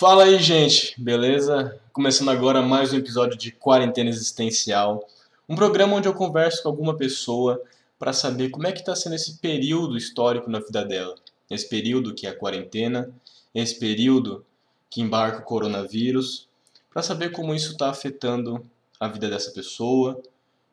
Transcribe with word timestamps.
Fala 0.00 0.24
aí, 0.24 0.38
gente, 0.38 0.94
beleza? 0.96 1.78
Começando 1.92 2.30
agora 2.30 2.62
mais 2.62 2.90
um 2.90 2.96
episódio 2.96 3.36
de 3.36 3.52
Quarentena 3.52 4.08
Existencial, 4.08 5.06
um 5.46 5.54
programa 5.54 5.94
onde 5.94 6.08
eu 6.08 6.14
converso 6.14 6.62
com 6.62 6.70
alguma 6.70 6.96
pessoa 6.96 7.60
para 7.98 8.14
saber 8.14 8.48
como 8.48 8.66
é 8.66 8.72
que 8.72 8.80
está 8.80 8.96
sendo 8.96 9.14
esse 9.14 9.36
período 9.40 9.98
histórico 9.98 10.48
na 10.48 10.58
vida 10.58 10.86
dela. 10.86 11.14
Esse 11.50 11.68
período 11.68 12.14
que 12.14 12.26
é 12.26 12.30
a 12.30 12.34
quarentena, 12.34 13.14
esse 13.54 13.78
período 13.78 14.42
que 14.88 15.02
embarca 15.02 15.40
o 15.40 15.44
coronavírus, 15.44 16.48
para 16.90 17.02
saber 17.02 17.30
como 17.30 17.54
isso 17.54 17.72
está 17.72 17.90
afetando 17.90 18.64
a 18.98 19.06
vida 19.06 19.28
dessa 19.28 19.50
pessoa, 19.50 20.18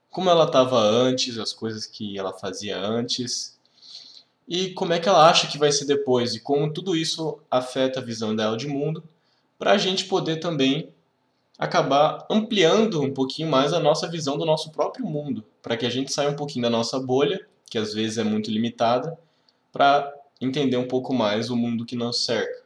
como 0.10 0.30
ela 0.30 0.46
estava 0.46 0.80
antes, 0.80 1.38
as 1.38 1.52
coisas 1.52 1.86
que 1.86 2.18
ela 2.18 2.32
fazia 2.32 2.80
antes 2.80 3.60
e 4.48 4.70
como 4.70 4.94
é 4.94 5.02
que 5.02 5.10
ela 5.10 5.30
acha 5.30 5.48
que 5.48 5.58
vai 5.58 5.70
ser 5.70 5.84
depois 5.84 6.34
e 6.34 6.40
como 6.40 6.72
tudo 6.72 6.96
isso 6.96 7.40
afeta 7.52 8.00
a 8.00 8.04
visão 8.04 8.34
dela 8.34 8.56
de 8.56 8.66
mundo, 8.70 9.04
para 9.58 9.72
a 9.72 9.78
gente 9.78 10.06
poder 10.06 10.38
também 10.38 10.90
acabar 11.58 12.26
ampliando 12.30 13.02
um 13.02 13.12
pouquinho 13.12 13.50
mais 13.50 13.74
a 13.74 13.80
nossa 13.80 14.08
visão 14.08 14.38
do 14.38 14.46
nosso 14.46 14.72
próprio 14.72 15.06
mundo, 15.06 15.44
para 15.62 15.76
que 15.76 15.86
a 15.86 15.90
gente 15.90 16.14
saia 16.14 16.30
um 16.30 16.36
pouquinho 16.36 16.64
da 16.64 16.70
nossa 16.70 17.00
bolha, 17.00 17.46
que 17.70 17.78
às 17.78 17.94
vezes 17.94 18.18
é 18.18 18.24
muito 18.24 18.52
limitada, 18.52 19.18
para 19.72 20.14
entender 20.40 20.78
um 20.78 20.88
pouco 20.88 21.14
mais 21.14 21.50
o 21.50 21.56
mundo 21.56 21.86
que 21.86 21.96
nos 21.96 22.24
cerca. 22.26 22.64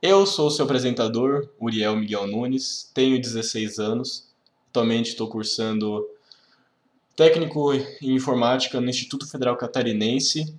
Eu 0.00 0.26
sou 0.26 0.48
o 0.48 0.50
seu 0.50 0.64
apresentador, 0.64 1.48
Uriel 1.60 1.96
Miguel 1.96 2.26
Nunes, 2.26 2.90
tenho 2.92 3.20
16 3.20 3.78
anos, 3.78 4.28
atualmente 4.68 5.10
estou 5.10 5.28
cursando 5.28 6.06
técnico 7.14 7.72
em 7.72 8.14
informática 8.14 8.80
no 8.80 8.90
Instituto 8.90 9.30
Federal 9.30 9.56
Catarinense 9.56 10.54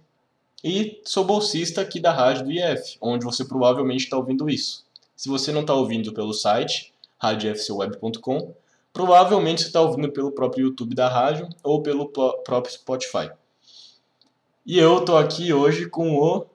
e 0.64 1.02
sou 1.04 1.26
bolsista 1.26 1.82
aqui 1.82 2.00
da 2.00 2.14
rádio 2.14 2.46
do 2.46 2.52
IF, 2.52 2.98
onde 3.02 3.26
você 3.26 3.44
provavelmente 3.44 4.06
está 4.06 4.18
ouvindo 4.18 4.50
isso. 4.50 4.83
Se 5.24 5.30
você 5.30 5.54
não 5.54 5.62
está 5.62 5.74
ouvindo 5.74 6.14
pelo 6.14 6.34
site, 6.34 6.94
radiofcweb.com, 7.18 8.54
provavelmente 8.92 9.62
você 9.62 9.68
está 9.68 9.80
ouvindo 9.80 10.12
pelo 10.12 10.34
próprio 10.34 10.66
YouTube 10.66 10.94
da 10.94 11.08
rádio 11.08 11.48
ou 11.64 11.82
pelo 11.82 12.10
próprio 12.10 12.74
Spotify. 12.74 13.32
E 14.66 14.78
eu 14.78 14.98
estou 14.98 15.18
aqui 15.18 15.54
hoje 15.54 15.90
com 15.90 16.18
o. 16.18 16.46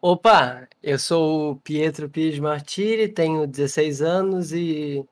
Opa, 0.00 0.68
eu 0.80 0.96
sou 1.00 1.50
o 1.50 1.56
Pietro 1.56 2.08
Pires 2.08 2.38
Martiri, 2.38 3.08
tenho 3.08 3.44
16 3.44 4.02
anos 4.02 4.52
e 4.52 5.04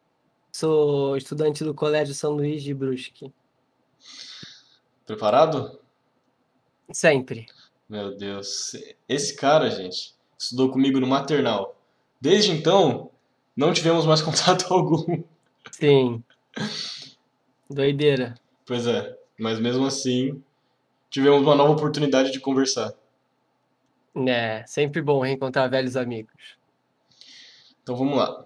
sou 0.52 1.16
estudante 1.16 1.64
do 1.64 1.74
Colégio 1.74 2.14
São 2.14 2.30
Luís 2.30 2.62
de 2.62 2.72
Brusque. 2.72 3.34
Preparado? 5.04 5.80
Sempre. 6.92 7.46
Meu 7.88 8.16
Deus. 8.16 8.76
Esse 9.08 9.34
cara, 9.34 9.68
gente, 9.68 10.14
estudou 10.38 10.70
comigo 10.70 11.00
no 11.00 11.08
maternal. 11.08 11.79
Desde 12.20 12.50
então, 12.50 13.10
não 13.56 13.72
tivemos 13.72 14.04
mais 14.04 14.20
contato 14.22 14.72
algum. 14.72 15.22
Sim. 15.70 16.22
Doideira. 17.68 18.34
Pois 18.66 18.86
é, 18.86 19.16
mas 19.38 19.58
mesmo 19.58 19.86
assim, 19.86 20.42
tivemos 21.08 21.42
uma 21.42 21.54
nova 21.54 21.72
oportunidade 21.72 22.30
de 22.30 22.40
conversar. 22.40 22.92
É, 24.26 24.64
sempre 24.66 25.00
bom 25.00 25.20
reencontrar 25.20 25.70
velhos 25.70 25.96
amigos. 25.96 26.56
Então 27.82 27.96
vamos 27.96 28.16
lá. 28.16 28.44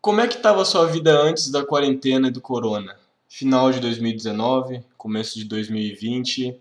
Como 0.00 0.20
é 0.20 0.28
que 0.28 0.36
estava 0.36 0.62
a 0.62 0.64
sua 0.64 0.86
vida 0.86 1.12
antes 1.20 1.50
da 1.50 1.64
quarentena 1.64 2.28
e 2.28 2.30
do 2.30 2.40
corona? 2.40 2.98
Final 3.28 3.70
de 3.72 3.80
2019, 3.80 4.84
começo 4.96 5.38
de 5.38 5.44
2020, 5.44 6.58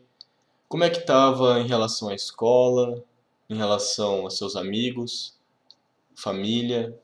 como 0.68 0.84
é 0.84 0.90
que 0.90 1.00
estava 1.00 1.60
em 1.60 1.68
relação 1.68 2.10
à 2.10 2.16
escola, 2.16 3.04
em 3.50 3.56
relação 3.56 4.22
aos 4.22 4.38
seus 4.38 4.56
amigos, 4.56 5.37
família? 6.18 6.98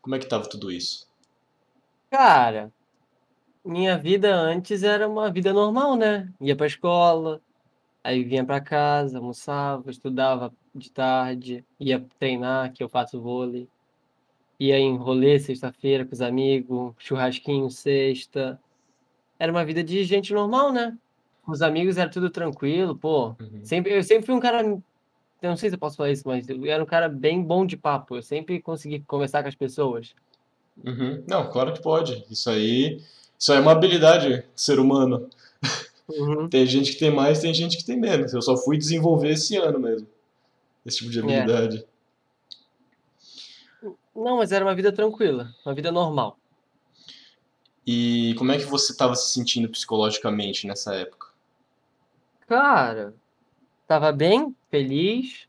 Como 0.00 0.14
é 0.14 0.18
que 0.18 0.24
estava 0.24 0.48
tudo 0.48 0.70
isso? 0.70 1.08
Cara, 2.10 2.72
minha 3.64 3.96
vida 3.96 4.34
antes 4.34 4.82
era 4.82 5.08
uma 5.08 5.30
vida 5.30 5.52
normal, 5.52 5.96
né? 5.96 6.30
Ia 6.40 6.54
pra 6.54 6.66
escola, 6.66 7.40
aí 8.04 8.22
vinha 8.22 8.44
pra 8.44 8.60
casa, 8.60 9.18
almoçava, 9.18 9.90
estudava 9.90 10.52
de 10.74 10.90
tarde, 10.90 11.64
ia 11.78 12.04
treinar, 12.18 12.72
que 12.72 12.82
eu 12.82 12.88
faço 12.88 13.20
vôlei. 13.20 13.68
Ia 14.60 14.78
em 14.78 14.96
rolê 14.96 15.38
sexta-feira 15.38 16.04
com 16.04 16.12
os 16.12 16.20
amigos, 16.20 16.94
churrasquinho 16.98 17.70
sexta. 17.70 18.60
Era 19.38 19.50
uma 19.50 19.64
vida 19.64 19.82
de 19.82 20.04
gente 20.04 20.32
normal, 20.32 20.72
né? 20.72 20.96
Com 21.42 21.52
os 21.52 21.62
amigos 21.62 21.96
era 21.96 22.08
tudo 22.08 22.30
tranquilo, 22.30 22.96
pô. 22.96 23.28
Uhum. 23.40 23.64
Sempre, 23.64 23.96
eu 23.96 24.02
sempre 24.04 24.26
fui 24.26 24.34
um 24.34 24.40
cara. 24.40 24.62
Eu 25.42 25.50
não 25.50 25.56
sei 25.56 25.68
se 25.68 25.74
eu 25.74 25.78
posso 25.78 25.96
falar 25.96 26.10
isso, 26.12 26.22
mas 26.24 26.48
eu 26.48 26.64
era 26.66 26.82
um 26.82 26.86
cara 26.86 27.08
bem 27.08 27.42
bom 27.42 27.66
de 27.66 27.76
papo. 27.76 28.16
Eu 28.16 28.22
sempre 28.22 28.62
consegui 28.62 29.00
conversar 29.00 29.42
com 29.42 29.48
as 29.48 29.56
pessoas. 29.56 30.14
Uhum. 30.84 31.24
Não, 31.28 31.50
claro 31.50 31.72
que 31.72 31.82
pode. 31.82 32.24
Isso 32.30 32.48
aí, 32.48 33.02
isso 33.36 33.52
aí 33.52 33.58
é 33.58 33.60
uma 33.60 33.72
habilidade 33.72 34.44
ser 34.54 34.78
humano. 34.78 35.28
Uhum. 36.08 36.48
Tem 36.48 36.64
gente 36.66 36.92
que 36.92 36.98
tem 36.98 37.10
mais, 37.10 37.40
tem 37.40 37.52
gente 37.52 37.76
que 37.76 37.84
tem 37.84 37.98
menos. 37.98 38.32
Eu 38.32 38.40
só 38.42 38.56
fui 38.56 38.78
desenvolver 38.78 39.30
esse 39.30 39.56
ano 39.56 39.80
mesmo. 39.80 40.06
Esse 40.86 40.98
tipo 40.98 41.10
de 41.10 41.18
É. 41.18 41.22
habilidade. 41.22 41.84
Não, 44.14 44.36
mas 44.36 44.52
era 44.52 44.64
uma 44.64 44.74
vida 44.74 44.92
tranquila, 44.92 45.52
uma 45.64 45.74
vida 45.74 45.90
normal. 45.90 46.38
E 47.86 48.34
como 48.38 48.52
é 48.52 48.58
que 48.58 48.64
você 48.64 48.92
estava 48.92 49.14
se 49.16 49.32
sentindo 49.32 49.68
psicologicamente 49.68 50.66
nessa 50.66 50.94
época? 50.94 51.28
Cara, 52.46 53.14
tava 53.92 54.10
bem, 54.10 54.56
feliz. 54.70 55.46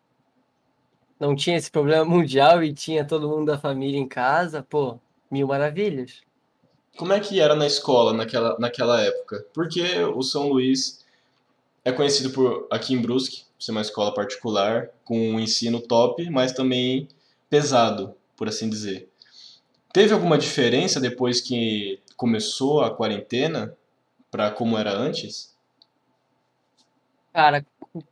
Não 1.17 1.33
tinha 1.33 1.55
esse 1.55 1.71
problema 1.71 2.03
mundial 2.05 2.61
e 2.61 2.73
tinha 2.73 3.05
todo 3.05 3.29
mundo 3.29 3.45
da 3.45 3.57
família 3.57 3.97
em 3.97 4.07
casa, 4.07 4.61
pô, 4.61 4.99
mil 5.31 5.47
maravilhas. 5.47 6.21
Como 6.97 7.13
é 7.13 7.19
que 7.19 7.39
era 7.39 7.55
na 7.55 7.65
escola 7.65 8.13
naquela, 8.13 8.57
naquela 8.59 9.01
época? 9.01 9.45
Porque 9.53 9.81
o 10.03 10.21
São 10.21 10.49
Luís 10.49 11.05
é 11.85 11.91
conhecido 11.91 12.31
por, 12.31 12.67
aqui 12.69 12.93
em 12.93 13.01
Brusque, 13.01 13.45
ser 13.57 13.71
uma 13.71 13.81
escola 13.81 14.13
particular, 14.13 14.89
com 15.05 15.17
um 15.17 15.39
ensino 15.39 15.79
top, 15.79 16.29
mas 16.29 16.51
também 16.51 17.07
pesado, 17.49 18.13
por 18.35 18.49
assim 18.49 18.69
dizer. 18.69 19.09
Teve 19.93 20.13
alguma 20.13 20.37
diferença 20.37 20.99
depois 20.99 21.39
que 21.39 21.99
começou 22.17 22.81
a 22.81 22.93
quarentena 22.93 23.75
para 24.29 24.51
como 24.51 24.77
era 24.77 24.91
antes? 24.91 25.53
Cara, 27.33 27.65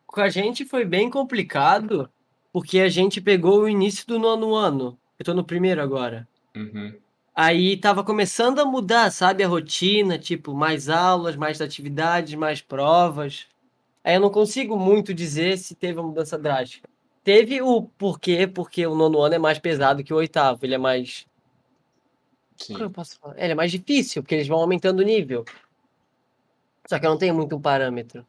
com 0.06 0.22
a 0.22 0.30
gente 0.30 0.66
foi 0.66 0.86
bem 0.86 1.10
complicado, 1.10 2.10
porque 2.52 2.80
a 2.80 2.90
gente 2.90 3.22
pegou 3.22 3.62
o 3.62 3.70
início 3.70 4.06
do 4.06 4.20
nono 4.20 4.54
ano. 4.54 4.98
Eu 5.18 5.26
tô 5.26 5.34
no 5.34 5.44
primeiro 5.44 5.82
agora. 5.82 6.28
Uhum. 6.56 6.94
Aí 7.34 7.78
tava 7.78 8.04
começando 8.04 8.60
a 8.60 8.66
mudar, 8.66 9.10
sabe, 9.12 9.44
a 9.44 9.48
rotina, 9.48 10.20
tipo, 10.20 10.54
mais 10.54 10.90
aulas, 10.90 11.36
mais 11.36 11.62
atividades, 11.62 12.36
mais 12.36 12.62
provas. 12.62 13.48
Aí 14.04 14.16
eu 14.16 14.20
não 14.20 14.30
consigo 14.30 14.78
muito 14.78 15.14
dizer 15.14 15.58
se 15.58 15.74
teve 15.74 16.00
uma 16.00 16.08
mudança 16.08 16.38
drástica. 16.38 16.90
Teve 17.24 17.62
o 17.62 17.84
porquê, 17.84 18.48
porque 18.48 18.86
o 18.86 18.96
nono 18.96 19.22
ano 19.22 19.36
é 19.36 19.40
mais 19.40 19.60
pesado 19.60 20.04
que 20.04 20.14
o 20.14 20.18
oitavo, 20.18 20.66
ele 20.66 20.76
é 20.76 20.78
mais. 20.78 21.26
Sim. 22.58 22.74
Como 22.74 22.86
eu 22.86 22.92
posso 22.92 23.18
falar? 23.20 23.36
Ele 23.38 23.54
é 23.54 23.56
mais 23.56 23.72
difícil, 23.72 24.22
porque 24.22 24.36
eles 24.36 24.48
vão 24.48 24.60
aumentando 24.60 25.00
o 25.00 25.06
nível. 25.06 25.46
Só 26.88 27.00
que 27.00 27.06
eu 27.06 27.12
não 27.12 27.18
tenho 27.18 27.34
muito 27.34 27.56
um 27.56 27.62
parâmetro. 27.62 28.26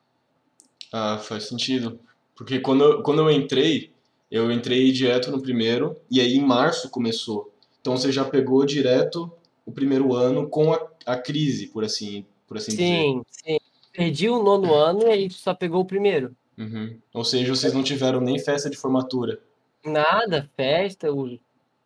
Ah, 0.93 1.19
faz 1.19 1.45
sentido. 1.45 1.99
Porque 2.37 2.61
quando 2.61 2.85
eu, 2.85 3.03
quando 3.03 3.23
eu 3.23 3.31
entrei, 3.31 3.91
eu 4.31 4.51
entrei 4.51 4.93
direto 4.93 5.31
no 5.31 5.41
primeiro, 5.41 5.97
e 6.11 6.21
aí 6.21 6.35
em 6.35 6.45
março 6.45 6.91
começou. 6.91 7.53
Então 7.81 7.97
você 7.97 8.13
já 8.13 8.25
pegou 8.25 8.65
direto 8.65 9.33
o 9.65 9.73
primeiro 9.73 10.15
ano 10.15 10.49
com 10.49 10.73
a, 10.73 10.89
a 11.07 11.17
crise, 11.17 11.69
por 11.69 11.85
assim, 11.85 12.25
por 12.47 12.57
assim 12.57 12.73
dizer. 12.73 12.85
Sim, 12.85 13.23
sim. 13.31 13.59
Perdi 13.93 14.29
o 14.29 14.43
nono 14.43 14.75
ano 14.75 15.03
e 15.03 15.11
aí 15.11 15.31
só 15.31 15.55
pegou 15.55 15.83
o 15.83 15.87
primeiro. 15.87 16.35
Uhum. 16.57 16.99
Ou 17.13 17.25
seja, 17.25 17.55
vocês 17.55 17.73
não 17.73 17.83
tiveram 17.83 18.21
nem 18.21 18.39
festa 18.39 18.71
de 18.71 18.77
formatura. 18.77 19.39
Nada, 19.85 20.49
festa, 20.57 21.09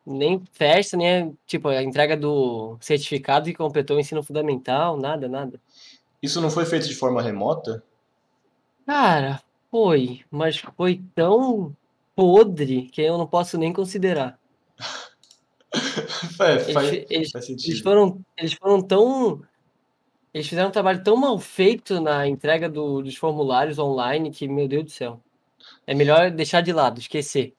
nem 0.07 0.43
festa, 0.53 0.97
nem 0.97 1.37
tipo 1.47 1.69
a 1.69 1.83
entrega 1.83 2.17
do 2.17 2.77
certificado 2.81 3.47
que 3.47 3.55
completou 3.55 3.97
o 3.97 4.01
ensino 4.01 4.23
fundamental, 4.23 4.97
nada, 4.97 5.29
nada. 5.29 5.61
Isso 6.23 6.41
não 6.41 6.51
foi 6.51 6.65
feito 6.65 6.89
de 6.89 6.95
forma 6.95 7.23
remota? 7.23 7.83
Cara, 8.87 9.43
foi, 9.71 10.25
mas 10.31 10.57
foi 10.59 11.03
tão 11.15 11.77
podre 12.15 12.89
que 12.89 13.03
eu 13.03 13.19
não 13.19 13.27
posso 13.27 13.59
nem 13.59 13.71
considerar. 13.73 14.39
É, 16.41 16.53
Eles, 16.55 16.73
faz, 16.73 16.93
eles, 17.11 17.31
faz 17.31 17.49
eles 17.49 17.81
foram, 17.81 18.21
eles 18.37 18.53
foram 18.55 18.83
tão, 18.83 19.43
eles 20.35 20.49
fizeram 20.49 20.69
um 20.71 20.73
trabalho 20.73 21.03
tão 21.05 21.17
mal 21.17 21.39
feito 21.39 22.01
na 22.01 22.29
entrega 22.29 22.69
do- 22.69 23.03
dos 23.03 23.17
formulários 23.17 23.79
online 23.79 24.31
que, 24.31 24.49
meu 24.49 24.69
Deus 24.69 24.85
do 24.87 24.91
céu, 24.91 25.21
é 25.87 25.95
melhor 25.95 26.31
deixar 26.31 26.63
de 26.63 26.73
lado, 26.73 27.01
esquecer. 27.01 27.55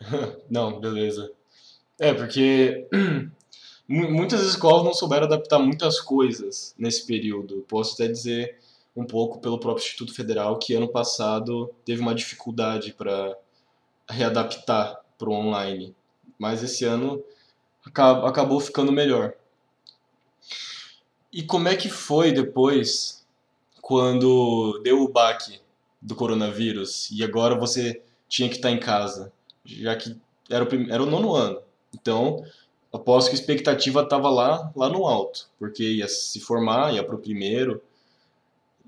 Não, 0.50 0.80
beleza. 0.80 1.30
É, 2.00 2.14
porque 2.14 2.86
mu- 3.88 4.10
muitas 4.12 4.42
escolas 4.42 4.84
não 4.84 4.94
souberam 4.94 5.26
adaptar 5.26 5.58
muitas 5.58 6.00
coisas 6.00 6.74
nesse 6.78 7.06
período. 7.06 7.64
Posso 7.68 7.94
até 7.94 8.08
dizer 8.12 8.58
um 8.96 9.04
pouco 9.06 9.40
pelo 9.40 9.58
próprio 9.58 9.84
Instituto 9.84 10.14
Federal 10.14 10.58
que 10.58 10.74
ano 10.74 10.88
passado 10.88 11.70
teve 11.84 12.00
uma 12.00 12.14
dificuldade 12.14 12.92
para 12.92 13.36
readaptar 14.10 15.00
para 15.18 15.30
o 15.30 15.34
online. 15.34 15.94
mas 16.38 16.62
esse 16.62 16.84
ano 16.84 17.22
aca- 17.86 18.26
acabou 18.28 18.60
ficando 18.60 18.92
melhor. 18.92 19.34
E 21.32 21.42
como 21.42 21.68
é 21.68 21.76
que 21.76 21.88
foi 21.88 22.32
depois, 22.32 23.24
quando 23.82 24.80
deu 24.82 25.02
o 25.02 25.08
baque 25.08 25.60
do 26.00 26.14
coronavírus 26.14 27.10
e 27.10 27.24
agora 27.24 27.58
você 27.58 28.02
tinha 28.28 28.48
que 28.48 28.56
estar 28.56 28.70
em 28.70 28.80
casa, 28.80 29.32
já 29.64 29.96
que 29.96 30.16
era 30.50 30.64
o, 30.64 30.66
prim- 30.68 30.90
era 30.90 31.02
o 31.02 31.06
nono 31.06 31.34
ano. 31.34 31.60
Então, 31.94 32.44
aposto 32.92 33.28
que 33.30 33.36
a 33.36 33.40
expectativa 33.40 34.02
estava 34.02 34.30
lá, 34.30 34.72
lá 34.76 34.88
no 34.88 35.06
alto, 35.06 35.48
porque 35.58 35.84
ia 35.84 36.08
se 36.08 36.40
formar, 36.40 36.94
ia 36.94 37.04
para 37.04 37.16
o 37.16 37.20
primeiro. 37.20 37.82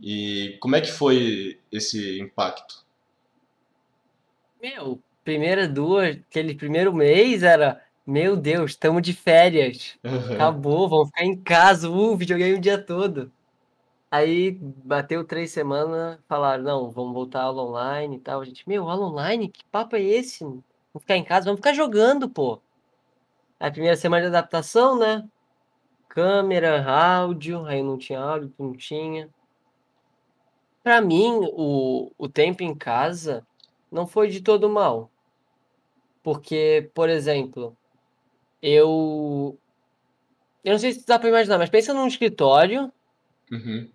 E 0.00 0.58
como 0.60 0.76
é 0.76 0.80
que 0.80 0.92
foi 0.92 1.60
esse 1.72 2.20
impacto? 2.20 2.84
Meu, 4.60 5.00
primeira 5.24 5.68
duas, 5.68 6.16
aquele 6.16 6.54
primeiro 6.54 6.92
mês 6.92 7.42
era, 7.42 7.82
meu 8.06 8.36
Deus, 8.36 8.72
estamos 8.72 9.02
de 9.02 9.12
férias. 9.12 9.98
Acabou, 10.34 10.88
vamos 10.88 11.08
ficar 11.08 11.24
em 11.24 11.36
casa, 11.36 11.88
uh, 11.90 12.16
videogame 12.16 12.54
o 12.54 12.60
dia 12.60 12.78
todo. 12.78 13.32
Aí 14.10 14.52
bateu 14.60 15.24
três 15.24 15.50
semanas, 15.50 16.18
falaram, 16.28 16.62
não, 16.62 16.90
vamos 16.90 17.12
voltar 17.12 17.42
aula 17.42 17.62
online 17.62 18.16
e 18.16 18.20
tal. 18.20 18.40
A 18.40 18.44
gente, 18.44 18.66
meu, 18.68 18.88
aula 18.88 19.06
online? 19.06 19.48
Que 19.48 19.64
papo 19.64 19.96
é 19.96 20.02
esse? 20.02 20.44
Vamos 20.44 20.64
ficar 21.00 21.16
em 21.16 21.24
casa, 21.24 21.46
vamos 21.46 21.58
ficar 21.58 21.74
jogando, 21.74 22.28
pô. 22.28 22.60
A 23.58 23.70
primeira 23.70 23.96
semana 23.96 24.22
de 24.22 24.28
adaptação, 24.28 24.98
né? 24.98 25.26
Câmera, 26.08 26.84
áudio, 26.88 27.66
aí 27.66 27.82
não 27.82 27.98
tinha 27.98 28.20
áudio, 28.20 28.52
não 28.58 28.72
tinha. 28.74 29.28
Pra 30.86 31.00
mim, 31.00 31.40
o, 31.42 32.12
o 32.16 32.28
tempo 32.28 32.62
em 32.62 32.72
casa 32.72 33.44
não 33.90 34.06
foi 34.06 34.28
de 34.28 34.40
todo 34.40 34.70
mal. 34.70 35.10
Porque, 36.22 36.88
por 36.94 37.08
exemplo, 37.08 37.76
eu. 38.62 39.58
Eu 40.64 40.74
não 40.74 40.78
sei 40.78 40.92
se 40.92 41.04
dá 41.04 41.18
pra 41.18 41.28
imaginar, 41.28 41.58
mas 41.58 41.70
pensa 41.70 41.92
num 41.92 42.06
escritório, 42.06 42.92
Uhum. 43.50 43.88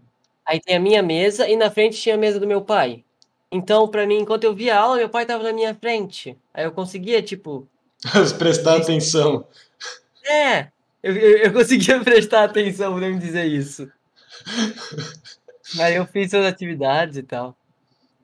aí 0.46 0.60
tem 0.60 0.76
a 0.76 0.82
minha 0.82 1.02
mesa 1.02 1.48
e 1.48 1.56
na 1.56 1.72
frente 1.72 1.96
tinha 2.02 2.16
a 2.16 2.18
mesa 2.18 2.42
do 2.42 2.46
meu 2.48 2.62
pai. 2.62 3.06
Então, 3.50 3.88
pra 3.88 4.06
mim, 4.06 4.18
enquanto 4.20 4.44
eu 4.44 4.54
via 4.54 4.76
a 4.76 4.82
aula, 4.82 4.98
meu 4.98 5.08
pai 5.08 5.26
tava 5.26 5.44
na 5.46 5.54
minha 5.54 5.74
frente. 5.74 6.38
Aí 6.54 6.66
eu 6.66 6.74
conseguia, 6.74 7.22
tipo, 7.24 7.66
Prestar 8.38 8.82
atenção. 8.82 9.48
é, 10.26 10.68
eu, 11.02 11.16
eu, 11.16 11.38
eu 11.38 11.54
conseguia 11.54 12.00
prestar 12.04 12.44
atenção, 12.44 12.92
podemos 12.96 13.22
dizer 13.24 13.46
isso. 13.46 13.90
Aí 15.80 15.96
eu 15.96 16.06
fiz 16.06 16.30
suas 16.32 16.46
atividades 16.46 17.18
e 17.18 17.24
tal. 17.24 17.56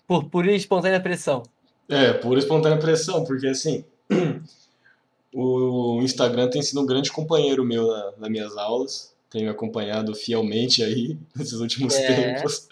Por 0.07 0.25
pura 0.29 0.51
e 0.51 0.55
espontânea 0.55 0.99
pressão. 0.99 1.43
É, 1.89 2.13
pura 2.13 2.39
espontânea 2.39 2.77
pressão, 2.79 3.23
porque 3.25 3.47
assim, 3.47 3.83
o 5.33 5.99
Instagram 6.01 6.49
tem 6.49 6.61
sido 6.61 6.81
um 6.81 6.85
grande 6.85 7.11
companheiro 7.11 7.63
meu 7.63 7.87
na- 7.87 8.11
nas 8.17 8.29
minhas 8.29 8.57
aulas, 8.57 9.13
tem 9.29 9.43
me 9.43 9.49
acompanhado 9.49 10.13
fielmente 10.15 10.83
aí 10.83 11.17
nesses 11.35 11.59
últimos 11.59 11.95
É. 11.95 12.07
tempos. 12.07 12.67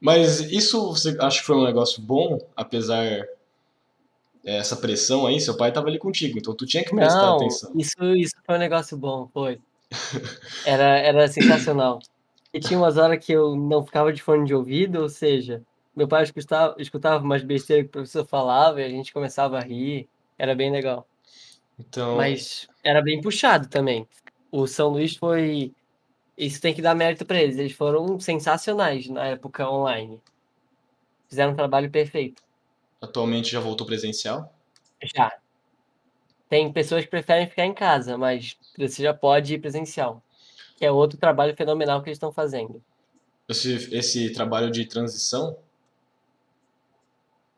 Mas 0.00 0.40
isso 0.40 0.92
você 0.92 1.16
acha 1.20 1.40
que 1.40 1.46
foi 1.46 1.56
um 1.56 1.64
negócio 1.64 2.00
bom, 2.00 2.38
apesar 2.56 3.04
é, 3.04 3.26
essa 4.44 4.76
pressão 4.76 5.26
aí? 5.26 5.40
Seu 5.40 5.56
pai 5.56 5.70
estava 5.70 5.88
ali 5.88 5.98
contigo, 5.98 6.38
então 6.38 6.54
tu 6.54 6.64
tinha 6.66 6.84
que 6.84 6.94
prestar 6.94 7.22
Não, 7.22 7.36
atenção. 7.36 7.72
isso, 7.74 7.96
isso 8.16 8.34
foi 8.46 8.54
um 8.54 8.58
negócio 8.60 8.96
bom, 8.96 9.28
foi. 9.32 9.60
Era, 10.64 10.98
era 10.98 11.26
sensacional. 11.28 11.98
E 12.52 12.60
tinha 12.60 12.78
umas 12.78 12.96
horas 12.96 13.24
que 13.24 13.32
eu 13.32 13.54
não 13.54 13.84
ficava 13.84 14.12
de 14.12 14.22
fone 14.22 14.46
de 14.46 14.54
ouvido, 14.54 15.02
ou 15.02 15.08
seja, 15.08 15.62
meu 15.94 16.08
pai 16.08 16.22
escutava, 16.22 16.74
escutava 16.78 17.22
umas 17.22 17.42
besteiras 17.42 17.84
que 17.84 17.88
o 17.88 17.92
professor 17.92 18.24
falava 18.24 18.80
e 18.80 18.84
a 18.84 18.88
gente 18.88 19.12
começava 19.12 19.58
a 19.58 19.62
rir. 19.62 20.08
Era 20.38 20.54
bem 20.54 20.70
legal. 20.70 21.06
Então, 21.78 22.16
Mas 22.16 22.68
era 22.82 23.02
bem 23.02 23.20
puxado 23.20 23.68
também. 23.68 24.08
O 24.50 24.66
São 24.66 24.88
Luís 24.88 25.16
foi. 25.16 25.72
Isso 26.36 26.60
tem 26.60 26.72
que 26.72 26.80
dar 26.80 26.94
mérito 26.94 27.26
para 27.26 27.42
eles. 27.42 27.58
Eles 27.58 27.72
foram 27.72 28.18
sensacionais 28.18 29.08
na 29.08 29.26
época 29.26 29.68
online. 29.68 30.20
Fizeram 31.28 31.52
um 31.52 31.56
trabalho 31.56 31.90
perfeito. 31.90 32.42
atualmente 33.00 33.50
já 33.50 33.60
voltou 33.60 33.86
presencial? 33.86 34.54
Já. 35.14 35.36
Tem 36.48 36.72
pessoas 36.72 37.04
que 37.04 37.10
preferem 37.10 37.46
ficar 37.46 37.66
em 37.66 37.74
casa, 37.74 38.16
mas 38.16 38.56
você 38.76 39.02
já 39.02 39.12
pode 39.12 39.54
ir 39.54 39.58
presencial. 39.58 40.22
Que 40.78 40.86
é 40.86 40.92
outro 40.92 41.18
trabalho 41.18 41.56
fenomenal 41.56 42.00
que 42.02 42.08
eles 42.08 42.16
estão 42.16 42.30
fazendo. 42.32 42.80
Esse, 43.48 43.92
esse 43.94 44.30
trabalho 44.32 44.70
de 44.70 44.84
transição, 44.86 45.56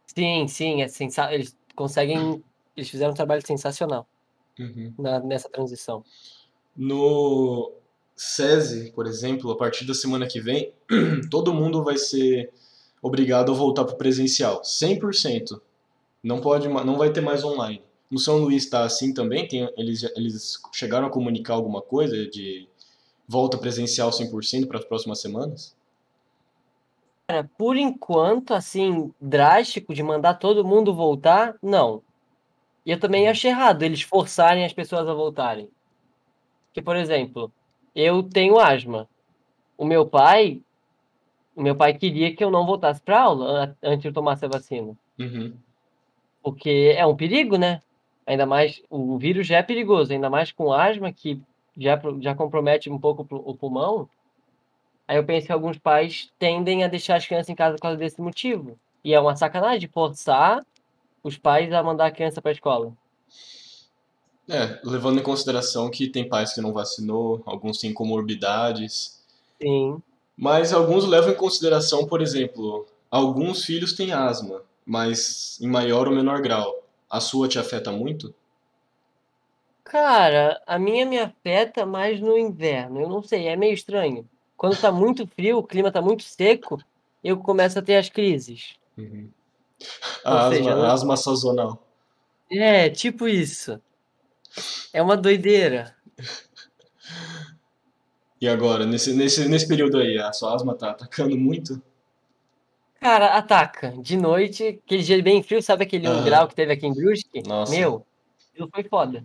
Sim, 0.06 0.48
sim, 0.48 0.82
é 0.82 0.88
sensa... 0.88 1.32
eles 1.32 1.56
conseguem. 1.76 2.42
Eles 2.76 2.88
fizeram 2.88 3.12
um 3.12 3.14
trabalho 3.14 3.46
sensacional 3.46 4.06
Uhum. 4.58 4.92
na- 4.98 5.20
nessa 5.20 5.48
transição. 5.48 6.04
No 6.76 7.72
SESI, 8.16 8.92
por 8.92 9.06
exemplo, 9.06 9.50
a 9.50 9.56
partir 9.56 9.84
da 9.86 9.94
semana 9.94 10.26
que 10.26 10.40
vem, 10.40 10.72
todo 11.30 11.54
mundo 11.54 11.82
vai 11.84 11.96
ser 11.96 12.50
obrigado 13.02 13.52
a 13.52 13.54
voltar 13.54 13.84
para 13.84 13.94
o 13.94 13.98
presencial, 13.98 14.62
100%. 14.64 15.60
Não 16.22 16.40
pode, 16.40 16.68
não 16.68 16.96
vai 16.98 17.12
ter 17.12 17.20
mais 17.20 17.44
online. 17.44 17.82
No 18.10 18.18
São 18.18 18.38
Luís 18.38 18.64
está 18.64 18.84
assim 18.84 19.14
também, 19.14 19.46
tem, 19.46 19.68
eles, 19.76 20.02
eles 20.16 20.58
chegaram 20.72 21.06
a 21.06 21.10
comunicar 21.10 21.54
alguma 21.54 21.80
coisa 21.80 22.26
de 22.28 22.68
volta 23.30 23.56
presencial 23.56 24.10
100% 24.10 24.66
para 24.66 24.78
as 24.78 24.84
próximas 24.84 25.20
semanas? 25.20 25.76
Cara, 27.28 27.48
por 27.56 27.76
enquanto, 27.76 28.52
assim, 28.52 29.14
drástico 29.20 29.94
de 29.94 30.02
mandar 30.02 30.34
todo 30.34 30.64
mundo 30.64 30.92
voltar, 30.92 31.54
não. 31.62 32.02
E 32.84 32.90
eu 32.90 32.98
também 32.98 33.28
acho 33.28 33.46
errado 33.46 33.84
eles 33.84 34.02
forçarem 34.02 34.64
as 34.64 34.72
pessoas 34.72 35.06
a 35.06 35.14
voltarem. 35.14 35.70
Porque, 36.66 36.82
por 36.82 36.96
exemplo, 36.96 37.52
eu 37.94 38.20
tenho 38.24 38.58
asma. 38.58 39.08
O 39.78 39.84
meu 39.84 40.04
pai, 40.04 40.60
o 41.54 41.62
meu 41.62 41.76
pai 41.76 41.94
queria 41.94 42.34
que 42.34 42.42
eu 42.42 42.50
não 42.50 42.66
voltasse 42.66 43.00
para 43.00 43.20
aula 43.20 43.64
an- 43.64 43.76
antes 43.80 44.02
de 44.02 44.08
eu 44.08 44.12
tomasse 44.12 44.44
a 44.44 44.48
vacina. 44.48 44.96
Uhum. 45.20 45.54
Porque 46.42 46.94
é 46.96 47.06
um 47.06 47.14
perigo, 47.14 47.56
né? 47.56 47.80
Ainda 48.26 48.44
mais, 48.44 48.82
o 48.90 49.16
vírus 49.18 49.46
já 49.46 49.58
é 49.58 49.62
perigoso, 49.62 50.12
ainda 50.12 50.28
mais 50.28 50.50
com 50.50 50.72
asma, 50.72 51.12
que 51.12 51.40
já, 51.76 52.00
já 52.20 52.34
compromete 52.34 52.90
um 52.90 52.98
pouco 52.98 53.26
o 53.30 53.54
pulmão. 53.54 54.08
Aí 55.06 55.16
eu 55.16 55.24
penso 55.24 55.46
que 55.46 55.52
alguns 55.52 55.78
pais 55.78 56.30
tendem 56.38 56.84
a 56.84 56.88
deixar 56.88 57.16
as 57.16 57.26
crianças 57.26 57.48
em 57.48 57.54
casa 57.54 57.74
por 57.76 57.82
causa 57.82 57.96
desse 57.96 58.20
motivo. 58.20 58.78
E 59.04 59.12
é 59.12 59.20
uma 59.20 59.34
sacanagem 59.34 59.88
forçar 59.88 60.64
os 61.22 61.36
pais 61.36 61.72
a 61.72 61.82
mandar 61.82 62.06
a 62.06 62.10
criança 62.10 62.40
para 62.40 62.50
a 62.50 62.54
escola. 62.54 62.92
É, 64.48 64.80
levando 64.82 65.20
em 65.20 65.22
consideração 65.22 65.90
que 65.90 66.08
tem 66.08 66.28
pais 66.28 66.52
que 66.52 66.60
não 66.60 66.72
vacinou, 66.72 67.42
alguns 67.46 67.78
têm 67.78 67.94
comorbidades, 67.94 69.20
Sim. 69.62 70.02
mas 70.36 70.72
alguns 70.72 71.04
levam 71.04 71.30
em 71.30 71.36
consideração, 71.36 72.04
por 72.04 72.20
exemplo, 72.20 72.86
alguns 73.08 73.64
filhos 73.64 73.92
têm 73.92 74.12
asma, 74.12 74.62
mas 74.84 75.56
em 75.60 75.68
maior 75.68 76.08
ou 76.08 76.14
menor 76.14 76.42
grau. 76.42 76.82
A 77.08 77.20
sua 77.20 77.48
te 77.48 77.58
afeta 77.58 77.92
muito? 77.92 78.34
Cara, 79.90 80.62
a 80.68 80.78
minha 80.78 81.04
me 81.04 81.18
afeta 81.18 81.84
mais 81.84 82.20
no 82.20 82.38
inverno. 82.38 83.00
Eu 83.00 83.08
não 83.08 83.24
sei, 83.24 83.48
é 83.48 83.56
meio 83.56 83.74
estranho. 83.74 84.24
Quando 84.56 84.80
tá 84.80 84.92
muito 84.92 85.26
frio, 85.26 85.58
o 85.58 85.64
clima 85.64 85.90
tá 85.90 86.00
muito 86.00 86.22
seco, 86.22 86.80
eu 87.24 87.36
começo 87.36 87.76
a 87.76 87.82
ter 87.82 87.96
as 87.96 88.08
crises. 88.08 88.76
Uhum. 88.96 89.28
A 90.24 90.48
seja, 90.48 90.74
asma, 90.74 90.92
asma 90.92 91.16
sazonal. 91.16 91.84
É, 92.48 92.88
tipo 92.88 93.26
isso. 93.26 93.80
É 94.92 95.02
uma 95.02 95.16
doideira. 95.16 95.92
E 98.40 98.46
agora, 98.46 98.86
nesse, 98.86 99.12
nesse, 99.12 99.48
nesse 99.48 99.66
período 99.66 99.98
aí, 99.98 100.20
a 100.20 100.32
sua 100.32 100.54
asma 100.54 100.76
tá 100.76 100.92
atacando 100.92 101.36
muito? 101.36 101.82
Cara, 103.00 103.36
ataca. 103.36 103.92
De 103.98 104.16
noite, 104.16 104.80
aquele 104.86 105.02
dia 105.02 105.20
bem 105.20 105.42
frio, 105.42 105.60
sabe 105.60 105.82
aquele 105.82 106.08
um 106.08 106.22
grau 106.22 106.46
que 106.46 106.54
teve 106.54 106.74
aqui 106.74 106.86
em 106.86 106.94
Brusque? 106.94 107.42
Nossa. 107.44 107.72
Meu, 107.72 108.06
aquilo 108.52 108.70
foi 108.72 108.84
foda. 108.84 109.24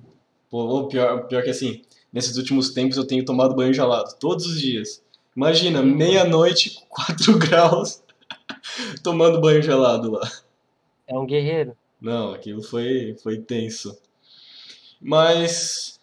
Pô, 0.56 0.64
ô, 0.70 0.88
pior, 0.88 1.28
pior 1.28 1.44
que 1.44 1.50
assim, 1.50 1.82
nesses 2.14 2.38
últimos 2.38 2.70
tempos 2.70 2.96
eu 2.96 3.06
tenho 3.06 3.26
tomado 3.26 3.54
banho 3.54 3.74
gelado, 3.74 4.16
todos 4.18 4.46
os 4.46 4.58
dias. 4.58 5.04
Imagina, 5.36 5.84
meia-noite, 5.84 6.82
4 6.88 7.36
graus, 7.38 8.02
tomando 9.04 9.42
banho 9.42 9.62
gelado 9.62 10.12
lá. 10.12 10.32
É 11.06 11.20
um 11.20 11.26
guerreiro. 11.26 11.76
Não, 12.00 12.34
aquilo 12.34 12.64
foi, 12.64 13.18
foi 13.22 13.40
tenso. 13.40 14.00
Mas, 15.02 16.00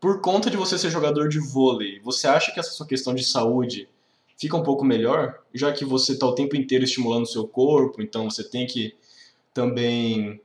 por 0.00 0.20
conta 0.20 0.50
de 0.50 0.56
você 0.56 0.76
ser 0.76 0.90
jogador 0.90 1.28
de 1.28 1.38
vôlei, 1.38 2.00
você 2.00 2.26
acha 2.26 2.52
que 2.52 2.58
essa 2.58 2.72
sua 2.72 2.88
questão 2.88 3.14
de 3.14 3.22
saúde 3.22 3.88
fica 4.36 4.56
um 4.56 4.64
pouco 4.64 4.84
melhor? 4.84 5.44
Já 5.54 5.70
que 5.70 5.84
você 5.84 6.14
está 6.14 6.26
o 6.26 6.34
tempo 6.34 6.56
inteiro 6.56 6.82
estimulando 6.82 7.22
o 7.22 7.28
seu 7.28 7.46
corpo, 7.46 8.02
então 8.02 8.28
você 8.28 8.42
tem 8.42 8.66
que 8.66 8.96
também. 9.54 10.40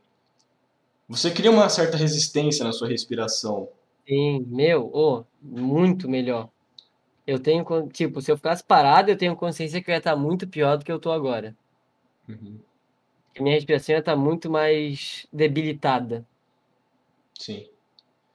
Você 1.12 1.30
cria 1.30 1.52
uma 1.52 1.68
certa 1.68 1.98
resistência 1.98 2.64
na 2.64 2.72
sua 2.72 2.88
respiração. 2.88 3.68
Sim, 4.08 4.46
meu, 4.48 4.90
ô, 4.94 5.26
muito 5.42 6.08
melhor. 6.10 6.48
Eu 7.28 7.38
tenho, 7.38 7.66
tipo, 7.90 8.22
se 8.22 8.32
eu 8.32 8.38
ficasse 8.38 8.64
parado, 8.64 9.12
eu 9.12 9.18
tenho 9.18 9.36
consciência 9.36 9.84
que 9.84 9.92
eu 9.92 9.94
ia 9.94 9.98
estar 9.98 10.16
muito 10.16 10.48
pior 10.48 10.78
do 10.78 10.86
que 10.86 10.92
eu 10.92 11.00
tô 11.00 11.12
agora. 11.12 11.54
Uhum. 12.30 12.58
A 13.38 13.44
minha 13.44 13.56
respiração 13.56 13.94
ia 13.94 14.00
estar 14.00 14.16
muito 14.16 14.50
mais 14.50 15.28
debilitada. 15.34 16.26
Sim. 17.38 17.68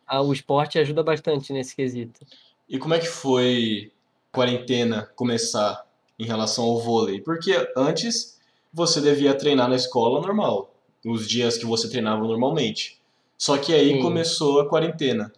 Ah, 0.06 0.20
o 0.20 0.30
esporte 0.30 0.78
ajuda 0.78 1.02
bastante 1.02 1.54
nesse 1.54 1.74
quesito. 1.74 2.26
E 2.68 2.78
como 2.78 2.92
é 2.92 2.98
que 2.98 3.06
foi 3.06 3.90
a 4.30 4.36
quarentena 4.36 5.10
começar 5.16 5.86
em 6.18 6.26
relação 6.26 6.64
ao 6.64 6.78
vôlei? 6.78 7.22
Porque 7.22 7.72
antes 7.74 8.38
você 8.70 9.00
devia 9.00 9.34
treinar 9.34 9.66
na 9.66 9.76
escola 9.76 10.20
normal, 10.20 10.75
os 11.06 11.26
dias 11.28 11.56
que 11.56 11.64
você 11.64 11.88
treinava 11.88 12.26
normalmente. 12.26 13.00
Só 13.38 13.56
que 13.56 13.72
aí 13.72 13.92
Sim. 13.92 14.02
começou 14.02 14.60
a 14.60 14.68
quarentena. 14.68 15.32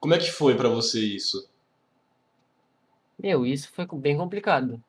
Como 0.00 0.14
é 0.14 0.18
que 0.18 0.32
foi 0.32 0.56
pra 0.56 0.68
você 0.68 0.98
isso? 0.98 1.48
Meu, 3.16 3.46
isso 3.46 3.70
foi 3.72 3.86
bem 3.92 4.16
complicado. 4.16 4.82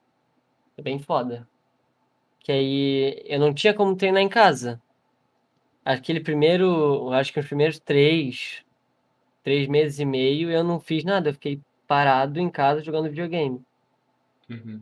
Foi 0.74 0.84
bem 0.84 0.98
foda. 0.98 1.48
Que 2.40 2.52
aí 2.52 3.24
eu 3.26 3.40
não 3.40 3.54
tinha 3.54 3.76
como 3.76 3.96
treinar 3.96 4.24
em 4.24 4.30
casa. 4.30 4.82
Aquele 5.86 6.20
primeiro, 6.20 7.12
acho 7.12 7.32
que 7.32 7.40
os 7.40 7.46
primeiros 7.46 7.78
três, 7.78 8.64
três 9.44 9.68
meses 9.68 10.00
e 10.00 10.06
meio 10.06 10.50
eu 10.50 10.64
não 10.64 10.80
fiz 10.80 11.04
nada. 11.04 11.30
Eu 11.30 11.34
fiquei 11.34 11.62
parado 11.88 12.40
em 12.40 12.50
casa 12.50 12.82
jogando 12.82 13.10
videogame. 13.10 13.62
Uhum. 14.50 14.82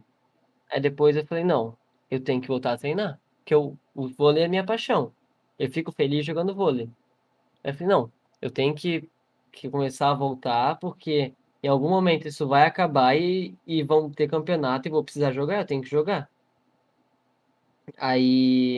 Aí 0.71 0.79
depois 0.79 1.17
eu 1.17 1.25
falei, 1.25 1.43
não, 1.43 1.75
eu 2.09 2.21
tenho 2.21 2.39
que 2.39 2.47
voltar 2.47 2.71
a 2.71 2.77
treinar. 2.77 3.19
Porque 3.39 3.53
eu, 3.53 3.77
o 3.93 4.07
vôlei 4.07 4.43
é 4.43 4.47
minha 4.47 4.63
paixão. 4.63 5.11
Eu 5.61 5.69
fico 5.71 5.91
feliz 5.91 6.25
jogando 6.25 6.55
vôlei. 6.55 6.89
Aí 7.63 7.69
eu 7.69 7.75
falei, 7.75 7.87
não, 7.87 8.11
eu 8.41 8.49
tenho 8.49 8.73
que, 8.73 9.07
que 9.51 9.69
começar 9.69 10.09
a 10.09 10.15
voltar, 10.15 10.79
porque 10.79 11.33
em 11.61 11.67
algum 11.67 11.87
momento 11.87 12.27
isso 12.27 12.47
vai 12.47 12.65
acabar 12.65 13.15
e, 13.15 13.53
e 13.67 13.83
vão 13.83 14.09
ter 14.09 14.27
campeonato 14.27 14.87
e 14.87 14.91
vou 14.91 15.03
precisar 15.03 15.31
jogar, 15.31 15.59
eu 15.59 15.65
tenho 15.67 15.83
que 15.83 15.87
jogar. 15.87 16.27
Aí. 17.95 18.75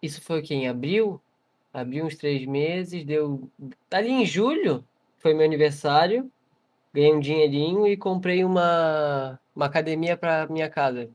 Isso 0.00 0.22
foi 0.22 0.38
o 0.38 0.42
quê? 0.44 0.54
Em 0.54 0.68
abril? 0.68 1.20
Abril 1.74 2.06
uns 2.06 2.14
três 2.14 2.46
meses, 2.46 3.04
deu. 3.04 3.50
Ali 3.90 4.10
em 4.10 4.24
julho, 4.24 4.84
foi 5.18 5.34
meu 5.34 5.44
aniversário, 5.44 6.30
ganhei 6.94 7.12
um 7.12 7.18
dinheirinho 7.18 7.84
e 7.84 7.96
comprei 7.96 8.44
uma, 8.44 9.40
uma 9.56 9.66
academia 9.66 10.16
para 10.16 10.46
minha 10.46 10.70
casa. 10.70 11.10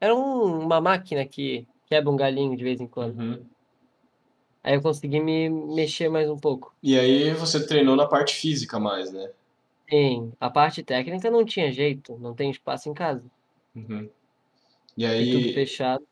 Era 0.00 0.16
um- 0.16 0.60
uma 0.64 0.80
máquina 0.80 1.24
que 1.24 1.64
quebra 1.86 2.10
um 2.10 2.16
galinho 2.16 2.56
de 2.56 2.64
vez 2.64 2.80
em 2.80 2.86
quando. 2.86 3.18
Uhum. 3.18 3.44
Aí 4.62 4.74
eu 4.74 4.82
consegui 4.82 5.20
me 5.20 5.48
mexer 5.48 6.08
mais 6.08 6.28
um 6.28 6.36
pouco. 6.38 6.74
E 6.82 6.98
aí 6.98 7.32
você 7.34 7.64
treinou 7.66 7.94
na 7.96 8.06
parte 8.06 8.34
física 8.34 8.78
mais, 8.78 9.12
né? 9.12 9.30
Sim, 9.88 10.32
a 10.40 10.50
parte 10.50 10.82
técnica 10.82 11.30
não 11.30 11.44
tinha 11.44 11.70
jeito, 11.72 12.18
não 12.18 12.34
tem 12.34 12.50
espaço 12.50 12.88
em 12.88 12.94
casa. 12.94 13.24
Uhum. 13.74 14.08
E 14.96 15.04
E 15.18 15.30
tudo 15.30 15.48
aí, 15.48 15.54
fechado. 15.54 16.04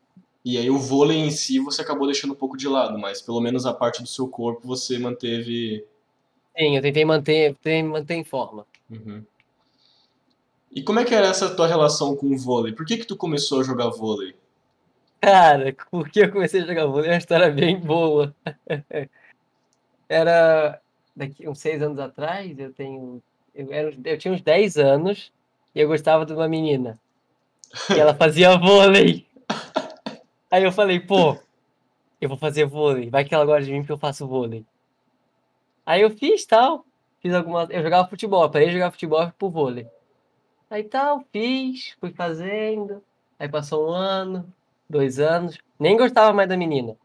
e 0.45 0.57
aí 0.57 0.69
o 0.69 0.77
vôlei 0.77 1.17
em 1.17 1.31
si 1.31 1.59
você 1.59 1.81
acabou 1.81 2.07
deixando 2.07 2.31
um 2.33 2.37
pouco 2.37 2.55
de 2.57 2.67
lado, 2.67 2.97
mas 2.97 3.21
pelo 3.21 3.41
menos 3.41 3.65
a 3.65 3.73
parte 3.73 4.01
do 4.01 4.07
seu 4.07 4.27
corpo 4.27 4.65
você 4.67 4.97
manteve. 4.97 5.85
Sim, 6.57 6.75
eu 6.75 6.81
tentei 6.81 7.05
manter, 7.05 7.55
tentei 7.55 7.83
manter 7.83 8.15
em 8.15 8.23
forma. 8.23 8.65
Uhum. 8.89 9.23
E 10.71 10.83
como 10.83 10.99
é 10.99 11.05
que 11.05 11.13
era 11.15 11.27
essa 11.27 11.53
tua 11.55 11.67
relação 11.67 12.15
com 12.15 12.27
o 12.27 12.37
vôlei? 12.37 12.73
Por 12.73 12.85
que 12.85 12.97
que 12.97 13.05
tu 13.07 13.15
começou 13.17 13.59
a 13.59 13.63
jogar 13.63 13.89
vôlei? 13.89 14.35
Cara, 15.25 15.75
por 15.89 16.07
que 16.07 16.19
eu 16.19 16.31
comecei 16.31 16.61
a 16.61 16.67
jogar 16.67 16.85
vôlei? 16.85 17.09
É 17.09 17.13
uma 17.13 17.17
história 17.17 17.49
bem 17.49 17.79
boa. 17.79 18.35
Era 20.07 20.79
daqui 21.15 21.49
uns 21.49 21.57
seis 21.57 21.81
anos 21.81 21.97
atrás, 21.97 22.59
eu 22.59 22.71
tenho. 22.71 23.23
Eu, 23.55 23.73
era, 23.73 23.91
eu 24.05 24.17
tinha 24.19 24.31
uns 24.31 24.43
10 24.43 24.77
anos 24.77 25.33
e 25.73 25.79
eu 25.79 25.87
gostava 25.87 26.27
de 26.27 26.33
uma 26.33 26.47
menina. 26.47 26.99
E 27.89 27.99
ela 27.99 28.13
fazia 28.13 28.55
vôlei. 28.55 29.25
Aí 30.51 30.63
eu 30.63 30.71
falei, 30.71 30.99
pô, 30.99 31.35
eu 32.21 32.29
vou 32.29 32.37
fazer 32.37 32.65
vôlei. 32.65 33.09
Vai 33.09 33.25
que 33.25 33.33
ela 33.33 33.45
gosta 33.45 33.63
de 33.63 33.71
mim 33.71 33.79
porque 33.79 33.93
eu 33.93 33.97
faço 33.97 34.27
vôlei. 34.27 34.63
Aí 35.83 36.01
eu 36.01 36.11
fiz 36.11 36.45
tal. 36.45 36.85
Fiz 37.19 37.33
algumas. 37.33 37.67
Eu 37.71 37.81
jogava 37.81 38.07
futebol, 38.07 38.47
parei 38.51 38.67
de 38.67 38.73
jogar 38.73 38.91
futebol 38.91 39.31
pro 39.39 39.49
vôlei. 39.49 39.87
Aí 40.69 40.83
tal, 40.83 41.25
fiz, 41.31 41.97
fui 41.99 42.11
fazendo. 42.11 43.03
Aí 43.39 43.49
passou 43.49 43.89
um 43.89 43.91
ano, 43.91 44.53
dois 44.89 45.19
anos. 45.19 45.57
Nem 45.79 45.97
gostava 45.97 46.33
mais 46.33 46.47
da 46.49 46.57
menina. 46.57 46.95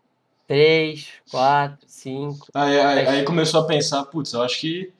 Três, 0.46 1.08
quatro, 1.30 1.78
cinco. 1.86 2.46
Aí, 2.52 2.80
aí, 2.80 3.06
Aí- 3.06 3.24
começou 3.24 3.60
a 3.60 3.66
pensar, 3.66 4.04
putz, 4.04 4.32
eu 4.32 4.42
acho 4.42 4.60
que. 4.60 4.92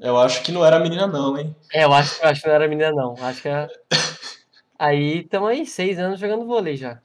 Eu 0.00 0.16
acho 0.16 0.42
que 0.42 0.52
não 0.52 0.64
era 0.64 0.78
menina 0.78 1.06
não, 1.06 1.36
hein? 1.36 1.54
É, 1.72 1.84
eu 1.84 1.92
acho, 1.92 2.22
eu 2.22 2.28
acho 2.28 2.40
que 2.40 2.46
não 2.46 2.54
era 2.54 2.68
menina, 2.68 2.92
não. 2.92 3.14
Acho 3.20 3.42
que 3.42 3.48
era. 3.48 3.68
Aí 4.78 5.22
estamos 5.22 5.48
aí, 5.48 5.66
seis 5.66 5.98
anos 5.98 6.20
jogando 6.20 6.46
vôlei 6.46 6.76
já. 6.76 7.00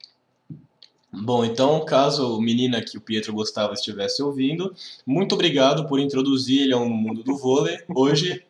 Bom, 1.12 1.44
então, 1.44 1.84
caso 1.84 2.36
o 2.36 2.40
menina 2.40 2.80
que 2.80 2.96
o 2.96 3.00
Pietro 3.00 3.32
gostava 3.32 3.72
estivesse 3.74 4.22
ouvindo, 4.22 4.72
muito 5.04 5.34
obrigado 5.34 5.86
por 5.88 5.98
introduzir 5.98 6.62
ele 6.62 6.72
ao 6.72 6.88
mundo 6.88 7.24
do 7.24 7.36
vôlei. 7.36 7.78
Hoje 7.92 8.44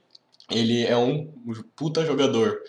ele 0.50 0.85
é 0.85 0.97
um 0.97 1.26
puta 1.75 2.04
jogador. 2.04 2.61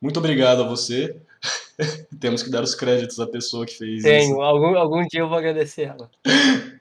Muito 0.00 0.18
obrigado 0.18 0.62
a 0.62 0.66
você. 0.66 1.20
Temos 2.20 2.42
que 2.42 2.50
dar 2.50 2.62
os 2.62 2.74
créditos 2.74 3.20
à 3.20 3.26
pessoa 3.26 3.64
que 3.64 3.76
fez 3.76 3.98
isso. 3.98 4.02
Tenho, 4.04 4.40
algum, 4.42 4.76
algum 4.76 5.06
dia 5.06 5.20
eu 5.20 5.28
vou 5.28 5.38
agradecer 5.38 5.82
ela. 5.82 6.10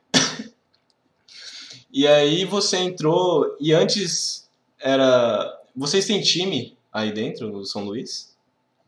E 1.90 2.06
aí 2.06 2.44
você 2.46 2.78
entrou 2.78 3.56
e 3.60 3.74
antes 3.74 4.48
era. 4.80 5.52
Vocês 5.76 6.06
têm 6.06 6.22
time 6.22 6.78
aí 6.92 7.12
dentro 7.12 7.50
no 7.50 7.66
São 7.66 7.86
Luís? 7.86 8.38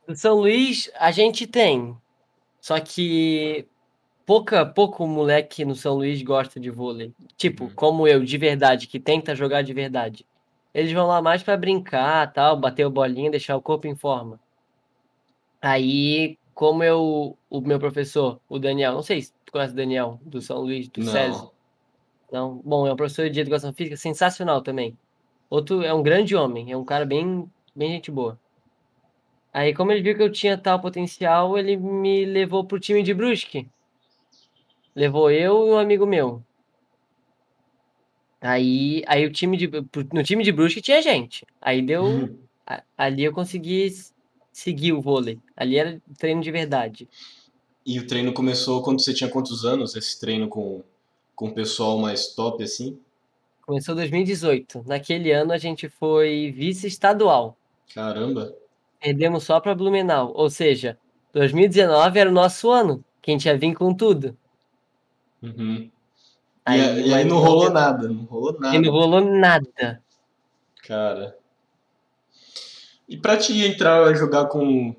No 0.07 0.15
São 0.15 0.35
Luís, 0.35 0.91
a 0.95 1.09
gente 1.09 1.47
tem. 1.47 1.95
Só 2.61 2.79
que 2.79 3.65
pouca, 4.25 4.65
pouco 4.65 5.07
moleque 5.07 5.63
no 5.65 5.75
São 5.75 5.95
Luís 5.95 6.21
gosta 6.21 6.59
de 6.59 6.69
vôlei. 6.69 7.11
Tipo, 7.37 7.63
Uhum. 7.63 7.71
como 7.73 8.07
eu, 8.07 8.23
de 8.23 8.37
verdade, 8.37 8.85
que 8.85 8.99
tenta 8.99 9.33
jogar 9.33 9.61
de 9.63 9.73
verdade. 9.73 10.25
Eles 10.73 10.91
vão 10.91 11.07
lá 11.07 11.21
mais 11.21 11.41
pra 11.41 11.57
brincar, 11.57 12.31
tal, 12.31 12.57
bater 12.57 12.85
o 12.85 12.91
bolinha, 12.91 13.31
deixar 13.31 13.55
o 13.55 13.61
corpo 13.61 13.87
em 13.87 13.95
forma. 13.95 14.39
Aí, 15.61 16.37
como 16.53 16.83
eu, 16.83 17.37
o 17.49 17.61
meu 17.61 17.79
professor, 17.79 18.39
o 18.47 18.59
Daniel, 18.59 18.93
não 18.93 19.01
sei 19.01 19.21
se 19.21 19.33
tu 19.45 19.51
conhece 19.51 19.73
o 19.73 19.75
Daniel, 19.75 20.19
do 20.23 20.41
São 20.41 20.59
Luís, 20.59 20.87
do 20.87 21.01
SESI. 21.03 21.37
Não. 21.37 21.51
Não, 22.31 22.61
bom, 22.63 22.85
é 22.87 22.93
um 22.93 22.95
professor 22.95 23.29
de 23.29 23.39
educação 23.39 23.73
física 23.73 23.97
sensacional 23.97 24.61
também. 24.61 24.95
Outro 25.49 25.81
é 25.81 25.93
um 25.93 26.03
grande 26.03 26.35
homem, 26.35 26.71
é 26.71 26.77
um 26.77 26.85
cara 26.85 27.05
bem, 27.05 27.49
bem 27.75 27.91
gente 27.91 28.11
boa. 28.11 28.39
Aí, 29.51 29.73
como 29.73 29.91
ele 29.91 30.03
viu 30.03 30.15
que 30.15 30.21
eu 30.21 30.31
tinha 30.31 30.55
tal 30.57 30.79
potencial, 30.79 31.57
ele 31.57 31.75
me 31.75 32.23
levou 32.23 32.63
pro 32.63 32.79
time 32.79 33.01
de 33.01 33.13
Brusque. 33.15 33.67
Levou 34.95 35.31
eu 35.31 35.67
e 35.67 35.71
um 35.71 35.77
amigo 35.77 36.05
meu. 36.05 36.43
Aí, 38.41 39.03
aí 39.07 39.25
o 39.25 39.31
time 39.31 39.57
de 39.57 39.67
no 40.13 40.23
time 40.23 40.43
de 40.43 40.51
Brusque 40.51 40.81
tinha 40.81 41.01
gente. 41.01 41.45
Aí 41.59 41.81
deu, 41.81 42.05
Uhum. 42.05 42.39
a- 42.65 42.83
ali 42.97 43.23
eu 43.23 43.33
consegui 43.33 43.89
seguir 44.51 44.93
o 44.93 45.01
vôlei. 45.01 45.39
Ali 45.55 45.77
era 45.77 46.01
treino 46.17 46.41
de 46.41 46.51
verdade. 46.51 47.07
E 47.85 47.99
o 47.99 48.05
treino 48.07 48.33
começou 48.33 48.83
quando 48.83 49.01
você 49.01 49.13
tinha 49.13 49.29
quantos 49.29 49.65
anos? 49.65 49.95
Esse 49.95 50.19
treino 50.19 50.47
com, 50.47 50.83
com 51.35 51.47
o 51.47 51.53
pessoal 51.53 51.97
mais 51.97 52.27
top 52.33 52.63
assim? 52.63 52.99
Começou 53.65 53.93
em 53.93 53.97
2018. 53.97 54.83
Naquele 54.85 55.31
ano 55.31 55.51
a 55.53 55.57
gente 55.57 55.87
foi 55.89 56.51
vice-estadual. 56.51 57.57
Caramba. 57.93 58.53
Perdemos 58.99 59.43
só 59.43 59.59
para 59.59 59.75
Blumenau. 59.75 60.33
Ou 60.35 60.49
seja, 60.49 60.97
2019 61.33 62.19
era 62.19 62.29
o 62.29 62.33
nosso 62.33 62.69
ano, 62.69 63.03
que 63.21 63.31
a 63.31 63.33
gente 63.33 63.45
ia 63.45 63.57
vir 63.57 63.73
com 63.75 63.93
tudo. 63.93 64.37
Uhum. 65.41 65.89
E, 65.89 65.91
Aí, 66.65 67.07
e 67.09 67.13
aí 67.13 67.25
não 67.25 67.39
rolou 67.39 67.69
nada, 67.71 68.07
não 68.07 68.25
rolou 68.25 68.55
E 68.71 68.79
nada, 68.79 68.79
não 68.79 68.91
rolou 68.91 69.21
nada. 69.21 70.03
cara. 70.83 71.38
E 73.09 73.17
pra 73.17 73.35
te 73.35 73.65
entrar 73.65 74.03
a 74.03 74.13
jogar 74.13 74.45
com 74.45 74.95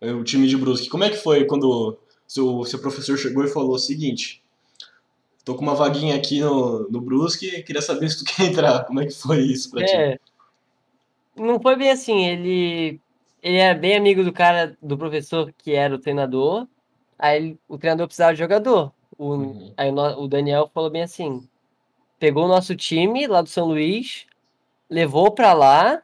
eh, 0.00 0.12
o 0.12 0.24
time 0.24 0.48
de 0.48 0.56
Brusque, 0.56 0.88
como 0.88 1.04
é 1.04 1.10
que 1.10 1.18
foi 1.18 1.44
quando 1.44 1.98
seu, 2.26 2.64
seu 2.64 2.78
professor 2.78 3.18
chegou 3.18 3.44
e 3.44 3.48
falou 3.48 3.72
o 3.72 3.78
seguinte: 3.78 4.42
tô 5.44 5.54
com 5.54 5.62
uma 5.62 5.74
vaguinha 5.74 6.16
aqui 6.16 6.40
no, 6.40 6.88
no 6.88 7.00
Brusque, 7.02 7.62
queria 7.62 7.82
saber 7.82 8.08
se 8.08 8.24
tu 8.24 8.24
quer 8.34 8.46
entrar. 8.46 8.84
Como 8.84 9.00
é 9.00 9.06
que 9.06 9.12
foi 9.12 9.42
isso 9.42 9.70
pra 9.70 9.84
ti? 9.84 9.92
É. 9.92 10.18
Não 11.36 11.60
foi 11.60 11.76
bem 11.76 11.90
assim. 11.90 12.24
Ele, 12.24 12.98
ele 13.42 13.56
era 13.58 13.78
bem 13.78 13.94
amigo 13.94 14.24
do 14.24 14.32
cara, 14.32 14.76
do 14.80 14.96
professor 14.96 15.52
que 15.58 15.74
era 15.74 15.94
o 15.94 15.98
treinador. 15.98 16.66
Aí 17.18 17.58
o 17.68 17.76
treinador 17.76 18.06
precisava 18.06 18.32
de 18.32 18.38
jogador. 18.38 18.90
O, 19.18 19.34
Uhum. 19.34 19.74
Aí 19.76 19.90
o, 19.90 20.22
o 20.22 20.28
Daniel 20.28 20.70
falou 20.72 20.88
bem 20.88 21.02
assim: 21.02 21.46
pegou 22.18 22.46
o 22.46 22.48
nosso 22.48 22.74
time 22.74 23.26
lá 23.26 23.42
do 23.42 23.50
São 23.50 23.66
Luís, 23.66 24.24
levou 24.88 25.30
pra 25.30 25.52
lá 25.52 26.02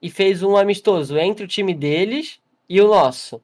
e 0.00 0.10
fez 0.10 0.42
um 0.42 0.56
amistoso 0.56 1.18
entre 1.18 1.44
o 1.44 1.48
time 1.48 1.74
deles 1.74 2.40
e 2.68 2.80
o 2.80 2.88
nosso. 2.88 3.42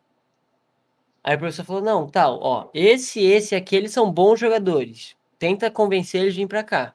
Aí 1.23 1.35
o 1.37 1.39
professor 1.39 1.65
falou: 1.65 1.83
não, 1.83 2.09
tal, 2.09 2.39
ó, 2.41 2.69
esse, 2.73 3.21
esse 3.21 3.55
e 3.55 3.59
aquele 3.59 3.89
são 3.89 4.11
bons 4.11 4.39
jogadores. 4.39 5.17
Tenta 5.39 5.71
convencer 5.71 6.23
eles 6.23 6.35
de 6.35 6.41
vir 6.41 6.47
pra 6.47 6.63
cá. 6.63 6.95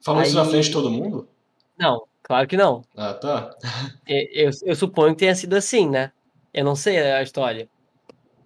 Falou 0.00 0.22
isso 0.22 0.34
na 0.36 0.44
frente 0.44 0.66
de 0.66 0.72
todo 0.72 0.90
mundo? 0.90 1.28
Não, 1.78 2.06
claro 2.22 2.46
que 2.48 2.56
não. 2.56 2.82
Ah, 2.96 3.14
tá. 3.14 3.56
E- 4.08 4.30
Eu, 4.32 4.50
eu 4.64 4.74
suponho 4.74 5.12
que 5.14 5.20
tenha 5.20 5.34
sido 5.34 5.54
assim, 5.54 5.88
né? 5.88 6.10
Eu 6.54 6.64
não 6.64 6.74
sei 6.74 6.98
a 6.98 7.22
história. 7.22 7.68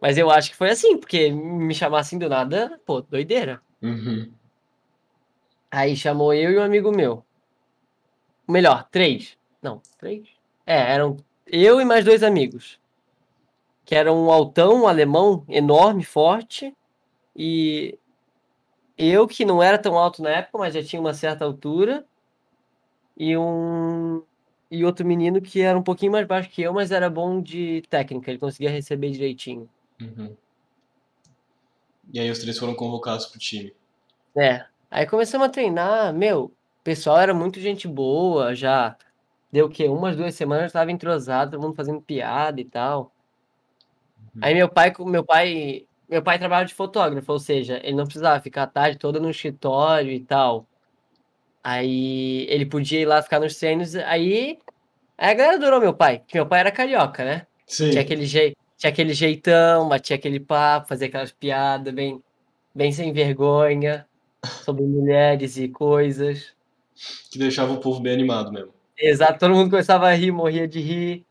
Mas 0.00 0.18
eu 0.18 0.28
acho 0.28 0.50
que 0.50 0.56
foi 0.56 0.70
assim, 0.70 0.98
porque 0.98 1.30
me 1.30 1.72
chamar 1.72 2.00
assim 2.00 2.18
do 2.18 2.28
nada, 2.28 2.80
pô, 2.84 3.00
doideira. 3.00 3.62
Uhum. 3.80 4.32
Aí 5.70 5.96
chamou 5.96 6.34
eu 6.34 6.50
e 6.50 6.58
um 6.58 6.62
amigo 6.62 6.90
meu. 6.90 7.24
Melhor, 8.48 8.88
três. 8.90 9.36
Não, 9.62 9.80
três? 9.98 10.28
É, 10.66 10.92
eram 10.92 11.16
eu 11.46 11.80
e 11.80 11.84
mais 11.84 12.04
dois 12.04 12.22
amigos. 12.22 12.80
Que 13.84 13.94
era 13.94 14.12
um 14.12 14.30
altão, 14.30 14.82
um 14.82 14.88
alemão, 14.88 15.44
enorme, 15.48 16.04
forte. 16.04 16.74
E 17.36 17.98
eu, 18.96 19.26
que 19.26 19.44
não 19.44 19.62
era 19.62 19.78
tão 19.78 19.98
alto 19.98 20.22
na 20.22 20.30
época, 20.30 20.58
mas 20.58 20.74
já 20.74 20.82
tinha 20.82 21.00
uma 21.00 21.14
certa 21.14 21.44
altura. 21.44 22.04
E 23.16 23.36
um. 23.36 24.22
E 24.70 24.84
outro 24.84 25.06
menino 25.06 25.40
que 25.42 25.60
era 25.60 25.78
um 25.78 25.82
pouquinho 25.82 26.12
mais 26.12 26.26
baixo 26.26 26.48
que 26.48 26.62
eu, 26.62 26.72
mas 26.72 26.90
era 26.90 27.10
bom 27.10 27.42
de 27.42 27.82
técnica, 27.90 28.30
ele 28.30 28.38
conseguia 28.38 28.70
receber 28.70 29.10
direitinho. 29.10 29.68
Uhum. 30.00 30.34
E 32.10 32.18
aí 32.18 32.30
os 32.30 32.38
três 32.38 32.58
foram 32.58 32.74
convocados 32.74 33.26
pro 33.26 33.38
time. 33.38 33.74
É. 34.34 34.64
Aí 34.90 35.06
começamos 35.06 35.46
a 35.46 35.50
treinar, 35.50 36.14
meu, 36.14 36.44
o 36.44 36.52
pessoal 36.82 37.18
era 37.18 37.34
muito 37.34 37.60
gente 37.60 37.86
boa, 37.86 38.54
já 38.54 38.96
deu 39.52 39.66
o 39.66 39.68
quê? 39.68 39.86
Umas 39.86 40.16
duas 40.16 40.34
semanas 40.34 40.66
estava 40.66 40.90
entrosado, 40.90 41.52
todo 41.52 41.62
mundo 41.62 41.76
fazendo 41.76 42.00
piada 42.00 42.60
e 42.60 42.64
tal. 42.64 43.12
Uhum. 44.34 44.40
Aí 44.40 44.54
meu 44.54 44.68
pai, 44.68 44.92
meu 45.00 45.24
pai, 45.24 45.86
meu 46.08 46.22
pai 46.22 46.38
trabalhava 46.38 46.66
de 46.66 46.74
fotógrafo, 46.74 47.30
ou 47.30 47.38
seja, 47.38 47.78
ele 47.84 47.96
não 47.96 48.04
precisava 48.04 48.40
ficar 48.40 48.62
a 48.62 48.66
tarde 48.66 48.98
toda 48.98 49.20
no 49.20 49.30
escritório 49.30 50.10
e 50.10 50.20
tal. 50.20 50.66
Aí 51.62 52.46
ele 52.48 52.64
podia 52.66 53.00
ir 53.00 53.04
lá 53.04 53.22
ficar 53.22 53.38
nos 53.38 53.54
treinos, 53.56 53.94
aí, 53.94 54.58
aí 55.18 55.30
a 55.30 55.34
galera 55.34 55.56
adorou 55.56 55.80
meu 55.80 55.94
pai, 55.94 56.22
que 56.26 56.34
meu 56.34 56.46
pai 56.46 56.60
era 56.60 56.72
carioca, 56.72 57.24
né? 57.24 57.46
Sim. 57.66 57.90
Tinha 57.90 58.02
aquele, 58.02 58.24
je... 58.24 58.56
Tinha 58.76 58.90
aquele 58.90 59.14
jeitão, 59.14 59.88
batia 59.88 60.16
aquele 60.16 60.40
papo, 60.40 60.88
fazia 60.88 61.06
aquelas 61.06 61.30
piadas 61.30 61.94
bem, 61.94 62.20
bem 62.74 62.90
sem 62.90 63.12
vergonha 63.12 64.04
sobre 64.64 64.82
mulheres 64.82 65.56
e 65.56 65.68
coisas. 65.68 66.52
Que 67.30 67.38
deixava 67.38 67.72
o 67.72 67.78
povo 67.78 68.00
bem 68.00 68.12
animado 68.12 68.50
mesmo. 68.50 68.72
Exato, 69.02 69.40
todo 69.40 69.52
mundo 69.52 69.68
começava 69.68 70.06
a 70.06 70.14
rir, 70.14 70.30
morria 70.30 70.68
de 70.68 70.80
rir. 70.80 71.26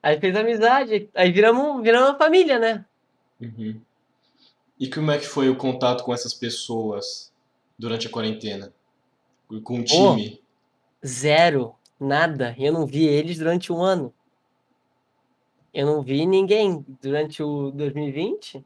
Aí 0.00 0.20
fez 0.20 0.36
amizade, 0.36 1.10
aí 1.12 1.32
viramos, 1.32 1.82
viramos 1.82 2.10
uma 2.10 2.18
família, 2.18 2.60
né? 2.60 2.84
Uhum. 3.40 3.80
E 4.78 4.88
como 4.88 5.10
é 5.10 5.18
que 5.18 5.26
foi 5.26 5.48
o 5.48 5.56
contato 5.56 6.04
com 6.04 6.14
essas 6.14 6.32
pessoas 6.32 7.32
durante 7.76 8.06
a 8.06 8.10
quarentena? 8.10 8.72
Com 9.64 9.80
o 9.80 9.84
time? 9.84 10.40
Oh, 10.40 11.06
zero, 11.06 11.74
nada. 11.98 12.54
Eu 12.56 12.72
não 12.72 12.86
vi 12.86 13.04
eles 13.04 13.38
durante 13.38 13.72
um 13.72 13.82
ano. 13.82 14.14
Eu 15.74 15.86
não 15.86 16.02
vi 16.02 16.24
ninguém 16.24 16.86
durante 17.02 17.42
o 17.42 17.72
2020. 17.72 18.64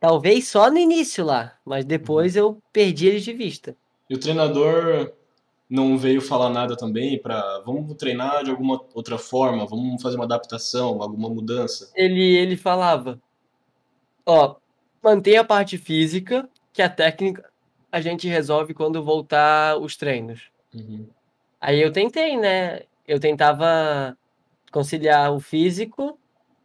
Talvez 0.00 0.48
só 0.48 0.68
no 0.72 0.78
início 0.78 1.24
lá, 1.24 1.56
mas 1.64 1.84
depois 1.84 2.34
uhum. 2.34 2.42
eu 2.42 2.62
perdi 2.72 3.06
eles 3.06 3.22
de 3.22 3.32
vista. 3.32 3.76
E 4.10 4.14
o 4.14 4.18
treinador 4.18 5.12
não 5.74 5.98
veio 5.98 6.20
falar 6.20 6.50
nada 6.50 6.76
também 6.76 7.20
para 7.20 7.58
vamos 7.66 7.92
treinar 7.96 8.44
de 8.44 8.50
alguma 8.50 8.80
outra 8.94 9.18
forma, 9.18 9.66
vamos 9.66 10.00
fazer 10.00 10.14
uma 10.14 10.24
adaptação, 10.24 11.02
alguma 11.02 11.28
mudança? 11.28 11.90
Ele 11.96 12.36
ele 12.36 12.56
falava: 12.56 13.20
"Ó, 14.24 14.54
mantém 15.02 15.36
a 15.36 15.42
parte 15.44 15.76
física, 15.76 16.48
que 16.72 16.80
a 16.80 16.88
técnica 16.88 17.50
a 17.90 18.00
gente 18.00 18.28
resolve 18.28 18.72
quando 18.72 19.02
voltar 19.02 19.76
os 19.78 19.96
treinos". 19.96 20.48
Uhum. 20.72 21.08
Aí 21.60 21.80
eu 21.80 21.90
tentei, 21.92 22.36
né? 22.36 22.82
Eu 23.06 23.18
tentava 23.18 24.16
conciliar 24.70 25.32
o 25.32 25.40
físico, 25.40 26.18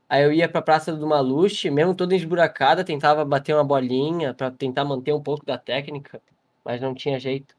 aí 0.08 0.24
eu 0.24 0.32
ia 0.32 0.48
para 0.48 0.60
a 0.60 0.64
Praça 0.64 0.96
do 0.96 1.08
Maluche, 1.08 1.72
mesmo 1.72 1.96
toda 1.96 2.16
esburacada, 2.16 2.84
tentava 2.84 3.26
bater 3.26 3.56
uma 3.56 3.64
bolinha 3.64 4.36
para 4.36 4.52
tentar 4.52 4.86
manter 4.86 5.14
um 5.14 5.22
pouco 5.22 5.46
da 5.46 5.58
técnica, 5.58 6.22
mas 6.64 6.80
não 6.80 6.94
tinha 6.94 7.20
jeito. 7.20 7.59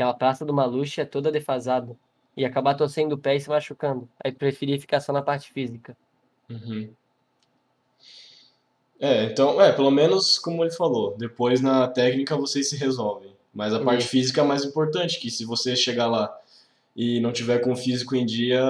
Aquela 0.00 0.14
Praça 0.14 0.46
do 0.46 0.54
Maluche 0.54 1.02
é 1.02 1.04
toda 1.04 1.30
defasada. 1.30 1.94
E 2.34 2.42
acabar 2.42 2.74
torcendo 2.74 3.12
o 3.12 3.18
pé 3.18 3.36
e 3.36 3.40
se 3.40 3.50
machucando. 3.50 4.08
Aí 4.24 4.32
preferi 4.32 4.80
ficar 4.80 4.98
só 4.98 5.12
na 5.12 5.20
parte 5.20 5.52
física. 5.52 5.94
Uhum. 6.48 6.90
É, 8.98 9.24
então, 9.24 9.60
é, 9.60 9.70
pelo 9.70 9.90
menos 9.90 10.38
como 10.38 10.64
ele 10.64 10.70
falou, 10.70 11.14
depois 11.18 11.60
na 11.60 11.86
técnica 11.86 12.34
vocês 12.34 12.70
se 12.70 12.78
resolvem. 12.78 13.36
Mas 13.52 13.74
a 13.74 13.80
parte 13.80 14.06
física 14.06 14.40
é 14.40 14.44
mais 14.44 14.64
importante, 14.64 15.20
que 15.20 15.30
se 15.30 15.44
você 15.44 15.76
chegar 15.76 16.06
lá 16.06 16.34
e 16.96 17.20
não 17.20 17.30
tiver 17.30 17.58
com 17.58 17.72
o 17.72 17.76
físico 17.76 18.16
em 18.16 18.24
dia, 18.24 18.62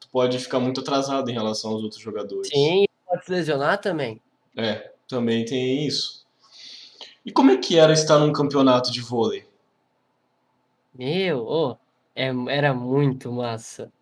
tu 0.00 0.08
pode 0.10 0.38
ficar 0.38 0.60
muito 0.60 0.80
atrasado 0.80 1.28
em 1.30 1.34
relação 1.34 1.72
aos 1.72 1.82
outros 1.82 2.00
jogadores. 2.00 2.48
Sim, 2.48 2.86
pode 3.06 3.26
se 3.26 3.30
lesionar 3.30 3.78
também. 3.82 4.18
É, 4.56 4.92
também 5.06 5.44
tem 5.44 5.86
isso. 5.86 6.24
E 7.24 7.30
como 7.30 7.50
é 7.50 7.58
que 7.58 7.78
era 7.78 7.92
estar 7.92 8.18
num 8.18 8.32
campeonato 8.32 8.90
de 8.90 9.02
vôlei? 9.02 9.49
Meu, 10.94 11.44
oh, 11.46 11.76
é, 12.14 12.28
era 12.48 12.74
muito 12.74 13.32
massa. 13.32 13.92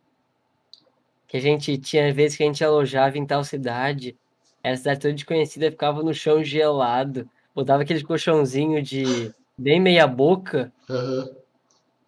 Que 1.27 1.37
a 1.37 1.41
gente 1.41 1.77
tinha 1.79 2.13
vezes 2.13 2.37
que 2.37 2.43
a 2.43 2.47
gente 2.47 2.65
alojava 2.65 3.19
em 3.19 3.27
tal 3.27 3.45
cidade, 3.45 4.17
era 4.63 4.77
cidade 4.77 5.01
toda 5.01 5.15
desconhecida, 5.15 5.71
ficava 5.71 6.03
no 6.03 6.15
chão 6.15 6.43
gelado, 6.43 7.29
botava 7.55 7.83
aquele 7.83 8.03
colchãozinho 8.03 8.83
de 8.83 9.33
bem 9.57 9.81
meia 9.81 10.07
boca. 10.07 10.73
Uhum. 10.89 11.37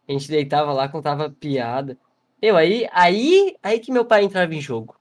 A 0.09 0.13
gente 0.13 0.29
deitava 0.29 0.73
lá, 0.73 0.89
contava 0.89 1.31
piada. 1.31 1.97
Eu, 2.41 2.57
aí, 2.57 2.89
aí, 2.93 3.57
aí 3.63 3.79
que 3.79 3.93
meu 3.93 4.05
pai 4.05 4.25
entrava 4.25 4.55
em 4.55 4.61
jogo. 4.61 4.97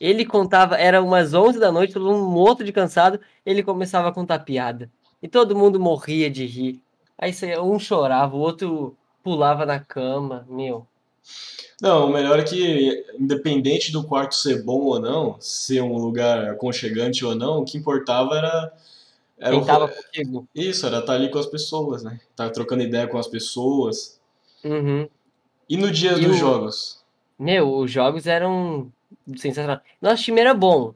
Ele 0.00 0.24
contava, 0.24 0.76
era 0.76 1.02
umas 1.02 1.34
11 1.34 1.58
da 1.58 1.70
noite, 1.70 1.92
todo 1.92 2.06
mundo 2.06 2.28
morto 2.28 2.64
de 2.64 2.72
cansado, 2.72 3.20
ele 3.44 3.62
começava 3.62 4.08
a 4.08 4.12
contar 4.12 4.40
piada. 4.40 4.90
E 5.22 5.28
todo 5.28 5.56
mundo 5.56 5.80
morria 5.80 6.30
de 6.30 6.46
rir. 6.46 6.83
Aí 7.18 7.32
um 7.60 7.78
chorava, 7.78 8.36
o 8.36 8.40
outro 8.40 8.96
pulava 9.22 9.64
na 9.64 9.80
cama, 9.80 10.46
meu. 10.48 10.86
Não, 11.80 12.06
o 12.06 12.12
melhor 12.12 12.38
é 12.38 12.42
que, 12.42 13.04
independente 13.18 13.90
do 13.90 14.04
quarto 14.04 14.34
ser 14.34 14.62
bom 14.62 14.80
ou 14.80 15.00
não, 15.00 15.40
ser 15.40 15.80
um 15.80 15.96
lugar 15.96 16.50
aconchegante 16.50 17.24
ou 17.24 17.34
não, 17.34 17.60
o 17.60 17.64
que 17.64 17.78
importava 17.78 18.36
era 18.36 18.72
era 19.38 19.56
Quem 19.56 19.64
tava 19.64 19.88
contigo. 19.88 20.48
Isso, 20.54 20.86
era 20.86 21.00
estar 21.00 21.14
ali 21.14 21.30
com 21.30 21.38
as 21.38 21.46
pessoas, 21.46 22.02
né? 22.02 22.20
Estar 22.30 22.50
trocando 22.50 22.82
ideia 22.82 23.06
com 23.06 23.18
as 23.18 23.26
pessoas. 23.26 24.20
Uhum. 24.64 25.08
E 25.68 25.76
no 25.76 25.90
dia 25.90 26.12
e 26.12 26.24
dos 26.24 26.36
o... 26.36 26.38
jogos? 26.38 27.04
Meu, 27.38 27.76
os 27.76 27.90
jogos 27.90 28.26
eram 28.26 28.92
sensacionais. 29.36 29.80
Nosso 30.00 30.22
time 30.22 30.40
era 30.40 30.54
bom. 30.54 30.94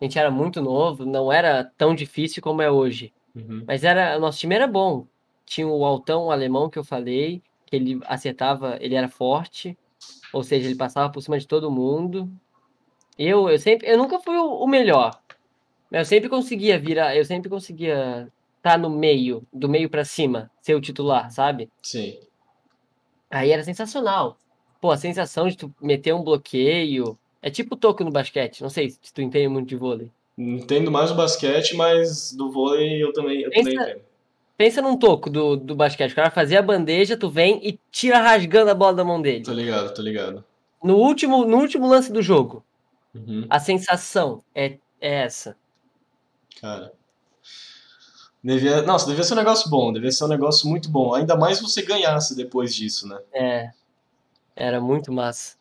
A 0.00 0.04
gente 0.04 0.18
era 0.18 0.30
muito 0.30 0.60
novo, 0.60 1.04
não 1.04 1.32
era 1.32 1.64
tão 1.76 1.94
difícil 1.94 2.42
como 2.42 2.62
é 2.62 2.70
hoje. 2.70 3.12
Uhum. 3.34 3.64
Mas 3.66 3.82
era, 3.82 4.18
nosso 4.18 4.38
time 4.38 4.54
era 4.54 4.66
bom. 4.66 5.06
Tinha 5.44 5.66
o 5.66 5.84
altão 5.84 6.26
o 6.26 6.30
alemão 6.30 6.70
que 6.70 6.78
eu 6.78 6.84
falei, 6.84 7.42
que 7.66 7.76
ele 7.76 8.00
acertava, 8.06 8.78
ele 8.80 8.94
era 8.94 9.08
forte, 9.08 9.76
ou 10.32 10.42
seja, 10.42 10.66
ele 10.68 10.76
passava 10.76 11.10
por 11.10 11.20
cima 11.22 11.38
de 11.38 11.46
todo 11.46 11.70
mundo. 11.70 12.30
Eu, 13.18 13.48
eu 13.48 13.58
sempre, 13.58 13.88
eu 13.88 13.98
nunca 13.98 14.18
fui 14.20 14.36
o, 14.36 14.62
o 14.62 14.66
melhor, 14.66 15.20
eu 15.90 16.04
sempre 16.04 16.28
conseguia 16.28 16.78
virar, 16.78 17.16
eu 17.16 17.24
sempre 17.24 17.50
conseguia 17.50 18.30
estar 18.58 18.72
tá 18.72 18.78
no 18.78 18.88
meio, 18.88 19.42
do 19.52 19.68
meio 19.68 19.90
para 19.90 20.04
cima, 20.04 20.50
ser 20.62 20.74
o 20.74 20.80
titular, 20.80 21.30
sabe? 21.30 21.68
Sim. 21.82 22.18
Aí 23.30 23.50
era 23.50 23.64
sensacional. 23.64 24.38
Pô, 24.80 24.90
a 24.90 24.96
sensação 24.96 25.48
de 25.48 25.56
tu 25.56 25.74
meter 25.80 26.14
um 26.14 26.22
bloqueio. 26.22 27.18
É 27.42 27.50
tipo 27.50 27.76
toco 27.76 28.04
no 28.04 28.10
basquete. 28.10 28.62
Não 28.62 28.70
sei 28.70 28.90
se 28.90 29.12
tu 29.12 29.20
entende 29.22 29.48
muito 29.48 29.68
de 29.68 29.76
vôlei. 29.76 30.10
Entendo 30.36 30.90
mais 30.90 31.10
o 31.10 31.14
basquete, 31.14 31.76
mas 31.76 32.32
do 32.32 32.50
vôlei 32.50 33.02
eu 33.02 33.12
também, 33.12 33.42
eu 33.42 33.50
pensa, 33.50 33.70
também 33.70 33.90
entendo. 33.90 34.04
Pensa 34.60 34.82
num 34.82 34.98
toco 34.98 35.30
do, 35.30 35.56
do 35.56 35.74
basquete. 35.74 36.12
O 36.12 36.14
cara 36.14 36.30
fazia 36.30 36.58
a 36.58 36.62
bandeja, 36.62 37.16
tu 37.16 37.30
vem 37.30 37.66
e 37.66 37.80
tira 37.90 38.18
rasgando 38.18 38.70
a 38.70 38.74
bola 38.74 38.92
da 38.92 39.02
mão 39.02 39.18
dele. 39.22 39.42
Tô 39.42 39.54
ligado, 39.54 39.94
tô 39.94 40.02
ligado. 40.02 40.44
No 40.84 40.98
último, 40.98 41.46
no 41.46 41.56
último 41.56 41.88
lance 41.88 42.12
do 42.12 42.20
jogo, 42.20 42.62
uhum. 43.14 43.46
a 43.48 43.58
sensação 43.58 44.44
é, 44.54 44.76
é 45.00 45.22
essa. 45.22 45.56
Cara. 46.60 46.92
Devia, 48.44 48.82
nossa, 48.82 49.06
devia 49.06 49.24
ser 49.24 49.32
um 49.32 49.38
negócio 49.38 49.70
bom, 49.70 49.94
devia 49.94 50.12
ser 50.12 50.24
um 50.24 50.28
negócio 50.28 50.68
muito 50.68 50.90
bom. 50.90 51.14
Ainda 51.14 51.34
mais 51.36 51.56
se 51.56 51.62
você 51.62 51.80
ganhasse 51.80 52.36
depois 52.36 52.74
disso, 52.74 53.08
né? 53.08 53.18
É. 53.32 53.70
Era 54.54 54.78
muito 54.78 55.10
massa. 55.10 55.56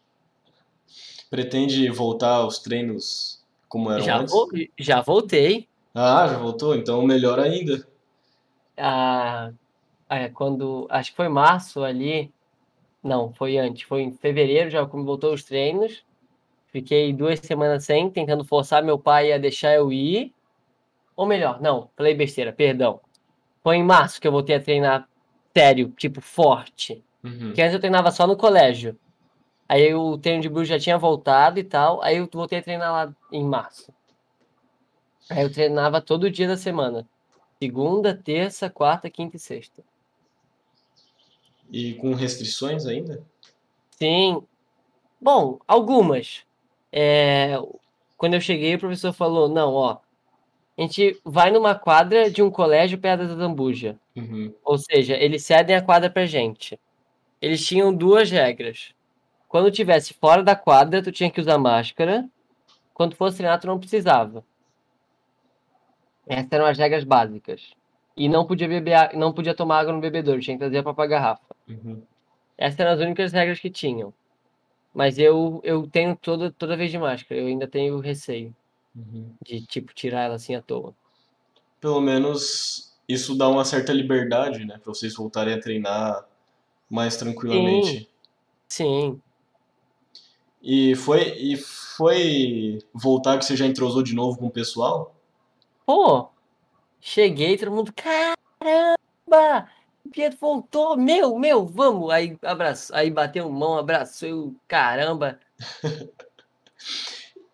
Pretende 1.30 1.90
voltar 1.90 2.32
aos 2.32 2.60
treinos 2.60 3.42
como 3.70 3.92
eram 3.92 4.04
já 4.04 4.18
antes? 4.18 4.34
Vou, 4.34 4.50
já 4.78 5.00
voltei. 5.00 5.70
Ah, 5.96 6.28
já 6.28 6.38
voltou? 6.38 6.76
Então 6.76 7.02
melhor 7.04 7.40
ainda. 7.40 7.88
Ah, 8.80 9.52
é, 10.10 10.30
quando. 10.30 10.88
Acho 10.90 11.12
que 11.12 11.18
foi 11.18 11.30
março 11.30 11.84
ali. 11.84 12.32
Não, 13.04 13.32
foi 13.34 13.58
antes. 13.58 13.84
Foi 13.84 14.02
em 14.02 14.12
fevereiro, 14.12 14.70
já 14.70 14.84
voltou 14.84 15.34
os 15.34 15.44
treinos. 15.44 16.04
Fiquei 16.72 17.12
duas 17.14 17.40
semanas 17.40 17.86
sem, 17.86 18.10
tentando 18.10 18.44
forçar 18.44 18.84
meu 18.84 19.00
pai 19.00 19.32
a 19.32 19.38
deixar 19.38 19.74
eu 19.74 19.92
ir. 19.92 20.34
Ou 21.16 21.26
melhor, 21.26 21.60
não, 21.62 21.90
falei 21.98 22.14
besteira, 22.14 22.54
perdão. 22.54 23.02
Foi 23.64 23.76
em 23.76 23.84
março 23.84 24.22
que 24.22 24.28
eu 24.28 24.32
voltei 24.32 24.56
a 24.56 24.62
treinar 24.62 25.08
sério, 25.56 25.90
tipo, 25.98 26.22
forte. 26.22 27.04
Uhum. 27.24 27.48
Porque 27.48 27.62
antes 27.62 27.74
eu 27.74 27.80
treinava 27.80 28.12
só 28.12 28.26
no 28.26 28.38
colégio. 28.38 28.98
Aí 29.68 29.94
o 29.94 30.18
treino 30.18 30.42
de 30.42 30.50
Bruce 30.50 30.70
já 30.70 30.80
tinha 30.80 30.98
voltado 30.98 31.60
e 31.60 31.64
tal. 31.64 32.02
Aí 32.02 32.18
eu 32.18 32.30
voltei 32.32 32.60
a 32.60 32.64
treinar 32.64 32.92
lá 32.92 33.16
em 33.32 33.44
março. 33.44 33.94
Aí 35.30 35.44
eu 35.44 35.52
treinava 35.52 36.02
todo 36.02 36.32
dia 36.32 36.48
da 36.48 36.58
semana. 36.58 37.08
Segunda, 37.62 38.16
terça, 38.16 38.70
quarta, 38.70 39.10
quinta 39.10 39.36
e 39.36 39.40
sexta. 39.40 39.84
E 41.70 41.94
com 41.96 42.14
restrições 42.14 42.86
ainda? 42.86 43.22
Sim. 43.92 44.42
Bom, 45.20 45.60
algumas. 45.68 46.44
É, 46.92 47.58
quando 48.18 48.36
eu 48.36 48.42
cheguei, 48.42 48.76
o 48.76 48.80
professor 48.80 49.12
falou: 49.12 49.50
não, 49.50 49.74
ó, 49.74 49.98
a 50.78 50.82
gente 50.82 51.20
vai 51.26 51.52
numa 51.52 51.76
quadra 51.76 52.32
de 52.32 52.42
um 52.42 52.50
colégio 52.50 52.98
perto 52.98 53.28
da 53.28 53.36
Zambuja. 53.36 54.00
Uhum. 54.16 54.54
Ou 54.64 54.78
seja, 54.78 55.16
eles 55.18 55.44
cedem 55.44 55.76
a 55.76 55.82
quadra 55.82 56.10
pra 56.10 56.26
gente. 56.26 56.80
Eles 57.42 57.66
tinham 57.66 57.94
duas 57.94 58.32
regras. 58.32 58.94
Quando 59.50 59.72
tivesse 59.72 60.14
fora 60.14 60.42
da 60.42 60.56
quadra, 60.56 61.04
tu 61.04 61.12
tinha 61.12 61.30
que 61.30 61.42
usar 61.42 61.58
máscara. 61.58 62.26
Quando 62.94 63.16
fosse 63.16 63.38
treinar, 63.38 63.60
tu 63.60 63.68
não 63.68 63.80
precisava. 63.80 64.46
Essas 66.30 66.52
eram 66.52 66.66
as 66.68 66.78
regras 66.78 67.04
básicas. 67.04 67.74
E 68.16 68.30
não 68.30 68.46
podia 68.46 68.68
beber, 68.68 69.16
não 69.16 69.34
podia 69.34 69.56
tomar 69.56 69.80
água 69.80 69.92
no 69.92 70.00
bebedouro, 70.00 70.40
tinha 70.40 70.56
que 70.56 70.60
trazer 70.60 70.78
a 70.78 70.84
própria 70.84 71.08
garrafa. 71.08 71.56
Uhum. 71.68 72.04
Essas 72.56 72.80
eram 72.80 72.92
as 72.92 73.00
únicas 73.00 73.32
regras 73.34 73.60
que 73.60 73.70
tinham. 73.70 74.14
Mas 74.94 75.18
eu, 75.18 75.60
eu 75.64 75.88
tenho 75.88 76.16
toda, 76.16 76.52
toda 76.52 76.78
vez 76.78 76.92
de 76.92 77.00
máscara, 77.00 77.42
eu 77.42 77.48
ainda 77.48 77.68
tenho 77.68 78.00
receio 78.00 78.56
Uhum. 78.96 79.32
de, 79.46 79.62
tipo, 79.66 79.94
tirar 79.94 80.24
ela 80.24 80.36
assim 80.36 80.56
à 80.56 80.62
toa. 80.62 80.94
Pelo 81.80 82.02
menos 82.02 82.94
isso 83.08 83.36
dá 83.36 83.48
uma 83.48 83.64
certa 83.64 83.94
liberdade, 83.94 84.66
né? 84.66 84.78
Pra 84.84 84.94
vocês 84.94 85.16
voltarem 85.16 85.54
a 85.54 85.60
treinar 85.60 86.28
mais 86.90 87.16
tranquilamente. 87.18 88.10
Sim, 88.68 89.20
E 90.62 90.94
foi, 90.96 91.22
e 91.38 91.56
foi 91.56 92.80
voltar 92.94 93.38
que 93.38 93.46
você 93.46 93.56
já 93.56 93.66
entrosou 93.66 94.04
de 94.04 94.14
novo 94.14 94.38
com 94.38 94.48
o 94.48 94.52
pessoal? 94.52 95.16
Pô, 95.90 96.30
cheguei, 97.02 97.58
todo 97.58 97.72
mundo, 97.72 97.92
caramba, 97.92 99.68
o 100.06 100.10
Pietro 100.12 100.38
voltou, 100.40 100.96
meu, 100.96 101.36
meu, 101.40 101.66
vamos. 101.66 102.12
Aí 102.12 102.38
abraço, 102.44 102.94
aí 102.96 103.10
bateu 103.10 103.50
mão, 103.50 103.76
abraçou, 103.76 104.30
eu, 104.30 104.56
caramba. 104.68 105.40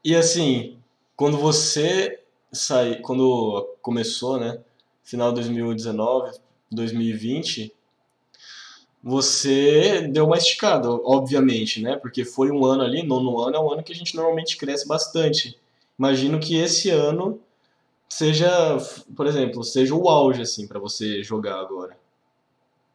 E 0.03 0.13
assim, 0.13 0.77
quando 1.15 1.37
você 1.37 2.21
sai, 2.51 2.99
quando 2.99 3.73
começou, 3.81 4.37
né? 4.37 4.59
Final 5.01 5.29
de 5.29 5.35
2019, 5.35 6.37
2020, 6.69 7.73
você 9.01 10.09
deu 10.09 10.25
uma 10.25 10.37
esticada, 10.37 10.91
obviamente, 10.91 11.81
né? 11.81 11.95
Porque 11.95 12.25
foi 12.25 12.51
um 12.51 12.65
ano 12.65 12.83
ali, 12.83 13.01
nono 13.01 13.39
ano 13.39 13.55
é 13.55 13.59
um 13.61 13.71
ano 13.71 13.81
que 13.81 13.93
a 13.93 13.95
gente 13.95 14.13
normalmente 14.13 14.57
cresce 14.57 14.85
bastante. 14.85 15.57
Imagino 15.97 16.37
que 16.37 16.57
esse 16.57 16.89
ano 16.89 17.39
seja, 18.09 18.49
por 19.15 19.27
exemplo, 19.27 19.63
seja 19.63 19.93
o 19.95 20.09
auge 20.09 20.41
assim 20.41 20.67
para 20.67 20.79
você 20.79 21.23
jogar 21.23 21.59
agora. 21.59 21.97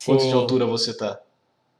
Quanto 0.04 0.26
de 0.28 0.30
Sim, 0.30 0.32
altura 0.32 0.66
você 0.66 0.96
tá? 0.96 1.20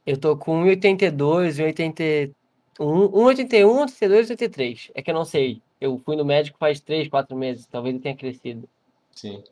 eu 0.05 0.17
tô 0.19 0.35
com 0.37 0.63
1,82, 0.63 1.57
1,81, 1.59 2.33
1,81, 2.79 3.11
1,82, 3.11 4.27
1,83. 4.35 4.91
É 4.93 5.01
que 5.01 5.11
eu 5.11 5.15
não 5.15 5.25
sei. 5.25 5.61
Eu 5.79 5.97
fui 5.99 6.15
no 6.15 6.25
médico 6.25 6.57
faz 6.59 6.79
3, 6.79 7.07
4 7.09 7.35
meses. 7.35 7.65
Talvez 7.67 7.95
eu 7.95 8.01
tenha 8.01 8.15
crescido. 8.15 8.67
Sim. 9.15 9.43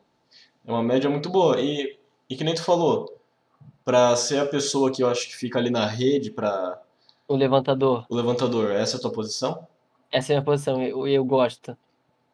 É 0.66 0.70
uma 0.72 0.82
média 0.82 1.08
muito 1.10 1.28
boa. 1.30 1.60
E, 1.60 1.98
e 2.28 2.36
que 2.36 2.44
nem 2.44 2.54
tu 2.54 2.62
falou, 2.64 3.20
pra 3.84 4.16
ser 4.16 4.40
a 4.40 4.46
pessoa 4.46 4.92
que 4.92 5.02
eu 5.02 5.08
acho 5.08 5.28
que 5.28 5.36
fica 5.36 5.58
ali 5.58 5.70
na 5.70 5.86
rede 5.86 6.30
para 6.30 6.80
O 7.28 7.36
levantador. 7.36 8.06
o 8.10 8.14
levantador, 8.14 8.70
essa 8.72 8.96
é 8.96 8.98
a 8.98 9.00
tua 9.02 9.12
posição? 9.12 9.66
Essa 10.12 10.32
é 10.32 10.36
a 10.36 10.38
minha 10.40 10.44
posição. 10.44 10.82
Eu, 10.82 11.06
eu 11.08 11.24
gosto. 11.24 11.76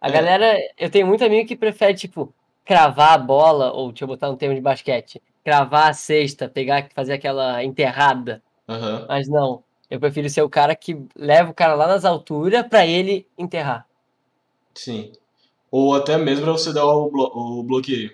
A 0.00 0.08
É. 0.08 0.12
galera, 0.12 0.56
eu 0.78 0.90
tenho 0.90 1.06
muito 1.06 1.24
amigo 1.24 1.48
que 1.48 1.56
prefere, 1.56 1.94
tipo, 1.94 2.32
cravar 2.64 3.12
a 3.14 3.18
bola, 3.18 3.72
ou 3.72 3.90
deixa 3.90 4.04
eu 4.04 4.08
botar 4.08 4.30
um 4.30 4.36
termo 4.36 4.54
de 4.54 4.60
basquete, 4.60 5.22
cravar 5.44 5.90
a 5.90 5.94
cesta, 5.94 6.48
pegar, 6.48 6.88
fazer 6.94 7.14
aquela 7.14 7.62
enterrada. 7.64 8.42
Aham. 8.68 9.06
Mas 9.08 9.28
não, 9.28 9.62
eu 9.90 9.98
prefiro 10.00 10.28
ser 10.28 10.42
o 10.42 10.50
cara 10.50 10.74
que 10.76 11.00
leva 11.16 11.50
o 11.50 11.54
cara 11.54 11.74
lá 11.74 11.86
nas 11.86 12.04
alturas 12.04 12.66
pra 12.68 12.86
ele 12.86 13.26
enterrar. 13.38 13.86
Sim. 14.74 15.12
Ou 15.70 15.94
até 15.94 16.16
mesmo 16.16 16.44
pra 16.44 16.52
você 16.52 16.72
dar 16.72 16.84
o, 16.86 17.10
blo- 17.10 17.32
o 17.34 17.62
bloqueio. 17.62 18.10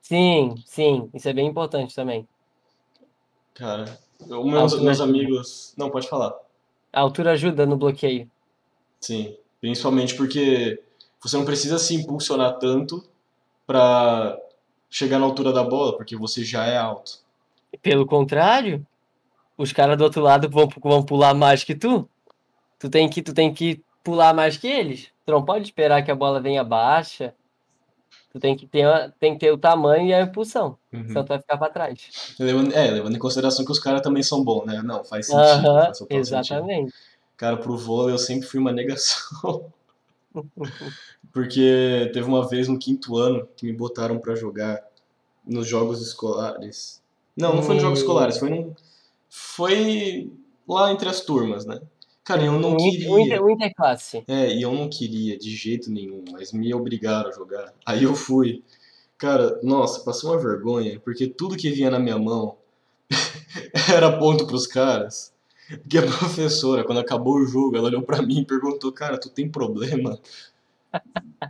Sim, 0.00 0.54
sim, 0.66 1.08
isso 1.14 1.28
é 1.28 1.32
bem 1.32 1.46
importante 1.46 1.94
também. 1.94 2.26
Cara, 3.54 3.98
eu- 4.28 4.44
meus, 4.44 4.78
meus 4.80 5.00
amigos. 5.00 5.74
Não, 5.76 5.90
pode 5.90 6.08
falar. 6.08 6.34
A 6.92 7.00
altura 7.00 7.32
ajuda 7.32 7.64
no 7.66 7.76
bloqueio. 7.76 8.28
Sim. 9.00 9.36
Principalmente 9.60 10.14
porque 10.14 10.80
você 11.24 11.38
não 11.38 11.44
precisa 11.44 11.78
se 11.78 11.94
impulsionar 11.94 12.58
tanto 12.58 13.02
pra 13.66 14.38
chegar 14.90 15.18
na 15.18 15.24
altura 15.24 15.52
da 15.52 15.64
bola, 15.64 15.96
porque 15.96 16.16
você 16.16 16.44
já 16.44 16.66
é 16.66 16.76
alto. 16.76 17.18
Pelo 17.80 18.04
contrário, 18.04 18.86
os 19.56 19.72
caras 19.72 19.96
do 19.96 20.04
outro 20.04 20.20
lado 20.20 20.50
vão, 20.50 20.68
vão 20.82 21.02
pular 21.02 21.34
mais 21.34 21.64
que 21.64 21.74
tu. 21.74 22.06
Tu 22.78 22.90
tem 22.90 23.08
que, 23.08 23.22
tu 23.22 23.32
tem 23.32 23.52
que 23.54 23.82
pular 24.02 24.34
mais 24.34 24.58
que 24.58 24.66
eles. 24.66 25.08
Tu 25.24 25.32
não 25.32 25.42
pode 25.42 25.64
esperar 25.64 26.04
que 26.04 26.10
a 26.10 26.14
bola 26.14 26.40
venha 26.40 26.62
baixa. 26.62 27.34
Tu 28.30 28.38
tem 28.38 28.54
que 28.54 28.66
ter, 28.66 28.86
tem 29.18 29.32
que 29.32 29.40
ter 29.40 29.50
o 29.50 29.56
tamanho 29.56 30.08
e 30.08 30.12
a 30.12 30.20
impulsão. 30.20 30.76
Uhum. 30.92 31.06
Senão 31.06 31.24
tu 31.24 31.28
vai 31.28 31.38
ficar 31.38 31.56
pra 31.56 31.70
trás. 31.70 32.34
Levando, 32.38 32.74
é, 32.74 32.90
levando 32.90 33.16
em 33.16 33.18
consideração 33.18 33.64
que 33.64 33.72
os 33.72 33.78
caras 33.78 34.02
também 34.02 34.22
são 34.22 34.44
bons, 34.44 34.66
né? 34.66 34.82
Não, 34.82 35.02
faz 35.04 35.26
sentido, 35.26 35.42
Aham, 35.42 35.84
faz 35.84 35.98
total 35.98 35.98
sentido. 35.98 36.18
exatamente. 36.18 36.94
Cara, 37.36 37.56
pro 37.56 37.78
vôlei 37.78 38.14
eu 38.14 38.18
sempre 38.18 38.46
fui 38.46 38.60
uma 38.60 38.72
negação. 38.72 39.72
Porque 41.32 42.10
teve 42.12 42.26
uma 42.26 42.46
vez 42.48 42.68
no 42.68 42.78
quinto 42.78 43.16
ano 43.16 43.48
que 43.56 43.66
me 43.66 43.72
botaram 43.72 44.18
pra 44.18 44.34
jogar 44.34 44.80
nos 45.46 45.66
jogos 45.66 46.00
escolares. 46.00 47.02
Não, 47.36 47.54
não 47.54 47.62
foi 47.62 47.74
nos 47.74 47.82
jogos 47.82 47.98
Hum. 47.98 48.02
escolares, 48.02 48.38
foi 48.38 48.50
num... 48.50 48.74
Foi 49.28 50.32
lá 50.68 50.92
entre 50.92 51.08
as 51.08 51.20
turmas, 51.20 51.66
né? 51.66 51.80
Cara, 52.22 52.42
eu 52.44 52.58
não 52.58 52.76
O 52.76 52.80
inter, 52.80 53.10
o 53.10 53.16
queria. 53.16 53.20
inter, 53.20 53.42
o 53.44 53.50
interclasse. 53.50 54.24
É, 54.26 54.54
e 54.54 54.62
eu 54.62 54.72
não 54.72 54.88
queria 54.88 55.36
de 55.36 55.54
jeito 55.54 55.90
nenhum, 55.90 56.24
mas 56.32 56.52
me 56.52 56.72
obrigaram 56.72 57.28
a 57.28 57.32
jogar. 57.32 57.74
Aí 57.84 58.04
eu 58.04 58.14
fui. 58.14 58.62
Cara, 59.18 59.58
nossa, 59.62 60.02
passou 60.04 60.30
uma 60.32 60.38
vergonha, 60.38 61.00
porque 61.00 61.26
tudo 61.26 61.56
que 61.56 61.70
vinha 61.70 61.90
na 61.90 61.98
minha 61.98 62.18
mão 62.18 62.56
era 63.92 64.18
ponto 64.18 64.46
pros 64.46 64.66
caras. 64.66 65.33
Porque 65.82 65.98
a 65.98 66.02
professora, 66.02 66.84
quando 66.84 66.98
acabou 66.98 67.36
o 67.36 67.46
jogo, 67.46 67.76
ela 67.76 67.88
olhou 67.88 68.02
pra 68.02 68.22
mim 68.22 68.40
e 68.40 68.44
perguntou: 68.44 68.92
Cara, 68.92 69.18
tu 69.18 69.28
tem 69.28 69.48
problema? 69.48 70.18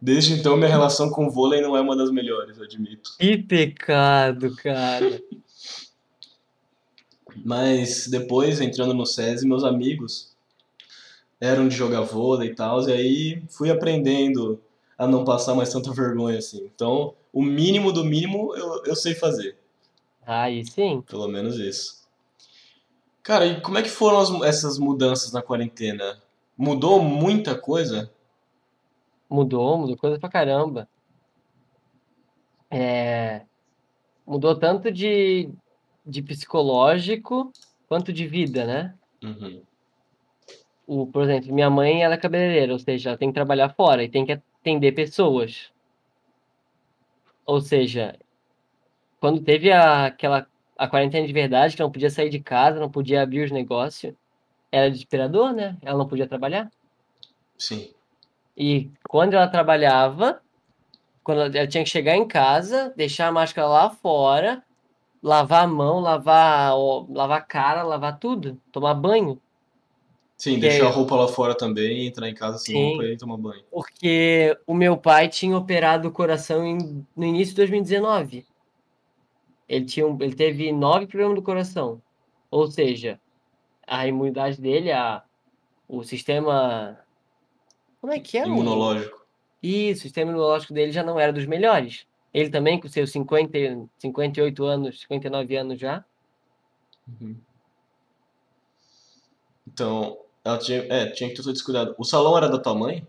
Desde 0.00 0.34
então, 0.34 0.56
minha 0.56 0.68
relação 0.68 1.10
com 1.10 1.26
o 1.26 1.30
vôlei 1.30 1.60
não 1.60 1.76
é 1.76 1.80
uma 1.80 1.96
das 1.96 2.10
melhores, 2.10 2.60
admito. 2.60 3.10
Que 3.18 3.36
pecado, 3.36 4.54
cara. 4.56 5.20
Mas 7.44 8.06
depois, 8.06 8.60
entrando 8.60 8.94
no 8.94 9.04
SESI, 9.04 9.46
meus 9.46 9.64
amigos 9.64 10.34
eram 11.40 11.68
de 11.68 11.76
jogar 11.76 12.00
vôlei 12.00 12.50
e 12.50 12.54
tal, 12.54 12.88
e 12.88 12.92
aí 12.92 13.42
fui 13.50 13.70
aprendendo 13.70 14.60
a 14.96 15.06
não 15.06 15.24
passar 15.24 15.54
mais 15.54 15.70
tanta 15.70 15.92
vergonha 15.92 16.38
assim. 16.38 16.70
Então, 16.74 17.14
o 17.32 17.42
mínimo 17.42 17.92
do 17.92 18.04
mínimo 18.04 18.54
eu, 18.56 18.82
eu 18.86 18.96
sei 18.96 19.14
fazer, 19.14 19.56
Aí 20.26 20.64
sim. 20.64 21.02
pelo 21.02 21.28
menos 21.28 21.58
isso. 21.58 22.03
Cara, 23.24 23.46
e 23.46 23.58
como 23.62 23.78
é 23.78 23.82
que 23.82 23.88
foram 23.88 24.18
as- 24.18 24.42
essas 24.42 24.78
mudanças 24.78 25.32
na 25.32 25.40
quarentena? 25.40 26.22
Mudou 26.56 27.02
muita 27.02 27.58
coisa? 27.58 28.12
Mudou, 29.30 29.78
mudou 29.78 29.96
coisa 29.96 30.18
pra 30.20 30.28
caramba. 30.28 30.86
É, 32.70 33.40
mudou 34.26 34.54
tanto 34.54 34.92
de, 34.92 35.48
de 36.04 36.22
psicológico 36.22 37.50
quanto 37.88 38.12
de 38.12 38.26
vida, 38.26 38.66
né? 38.66 38.94
Uhum. 39.22 39.62
O, 40.86 41.06
por 41.06 41.22
exemplo, 41.22 41.52
minha 41.52 41.70
mãe, 41.70 42.02
ela 42.02 42.14
é 42.14 42.18
cabeleireira, 42.18 42.74
ou 42.74 42.78
seja, 42.78 43.08
ela 43.10 43.18
tem 43.18 43.28
que 43.30 43.34
trabalhar 43.34 43.70
fora 43.70 44.04
e 44.04 44.08
tem 44.08 44.26
que 44.26 44.32
atender 44.32 44.92
pessoas. 44.92 45.72
Ou 47.46 47.58
seja, 47.62 48.18
quando 49.18 49.40
teve 49.40 49.72
a, 49.72 50.06
aquela 50.06 50.46
a 50.76 50.88
quarentena 50.88 51.26
de 51.26 51.32
verdade, 51.32 51.76
que 51.76 51.82
não 51.82 51.90
podia 51.90 52.10
sair 52.10 52.30
de 52.30 52.40
casa, 52.40 52.80
não 52.80 52.90
podia 52.90 53.22
abrir 53.22 53.44
os 53.44 53.50
negócios, 53.50 54.14
era 54.70 54.90
desesperador, 54.90 55.52
né? 55.52 55.76
Ela 55.82 55.98
não 55.98 56.08
podia 56.08 56.26
trabalhar. 56.26 56.70
Sim. 57.56 57.92
E 58.56 58.90
quando 59.08 59.34
ela 59.34 59.48
trabalhava, 59.48 60.40
quando 61.22 61.42
ela 61.56 61.66
tinha 61.66 61.84
que 61.84 61.90
chegar 61.90 62.16
em 62.16 62.26
casa, 62.26 62.92
deixar 62.96 63.28
a 63.28 63.32
máscara 63.32 63.68
lá 63.68 63.90
fora, 63.90 64.62
lavar 65.22 65.64
a 65.64 65.68
mão, 65.68 66.00
lavar, 66.00 66.74
ó, 66.74 67.06
lavar 67.08 67.38
a 67.38 67.42
cara, 67.42 67.82
lavar 67.82 68.18
tudo, 68.18 68.60
tomar 68.70 68.94
banho. 68.94 69.40
Sim, 70.36 70.54
Que 70.54 70.60
deixar 70.62 70.88
a 70.88 70.90
roupa 70.90 71.14
lá 71.14 71.28
fora 71.28 71.56
também, 71.56 72.06
entrar 72.06 72.28
em 72.28 72.34
casa 72.34 72.58
sem 72.58 72.74
Sim. 72.74 72.88
roupa 72.88 73.04
e 73.04 73.16
tomar 73.16 73.36
banho. 73.36 73.62
Porque 73.70 74.58
o 74.66 74.74
meu 74.74 74.96
pai 74.96 75.28
tinha 75.28 75.56
operado 75.56 76.08
o 76.08 76.12
coração 76.12 76.66
em- 76.66 77.06
no 77.16 77.24
início 77.24 77.54
de 77.54 77.56
2019. 77.56 78.44
Ele, 79.74 79.84
tinha 79.84 80.06
um- 80.06 80.16
ele 80.20 80.34
teve 80.34 80.70
nove 80.72 81.06
problemas 81.06 81.34
do 81.36 81.42
coração. 81.42 82.00
Ou 82.50 82.70
seja, 82.70 83.20
a 83.86 84.06
imunidade 84.06 84.60
dele, 84.60 84.92
a, 84.92 85.22
o 85.88 86.02
sistema. 86.04 86.98
Como 88.00 88.12
é 88.12 88.20
que 88.20 88.38
é? 88.38 88.44
o- 88.44 88.46
Imunológico. 88.48 89.24
Isso, 89.62 90.00
o 90.00 90.02
sistema 90.04 90.30
imunológico 90.30 90.72
dele 90.74 90.92
já 90.92 91.02
não 91.02 91.18
era 91.18 91.32
dos 91.32 91.46
melhores. 91.46 92.06
Ele 92.32 92.50
também, 92.50 92.78
com 92.80 92.86
seus 92.88 93.10
50, 93.10 93.58
e- 93.58 93.84
58 93.98 94.64
anos, 94.64 95.00
59 95.00 95.56
anos 95.56 95.78
já. 95.80 96.04
Uhum. 97.08 97.36
Então, 99.66 100.18
ela 100.44 100.58
tinha, 100.58 100.78
é, 100.88 101.06
tinha 101.10 101.28
que 101.30 101.36
ter 101.36 101.42
todo 101.42 101.52
esse 101.54 101.64
cuidado. 101.64 101.94
O 101.98 102.04
salão 102.04 102.36
era 102.36 102.48
da 102.48 102.58
tua 102.58 102.74
mãe? 102.74 103.06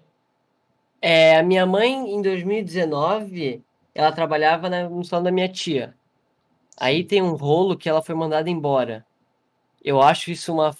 É, 1.01 1.37
a 1.37 1.43
minha 1.43 1.65
mãe, 1.65 1.91
em 1.93 2.21
2019, 2.21 3.61
ela 3.93 4.11
trabalhava 4.11 4.69
na, 4.69 4.89
no 4.89 5.03
salão 5.03 5.23
da 5.25 5.31
minha 5.31 5.49
tia. 5.49 5.95
Aí 6.77 7.03
tem 7.03 7.21
um 7.21 7.35
rolo 7.35 7.77
que 7.77 7.87
ela 7.89 8.01
foi 8.01 8.15
mandada 8.15 8.49
embora. 8.49 9.05
Eu 9.83 10.01
acho 10.01 10.31
isso 10.31 10.53
uma, 10.53 10.75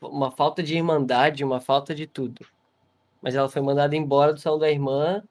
uma 0.00 0.30
falta 0.30 0.62
de 0.62 0.76
irmandade, 0.76 1.42
uma 1.44 1.60
falta 1.60 1.94
de 1.94 2.06
tudo. 2.06 2.46
Mas 3.22 3.34
ela 3.34 3.48
foi 3.48 3.62
mandada 3.62 3.96
embora 3.96 4.32
do 4.32 4.40
salão 4.40 4.58
da 4.58 4.70
irmã. 4.70 5.22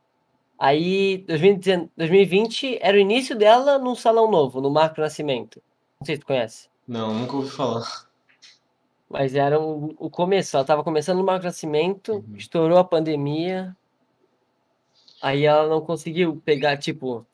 Aí, 0.58 1.20
2020 1.28 2.80
era 2.82 2.98
o 2.98 3.00
início 3.00 3.36
dela 3.36 3.78
num 3.78 3.96
salão 3.96 4.30
novo, 4.30 4.60
no 4.62 4.70
Marco 4.70 5.00
Nascimento. 5.02 5.62
Não 6.00 6.06
sei 6.06 6.16
se 6.16 6.22
tu 6.22 6.26
conhece. 6.28 6.70
Não, 6.88 7.13
nunca 7.13 7.36
ouvi 7.36 7.50
falar. 7.50 8.08
Mas 9.10 9.36
era 9.36 9.60
o, 9.60 9.94
o 10.00 10.10
começo. 10.10 10.56
Ela 10.56 10.63
estava 10.63 10.84
começando 10.84 11.20
no 11.20 11.24
Marco 11.24 11.46
Nascimento, 11.46 12.13
Uhum. 12.16 12.36
estourou 12.36 12.78
a 12.78 12.84
pandemia. 12.84 13.76
Aí 15.22 15.46
ela 15.46 15.68
não 15.70 15.82
conseguiu 15.82 16.42
pegar, 16.44 16.78
tipo, 16.78 17.26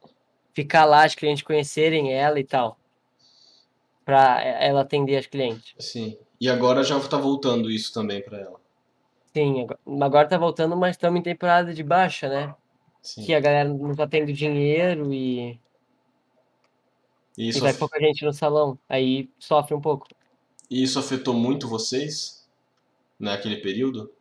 ficar 0.54 0.86
lá, 0.86 1.04
as 1.06 1.16
clientes 1.16 1.44
conhecerem 1.44 2.14
ela 2.14 2.40
e 2.40 2.44
tal. 2.44 2.78
Pra 4.06 4.42
ela 4.44 4.82
atender 4.82 5.18
as 5.18 5.28
clientes. 5.28 5.74
Sim. 5.80 6.18
E 6.42 6.50
agora 6.50 6.84
já 6.84 7.00
tá 7.08 7.18
voltando 7.18 7.70
isso 7.70 7.94
também 7.94 8.22
pra 8.24 8.40
ela. 8.40 8.60
Sim, 9.34 9.62
agora, 9.62 9.80
agora 10.06 10.28
tá 10.28 10.38
voltando, 10.38 10.76
mas 10.76 10.92
estamos 10.96 11.20
em 11.20 11.24
temporada 11.24 11.74
de 11.74 11.84
baixa, 11.84 12.28
né? 12.28 12.56
Sim. 13.02 13.24
Que 13.26 13.34
a 13.34 13.40
galera 13.40 13.70
não 13.70 13.96
tá 13.96 14.08
tendo 14.08 14.34
dinheiro 14.34 15.14
e, 15.14 15.60
E 17.38 17.46
e 17.46 17.50
isso, 17.50 17.60
vai 17.60 17.72
af- 17.72 17.78
pouca 17.80 18.00
gente 18.00 18.26
no 18.26 18.34
salão. 18.34 18.78
Aí 18.90 19.30
sofre 19.38 19.76
um 19.76 19.82
pouco. 19.82 20.08
e 20.70 20.82
isso 20.84 20.98
afetou 21.00 21.34
muito 21.34 21.68
vocês 21.68 22.48
naquele 23.20 23.58
período? 23.58 24.12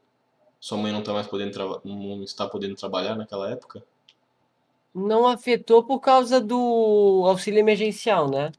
Sua 0.60 0.76
mãe 0.76 0.92
não 0.92 1.02
tá 1.02 1.12
mais 1.12 1.26
podendo 1.26 1.52
traba- 1.52 1.80
não 1.84 2.22
está 2.22 2.46
podendo 2.46 2.74
trabalhar 2.74 3.14
naquela 3.16 3.50
época? 3.50 3.82
Não 4.94 5.26
afetou 5.26 5.84
por 5.84 6.00
causa 6.00 6.40
do 6.40 7.24
auxílio 7.26 7.60
emergencial, 7.60 8.28
né? 8.30 8.50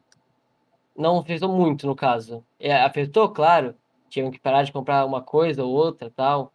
Não 0.95 1.19
afetou 1.19 1.49
muito, 1.49 1.87
no 1.87 1.95
caso. 1.95 2.43
É, 2.59 2.73
afetou, 2.73 3.29
claro. 3.29 3.75
Tinham 4.09 4.31
que 4.31 4.39
parar 4.39 4.63
de 4.63 4.71
comprar 4.71 5.05
uma 5.05 5.21
coisa 5.21 5.63
ou 5.63 5.71
outra, 5.71 6.09
tal. 6.11 6.51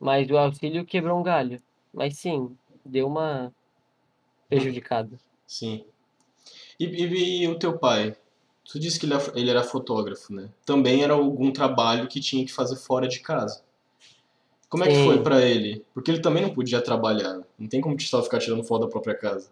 Mas 0.00 0.30
o 0.30 0.36
auxílio 0.36 0.84
quebrou 0.84 1.18
um 1.18 1.22
galho. 1.22 1.62
Mas 1.92 2.18
sim, 2.18 2.56
deu 2.84 3.06
uma 3.06 3.52
prejudicada. 4.48 5.18
Sim. 5.46 5.84
E, 6.78 6.84
e- 6.86 7.42
e 7.44 7.48
o 7.48 7.58
teu 7.58 7.78
pai? 7.78 8.16
Tu 8.64 8.78
disse 8.80 8.98
que 8.98 9.06
ele, 9.06 9.14
era- 9.14 9.32
ele 9.38 9.50
era 9.50 9.62
fotógrafo, 9.62 10.32
né? 10.32 10.50
Também 10.64 11.02
era 11.02 11.14
algum 11.14 11.52
trabalho 11.52 12.08
que 12.08 12.20
tinha 12.20 12.44
que 12.44 12.52
fazer 12.52 12.76
fora 12.76 13.06
de 13.08 13.20
casa. 13.20 13.62
Como 14.68 14.84
é 14.84 14.88
que 14.88 15.04
foi 15.04 15.22
pra 15.22 15.40
ele? 15.42 15.84
Porque 15.94 16.10
ele 16.10 16.20
também 16.20 16.42
não 16.42 16.52
podia 16.52 16.80
trabalhar. 16.80 17.40
Não 17.58 17.68
tem 17.68 17.80
como 17.80 17.98
só 18.00 18.22
ficar 18.22 18.38
tirando 18.38 18.64
foto 18.64 18.82
da 18.82 18.90
própria 18.90 19.14
casa. 19.14 19.50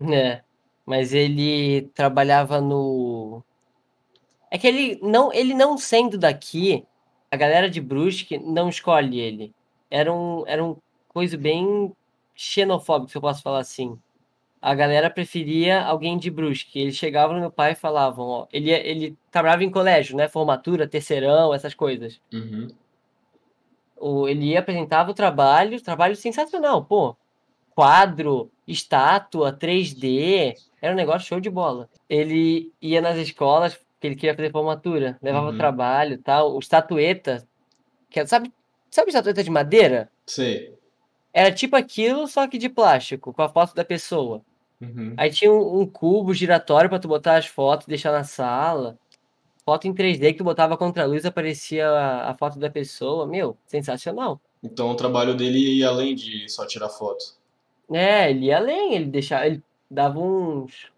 É, 0.00 0.42
mas 0.86 1.12
ele 1.12 1.82
trabalhava 1.94 2.60
no. 2.60 3.42
É 4.50 4.58
que 4.58 4.66
ele 4.66 5.00
não, 5.02 5.32
ele 5.32 5.54
não 5.54 5.76
sendo 5.78 6.16
daqui, 6.18 6.84
a 7.30 7.36
galera 7.36 7.68
de 7.68 7.80
Brusque 7.80 8.38
não 8.38 8.68
escolhe 8.68 9.18
ele. 9.18 9.54
Era 9.90 10.12
um, 10.12 10.44
era 10.46 10.64
um 10.64 10.76
coisa 11.08 11.36
bem 11.36 11.92
xenofóbico, 12.34 13.10
se 13.10 13.16
eu 13.16 13.22
posso 13.22 13.42
falar 13.42 13.60
assim. 13.60 13.98
A 14.60 14.74
galera 14.74 15.10
preferia 15.10 15.82
alguém 15.82 16.16
de 16.16 16.30
Brusque. 16.30 16.78
Eles 16.78 16.96
chegavam 16.96 17.34
no 17.34 17.40
meu 17.40 17.50
pai 17.50 17.72
e 17.72 17.74
falavam, 17.74 18.26
ó, 18.26 18.46
ele, 18.52 18.70
ele 18.70 19.16
trabalhava 19.30 19.64
em 19.64 19.70
colégio, 19.70 20.16
né? 20.16 20.28
Formatura, 20.28 20.86
terceirão, 20.86 21.52
essas 21.52 21.74
coisas. 21.74 22.20
Uhum. 22.32 22.68
O, 24.04 24.26
ele 24.28 24.46
ia, 24.46 24.58
apresentava 24.58 25.12
o 25.12 25.14
trabalho, 25.14 25.80
trabalho 25.80 26.16
sensacional, 26.16 26.84
pô. 26.84 27.16
Quadro, 27.74 28.50
estátua, 28.66 29.52
3D, 29.52 30.54
era 30.80 30.92
um 30.92 30.96
negócio 30.96 31.28
show 31.28 31.38
de 31.40 31.48
bola. 31.48 31.88
Ele 32.08 32.72
ia 32.82 33.00
nas 33.00 33.16
escolas, 33.16 33.74
porque 33.74 34.08
ele 34.08 34.16
queria 34.16 34.34
fazer 34.34 34.50
formatura, 34.50 35.16
levava 35.22 35.46
Uhum. 35.48 35.54
o 35.54 35.56
trabalho 35.56 36.18
tal, 36.18 36.52
o 36.54 36.58
estatueta, 36.58 37.46
que 38.10 38.18
é- 38.20 38.26
sabe, 38.26 38.52
sabe 38.90 39.08
estatueta 39.10 39.42
de 39.44 39.50
madeira? 39.50 40.10
Sei. 40.26 40.74
Era 41.32 41.52
tipo 41.52 41.76
aquilo, 41.76 42.26
só 42.26 42.46
que 42.48 42.58
de 42.58 42.68
plástico, 42.68 43.32
com 43.32 43.40
a 43.42 43.48
foto 43.48 43.72
da 43.74 43.84
pessoa. 43.84 44.42
Uhum. 44.80 45.14
Aí 45.16 45.30
tinha 45.30 45.50
um, 45.52 45.80
um 45.80 45.86
cubo 45.86 46.34
giratório 46.34 46.90
pra 46.90 46.98
tu 46.98 47.06
botar 47.08 47.36
as 47.36 47.46
fotos 47.46 47.86
e 47.86 47.90
deixar 47.90 48.10
na 48.12 48.24
sala. 48.24 48.98
Foto 49.64 49.86
em 49.86 49.94
3D 49.94 50.32
que 50.34 50.42
botava 50.42 50.76
contra 50.76 51.04
a 51.04 51.06
luz, 51.06 51.24
aparecia 51.24 51.88
a, 51.88 52.30
a 52.30 52.34
foto 52.34 52.58
da 52.58 52.68
pessoa. 52.68 53.26
Meu, 53.26 53.56
sensacional. 53.66 54.40
Então 54.62 54.90
o 54.90 54.94
trabalho 54.96 55.34
dele 55.36 55.58
ia 55.58 55.88
além 55.88 56.14
de 56.14 56.48
só 56.48 56.66
tirar 56.66 56.88
foto. 56.88 57.24
É, 57.90 58.30
ele 58.30 58.46
ia 58.46 58.56
além, 58.58 58.94
ele 58.94 59.06
deixava, 59.06 59.46
ele 59.46 59.62
dava 59.90 60.18
uns. 60.18 60.90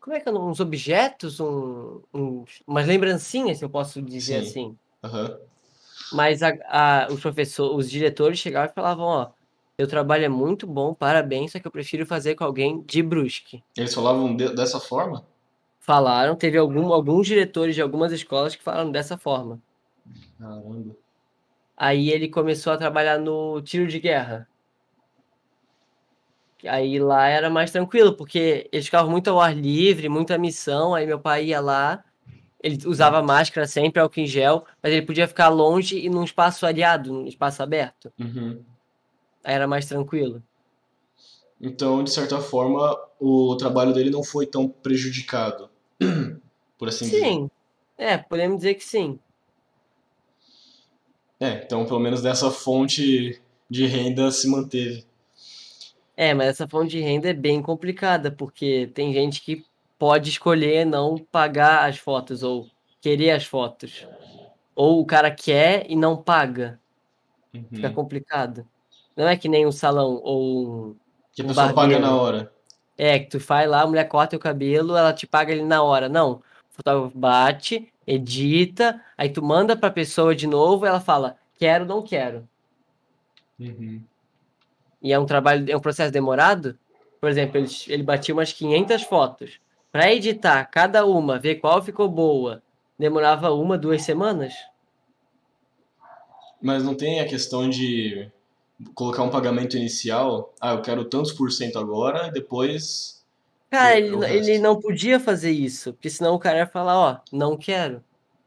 Como 0.00 0.14
é 0.14 0.20
que 0.20 0.28
é? 0.28 0.32
Uns 0.32 0.60
objetos, 0.60 1.40
um, 1.40 2.00
uns, 2.12 2.62
umas 2.66 2.86
lembrancinhas, 2.86 3.58
se 3.58 3.64
eu 3.64 3.70
posso 3.70 4.02
dizer 4.02 4.42
Sim. 4.42 4.48
assim. 4.48 4.78
Aham. 5.02 5.38
Mas 6.12 6.42
a, 6.42 6.52
a- 6.68 7.08
os 7.10 7.20
professores, 7.20 7.86
os 7.86 7.90
diretores 7.90 8.38
chegavam 8.38 8.70
e 8.70 8.74
falavam, 8.74 9.04
ó, 9.06 9.30
seu 9.80 9.88
trabalho 9.88 10.24
é 10.24 10.28
muito 10.28 10.66
bom, 10.66 10.94
parabéns, 10.94 11.52
só 11.52 11.58
que 11.58 11.66
eu 11.66 11.70
prefiro 11.72 12.04
fazer 12.06 12.34
com 12.34 12.44
alguém 12.44 12.82
de 12.82 13.02
Brusque. 13.02 13.62
Eles 13.76 13.94
falavam 13.94 14.36
de- 14.36 14.54
dessa 14.54 14.78
forma? 14.78 15.24
Falaram, 15.84 16.34
teve 16.34 16.56
algum, 16.56 16.94
alguns 16.94 17.26
diretores 17.26 17.74
de 17.74 17.82
algumas 17.82 18.10
escolas 18.10 18.56
que 18.56 18.62
falaram 18.62 18.90
dessa 18.90 19.18
forma. 19.18 19.60
Caramba. 20.38 20.96
Aí 21.76 22.08
ele 22.08 22.26
começou 22.26 22.72
a 22.72 22.78
trabalhar 22.78 23.18
no 23.18 23.60
tiro 23.60 23.86
de 23.86 24.00
guerra. 24.00 24.48
Aí 26.66 26.98
lá 26.98 27.28
era 27.28 27.50
mais 27.50 27.70
tranquilo, 27.70 28.16
porque 28.16 28.66
eles 28.72 28.86
ficavam 28.86 29.10
muito 29.10 29.28
ao 29.28 29.38
ar 29.38 29.54
livre, 29.54 30.08
muita 30.08 30.38
missão. 30.38 30.94
Aí 30.94 31.06
meu 31.06 31.20
pai 31.20 31.48
ia 31.48 31.60
lá, 31.60 32.02
ele 32.62 32.78
usava 32.86 33.22
máscara 33.22 33.66
sempre, 33.66 34.00
álcool 34.00 34.20
em 34.20 34.26
gel, 34.26 34.64
mas 34.82 34.90
ele 34.90 35.04
podia 35.04 35.28
ficar 35.28 35.50
longe 35.50 35.98
e 35.98 36.08
num 36.08 36.24
espaço 36.24 36.64
areado, 36.64 37.12
num 37.12 37.26
espaço 37.26 37.62
aberto. 37.62 38.10
Uhum. 38.18 38.64
Aí 39.44 39.54
era 39.54 39.68
mais 39.68 39.84
tranquilo. 39.84 40.42
Então, 41.60 42.02
de 42.02 42.10
certa 42.10 42.40
forma, 42.40 42.98
o 43.20 43.54
trabalho 43.56 43.92
dele 43.92 44.08
não 44.08 44.24
foi 44.24 44.46
tão 44.46 44.66
prejudicado, 44.66 45.68
por 46.78 46.88
assim 46.88 47.06
dizer. 47.06 47.20
Sim, 47.22 47.50
é, 47.96 48.16
podemos 48.18 48.58
dizer 48.58 48.74
que 48.74 48.84
sim. 48.84 49.18
É, 51.40 51.62
então 51.64 51.84
pelo 51.84 52.00
menos 52.00 52.22
dessa 52.22 52.50
fonte 52.50 53.40
de 53.68 53.86
renda 53.86 54.30
se 54.30 54.48
manteve. 54.48 55.04
É, 56.16 56.32
mas 56.32 56.48
essa 56.48 56.68
fonte 56.68 56.90
de 56.90 57.00
renda 57.00 57.28
é 57.28 57.34
bem 57.34 57.60
complicada, 57.60 58.30
porque 58.30 58.90
tem 58.94 59.12
gente 59.12 59.42
que 59.42 59.64
pode 59.98 60.30
escolher 60.30 60.84
não 60.84 61.18
pagar 61.18 61.88
as 61.88 61.98
fotos 61.98 62.42
ou 62.42 62.68
querer 63.00 63.32
as 63.32 63.44
fotos. 63.44 64.06
Ou 64.76 65.00
o 65.00 65.06
cara 65.06 65.30
quer 65.30 65.86
e 65.90 65.96
não 65.96 66.16
paga. 66.16 66.80
Fica 67.72 67.88
Uhum. 67.88 67.94
complicado. 67.94 68.66
Não 69.16 69.28
é 69.28 69.36
que 69.36 69.48
nem 69.48 69.66
um 69.66 69.72
salão 69.72 70.20
ou 70.22 70.68
um. 70.90 70.96
Que 71.32 71.42
a 71.42 71.46
pessoa 71.46 71.72
paga 71.72 71.98
na 71.98 72.14
hora. 72.16 72.52
É, 72.96 73.18
que 73.18 73.30
tu 73.30 73.40
faz 73.40 73.68
lá, 73.68 73.82
a 73.82 73.86
mulher 73.86 74.06
corta 74.06 74.36
o 74.36 74.38
cabelo, 74.38 74.96
ela 74.96 75.12
te 75.12 75.26
paga 75.26 75.52
ali 75.52 75.62
na 75.62 75.82
hora. 75.82 76.08
Não. 76.08 76.32
O 76.32 76.42
fotógrafo 76.70 77.16
bate, 77.18 77.92
edita, 78.06 79.00
aí 79.16 79.28
tu 79.28 79.42
manda 79.42 79.76
pra 79.76 79.90
pessoa 79.90 80.34
de 80.34 80.46
novo, 80.46 80.86
ela 80.86 81.00
fala, 81.00 81.36
quero, 81.58 81.84
não 81.84 82.02
quero. 82.02 82.48
Uhum. 83.58 84.02
E 85.02 85.12
é 85.12 85.18
um 85.18 85.26
trabalho, 85.26 85.70
é 85.70 85.76
um 85.76 85.80
processo 85.80 86.12
demorado. 86.12 86.78
Por 87.20 87.30
exemplo, 87.30 87.58
ele, 87.58 87.68
ele 87.88 88.02
batia 88.02 88.34
umas 88.34 88.52
500 88.52 89.02
fotos. 89.02 89.60
Para 89.90 90.12
editar 90.12 90.64
cada 90.64 91.06
uma, 91.06 91.38
ver 91.38 91.56
qual 91.56 91.82
ficou 91.82 92.08
boa, 92.08 92.62
demorava 92.98 93.50
uma, 93.50 93.78
duas 93.78 94.02
semanas. 94.02 94.54
Mas 96.60 96.82
não 96.82 96.94
tem 96.94 97.20
a 97.20 97.28
questão 97.28 97.68
de 97.68 98.30
colocar 98.94 99.22
um 99.22 99.30
pagamento 99.30 99.76
inicial. 99.76 100.54
Ah, 100.60 100.72
eu 100.74 100.82
quero 100.82 101.04
tantos 101.04 101.32
por 101.32 101.50
cento 101.52 101.78
agora, 101.78 102.28
e 102.28 102.32
depois. 102.32 103.24
Cara, 103.70 103.96
É, 103.96 103.98
ele, 103.98 104.14
ele 104.26 104.58
não 104.58 104.78
podia 104.80 105.18
fazer 105.18 105.50
isso, 105.50 105.92
porque 105.94 106.08
senão 106.10 106.34
o 106.34 106.38
cara 106.38 106.58
ia 106.58 106.66
falar, 106.66 106.96
ó, 106.96 107.20
não 107.32 107.56
quero. 107.56 108.04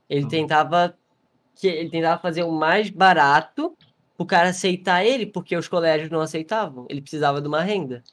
Ele 0.10 0.26
Uhum. 0.26 0.28
tentava 0.28 0.98
que 1.56 1.68
ele 1.68 1.90
tentava 1.92 2.22
fazer 2.22 2.44
o 2.44 2.52
mais 2.52 2.90
barato 2.90 3.78
o 4.18 4.26
cara 4.26 4.50
aceitar 4.50 5.06
ele, 5.06 5.26
porque 5.28 5.58
os 5.58 5.68
colégios 5.68 6.10
não 6.12 6.22
aceitavam. 6.22 6.86
Ele 6.90 7.02
precisava 7.02 7.42
de 7.42 7.48
uma 7.50 7.62
renda. 7.63 8.04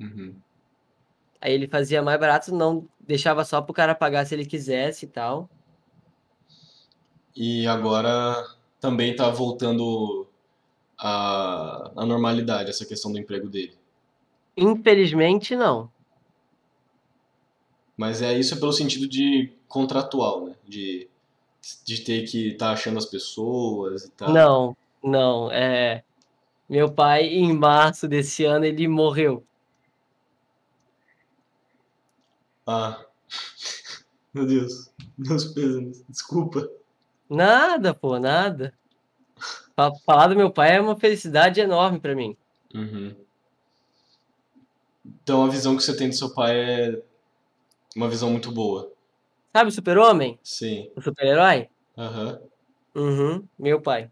Uhum. 0.00 0.42
Aí 1.40 1.52
ele 1.54 1.66
fazia 1.68 2.02
mais 2.02 2.18
barato, 2.20 2.54
não 2.54 2.86
deixava 3.00 3.42
só 3.44 3.62
pro 3.62 3.72
cara 3.74 3.94
pagar 3.94 4.26
se 4.26 4.34
ele 4.34 4.44
quisesse 4.46 5.06
e 5.06 5.08
tal. 5.08 5.48
E 7.36 7.66
agora 7.66 8.34
também 8.80 9.14
tá 9.14 9.28
voltando 9.30 10.26
à, 10.98 11.90
à 11.96 12.06
normalidade 12.06 12.70
essa 12.70 12.86
questão 12.86 13.12
do 13.12 13.18
emprego 13.18 13.48
dele. 13.48 13.74
Infelizmente, 14.56 15.54
não. 15.54 15.90
Mas 17.96 18.22
é 18.22 18.38
isso 18.38 18.54
é 18.54 18.58
pelo 18.58 18.72
sentido 18.72 19.08
de 19.08 19.52
contratual, 19.68 20.46
né? 20.46 20.54
De, 20.66 21.08
de 21.84 22.00
ter 22.02 22.24
que 22.24 22.48
estar 22.48 22.66
tá 22.66 22.72
achando 22.72 22.98
as 22.98 23.06
pessoas 23.06 24.04
e 24.04 24.10
tal. 24.10 24.32
Não, 24.32 24.76
não. 25.02 25.50
É... 25.50 26.02
Meu 26.68 26.90
pai, 26.90 27.26
em 27.26 27.52
março 27.52 28.08
desse 28.08 28.44
ano, 28.44 28.64
ele 28.64 28.88
morreu. 28.88 29.44
Ah. 32.66 33.04
Meu 34.34 34.46
Deus. 34.46 34.90
Meus 35.16 35.44
pesos. 35.44 36.02
Desculpa. 36.08 36.68
Nada, 37.28 37.94
pô, 37.94 38.18
nada. 38.18 38.74
Falar 40.04 40.28
do 40.28 40.36
meu 40.36 40.50
pai 40.50 40.76
é 40.76 40.80
uma 40.80 40.98
felicidade 40.98 41.60
enorme 41.60 42.00
para 42.00 42.14
mim. 42.14 42.34
Uhum. 42.74 43.14
Então 45.04 45.44
a 45.44 45.48
visão 45.48 45.76
que 45.76 45.82
você 45.82 45.94
tem 45.94 46.08
do 46.08 46.14
seu 46.14 46.32
pai 46.32 46.56
é 46.58 47.02
uma 47.94 48.08
visão 48.08 48.30
muito 48.30 48.50
boa. 48.50 48.90
Sabe 49.52 49.68
o 49.68 49.72
super-homem? 49.72 50.38
Sim. 50.42 50.90
O 50.96 51.02
super-herói? 51.02 51.68
Aham. 51.96 52.40
Uhum. 52.94 53.44
Meu 53.58 53.80
pai. 53.80 54.10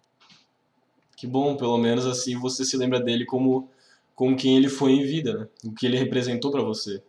Que 1.17 1.27
bom, 1.27 1.57
pelo 1.57 1.79
menos 1.79 2.05
assim 2.05 2.39
você 2.39 2.65
se 2.65 2.77
lembra 2.77 3.01
dele 3.01 3.25
como, 3.25 3.71
como 4.15 4.37
quem 4.37 4.57
ele 4.59 4.69
foi 4.69 4.93
em 4.93 5.03
vida, 5.05 5.39
né? 5.39 5.49
O 5.65 5.73
que 5.73 5.87
ele 5.87 5.97
representou 5.97 6.51
para 6.51 6.63
você. 6.63 7.03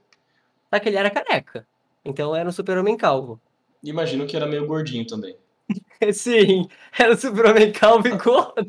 Só 0.74 0.80
que 0.80 0.88
ele 0.88 0.98
era 0.98 1.10
careca. 1.10 1.68
Então 2.04 2.34
era 2.36 2.48
um 2.48 2.54
super-homem 2.54 2.96
calvo. 2.96 3.40
Imagino 3.84 4.26
que 4.26 4.36
era 4.36 4.46
meio 4.46 4.66
gordinho 4.66 5.06
também. 5.06 5.36
Sim, 6.14 6.68
era 6.98 7.14
um 7.14 7.18
super-homem 7.18 7.74
e 7.74 8.18
gordo. 8.18 8.68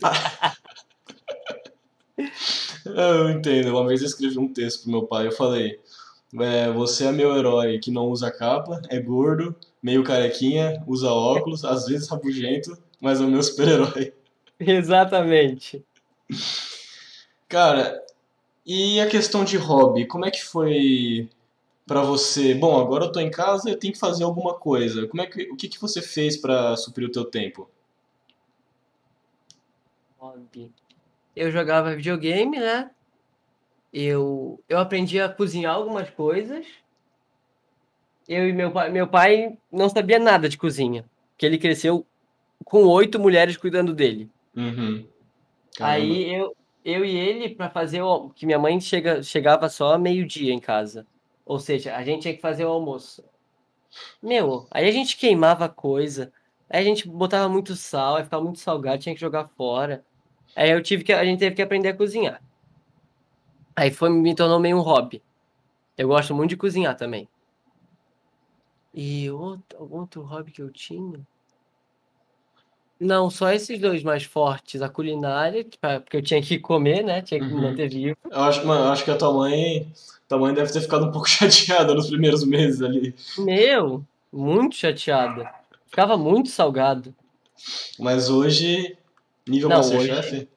eu 2.85 3.31
entendo. 3.31 3.71
Uma 3.71 3.87
vez 3.87 4.01
eu 4.01 4.07
escrevi 4.07 4.39
um 4.39 4.53
texto 4.53 4.83
pro 4.83 4.91
meu 4.93 5.03
pai, 5.07 5.27
eu 5.27 5.33
falei: 5.33 5.79
é, 6.41 6.71
Você 6.73 7.07
é 7.07 7.13
meu 7.13 7.37
herói 7.37 7.79
que 7.79 7.91
não 7.91 8.07
usa 8.07 8.31
capa, 8.31 8.81
é 8.89 9.01
gordo, 9.01 9.55
meio 9.83 10.03
carequinha, 10.03 10.83
usa 10.87 11.11
óculos, 11.11 11.65
às 11.65 11.87
vezes 11.87 12.09
rabugento, 12.09 12.77
mas 13.01 13.21
é 13.21 13.25
o 13.25 13.29
meu 13.29 13.43
super-herói. 13.43 14.13
Exatamente. 14.59 15.85
Cara, 17.49 18.03
e 18.65 19.01
a 19.01 19.07
questão 19.07 19.45
de 19.45 19.57
hobby, 19.57 20.07
como 20.07 20.25
é 20.25 20.31
que 20.31 20.45
foi 20.45 21.29
para 21.87 22.03
você? 22.03 22.53
Bom, 22.53 22.81
agora 22.81 23.05
eu 23.05 23.13
tô 23.13 23.21
em 23.21 23.31
casa, 23.31 23.71
eu 23.71 23.79
tenho 23.79 23.93
que 23.93 23.99
fazer 23.99 24.25
alguma 24.25 24.55
coisa. 24.55 25.07
Como 25.07 25.23
é 25.23 25.27
que, 25.27 25.43
o 25.51 25.57
que 25.57 25.69
que 25.69 25.81
você 25.81 26.03
fez 26.03 26.37
para 26.37 26.77
suprir 26.77 27.09
o 27.09 27.13
teu 27.13 27.25
tempo? 27.25 27.71
Hobby. 30.19 30.73
Eu 31.35 31.53
jogava 31.53 31.95
videogame, 31.95 32.59
né? 32.59 32.91
Eu, 33.93 34.61
eu 34.69 34.79
aprendi 34.79 35.21
a 35.21 35.29
cozinhar 35.29 35.75
algumas 35.75 36.11
coisas. 36.11 36.67
Eu 38.29 38.49
e 38.49 38.53
meu 38.53 38.73
pai, 38.73 38.91
meu 38.91 39.07
pai 39.07 39.57
não 39.71 39.89
sabia 39.89 40.19
nada 40.19 40.49
de 40.49 40.59
cozinha, 40.59 41.05
que 41.39 41.47
ele 41.47 41.57
cresceu 41.57 42.05
com 42.65 42.85
oito 42.87 43.21
mulheres 43.21 43.57
cuidando 43.57 43.95
dele. 43.95 44.29
Uhum. 44.57 45.07
Aí 45.79 46.35
eu, 46.35 46.57
eu 46.85 47.05
e 47.05 47.17
ele 47.17 47.55
para 47.55 47.71
fazer 47.71 48.03
o 48.03 48.31
que 48.31 48.45
minha 48.45 48.59
mãe 48.59 48.81
chega, 48.81 49.23
chegava 49.23 49.69
só 49.69 49.97
meio 49.97 50.27
dia 50.27 50.53
em 50.53 50.59
casa. 50.59 51.07
Ou 51.47 51.61
seja, 51.61 51.95
a 51.95 52.03
gente 52.03 52.23
tinha 52.23 52.35
que 52.35 52.41
fazer 52.41 52.65
o 52.65 52.71
almoço. 52.71 53.25
Meu, 54.21 54.67
aí 54.71 54.89
a 54.89 54.91
gente 54.91 55.17
queimava 55.17 55.69
coisa, 55.69 56.33
aí 56.69 56.81
a 56.81 56.85
gente 56.85 57.09
botava 57.09 57.49
muito 57.49 57.77
sal, 57.77 58.17
aí 58.17 58.25
ficava 58.25 58.43
muito 58.43 58.59
salgado, 58.59 59.01
tinha 59.01 59.15
que 59.15 59.21
jogar 59.21 59.47
fora. 59.57 60.05
Aí 60.57 60.71
eu 60.71 60.83
tive 60.83 61.05
que, 61.05 61.13
a 61.13 61.25
gente 61.25 61.39
teve 61.39 61.55
que 61.55 61.63
aprender 61.63 61.91
a 61.91 61.97
cozinhar. 61.97 62.43
Aí 63.77 63.91
foi, 63.93 64.11
me 64.11 64.35
tornou 64.35 64.59
meio 64.59 64.77
um 64.77 64.81
hobby. 64.81 65.23
Eu 65.97 66.09
gosto 66.09 66.35
muito 66.35 66.51
de 66.51 66.57
cozinhar 66.57 66.97
também. 66.97 67.29
E 68.93 69.31
outro, 69.31 69.89
outro 69.91 70.23
hobby 70.23 70.51
que 70.51 70.63
eu 70.63 70.71
tinha? 70.71 71.27
Não, 72.99 73.29
só 73.29 73.53
esses 73.53 73.79
dois 73.79 74.03
mais 74.03 74.25
fortes. 74.25 74.81
A 74.81 74.89
culinária, 74.89 75.67
porque 76.01 76.17
eu 76.17 76.23
tinha 76.23 76.41
que 76.41 76.59
comer, 76.59 77.03
né? 77.05 77.21
Tinha 77.23 77.39
que 77.41 77.47
me 77.47 77.53
Uhum. 77.55 77.61
manter 77.63 77.89
vivo. 77.89 78.17
Eu 78.31 78.41
acho, 78.41 78.67
mano, 78.67 78.85
eu 78.87 78.89
acho 78.93 79.05
que 79.05 79.11
a 79.11 79.17
tua 79.17 79.33
mãe, 79.33 79.93
tua 80.29 80.39
mãe 80.39 80.55
deve 80.55 80.73
ter 80.73 80.81
ficado 80.81 81.07
um 81.07 81.11
pouco 81.13 81.29
chateada 81.29 81.93
nos 81.95 82.09
primeiros 82.09 82.45
meses 82.45 82.81
ali. 82.83 83.15
Meu, 83.39 84.03
muito 84.33 84.77
chateada. 84.77 85.51
Ficava 85.87 86.17
muito 86.17 86.49
salgado. 86.49 87.15
Mas 87.99 88.29
hoje, 88.31 88.97
nível 89.47 89.69
Não, 89.69 89.77
Masterchef, 89.79 90.49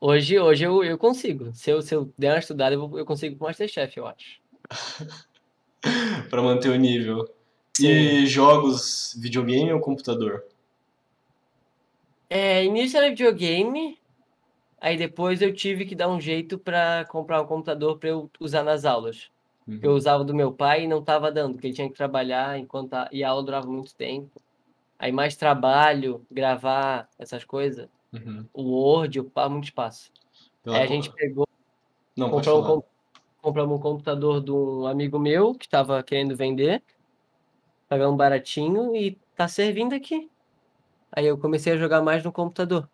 Hoje, 0.00 0.36
hoje 0.38 0.64
eu, 0.64 0.82
eu 0.82 0.98
consigo. 0.98 1.52
Se 1.54 1.70
eu, 1.70 1.80
se 1.80 1.94
eu 1.94 2.12
der 2.18 2.32
uma 2.32 2.38
estudada, 2.38 2.74
eu, 2.74 2.98
eu 2.98 3.04
consigo 3.04 3.36
pro 3.36 3.46
Masterchef, 3.46 3.96
eu 3.96 4.06
acho. 4.06 4.40
pra 6.28 6.42
manter 6.42 6.70
o 6.70 6.76
nível. 6.76 7.28
Sim. 7.76 7.86
E 7.86 8.26
jogos, 8.26 9.16
videogame 9.18 9.72
ou 9.72 9.80
computador? 9.80 10.44
É, 12.34 12.64
início 12.64 12.96
era 12.96 13.10
videogame, 13.10 14.00
aí 14.80 14.96
depois 14.96 15.42
eu 15.42 15.52
tive 15.54 15.84
que 15.84 15.94
dar 15.94 16.08
um 16.08 16.18
jeito 16.18 16.58
para 16.58 17.04
comprar 17.04 17.42
um 17.42 17.46
computador 17.46 17.98
para 17.98 18.08
eu 18.08 18.30
usar 18.40 18.62
nas 18.62 18.86
aulas. 18.86 19.30
Uhum. 19.68 19.80
Eu 19.82 19.92
usava 19.92 20.24
do 20.24 20.34
meu 20.34 20.50
pai 20.50 20.84
e 20.84 20.88
não 20.88 21.00
estava 21.00 21.30
dando, 21.30 21.52
porque 21.52 21.66
ele 21.66 21.74
tinha 21.74 21.90
que 21.90 21.94
trabalhar 21.94 22.58
enquanto 22.58 22.94
a, 22.94 23.06
e 23.12 23.22
a 23.22 23.28
aula 23.28 23.42
durava 23.42 23.66
muito 23.66 23.94
tempo. 23.94 24.30
Aí 24.98 25.12
mais 25.12 25.36
trabalho, 25.36 26.26
gravar, 26.30 27.06
essas 27.18 27.44
coisas. 27.44 27.86
Uhum. 28.14 28.46
O 28.54 28.62
Word 28.62 29.20
ocupava 29.20 29.50
muito 29.50 29.64
espaço. 29.64 30.10
Pela 30.62 30.78
Aí 30.78 30.84
a 30.84 30.86
co- 30.86 30.94
gente 30.94 31.12
pegou, 31.12 31.46
Não, 32.16 32.30
comprou 32.30 32.78
um, 32.78 32.82
compramos 33.42 33.76
um 33.78 33.82
computador 33.82 34.42
de 34.42 34.50
um 34.50 34.86
amigo 34.86 35.18
meu 35.18 35.54
que 35.54 35.66
estava 35.66 36.02
querendo 36.02 36.34
vender, 36.34 36.82
pagamos 37.90 38.16
baratinho 38.16 38.96
e 38.96 39.20
tá 39.36 39.46
servindo 39.46 39.94
aqui. 39.94 40.30
Aí 41.12 41.26
eu 41.26 41.36
comecei 41.36 41.74
a 41.74 41.76
jogar 41.76 42.02
mais 42.02 42.24
no 42.24 42.32
computador. 42.32 42.88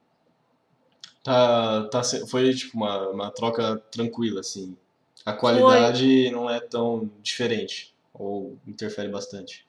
Tá, 1.23 1.89
tá, 1.89 2.03
foi 2.29 2.53
tipo 2.53 2.77
uma, 2.77 3.09
uma 3.09 3.31
troca 3.31 3.77
tranquila, 3.91 4.41
assim. 4.41 4.77
A 5.25 5.33
qualidade 5.33 6.31
não 6.31 6.49
é 6.49 6.59
tão 6.61 7.11
diferente, 7.23 7.95
ou 8.15 8.57
interfere 8.67 9.09
bastante. 9.09 9.67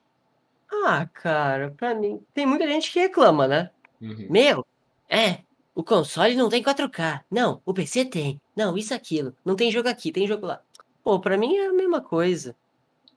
Ah, 0.71 1.07
cara, 1.13 1.73
pra 1.75 1.93
mim. 1.93 2.21
Tem 2.33 2.45
muita 2.45 2.67
gente 2.67 2.91
que 2.91 2.99
reclama, 2.99 3.47
né? 3.47 3.71
Uhum. 4.01 4.27
Meu, 4.29 4.65
é, 5.09 5.39
o 5.75 5.83
console 5.83 6.35
não 6.35 6.49
tem 6.49 6.63
4K. 6.63 7.21
Não, 7.29 7.61
o 7.65 7.73
PC 7.73 8.05
tem. 8.05 8.39
Não, 8.55 8.77
isso, 8.77 8.93
aquilo. 8.93 9.35
Não 9.43 9.55
tem 9.55 9.71
jogo 9.71 9.89
aqui, 9.89 10.11
tem 10.11 10.27
jogo 10.27 10.45
lá. 10.45 10.61
Pô, 11.03 11.19
pra 11.19 11.37
mim 11.37 11.55
é 11.55 11.67
a 11.67 11.73
mesma 11.73 12.01
coisa. 12.01 12.55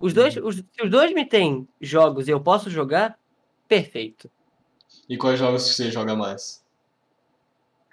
Os 0.00 0.12
dois, 0.12 0.36
os, 0.36 0.56
se 0.56 0.82
os 0.82 0.90
dois 0.90 1.14
me 1.14 1.24
têm 1.24 1.68
jogos 1.80 2.26
e 2.26 2.30
eu 2.30 2.40
posso 2.40 2.68
jogar, 2.68 3.16
perfeito. 3.68 4.28
E 5.12 5.16
quais 5.18 5.38
jogos 5.38 5.68
que 5.68 5.74
você 5.74 5.90
joga 5.90 6.16
mais? 6.16 6.64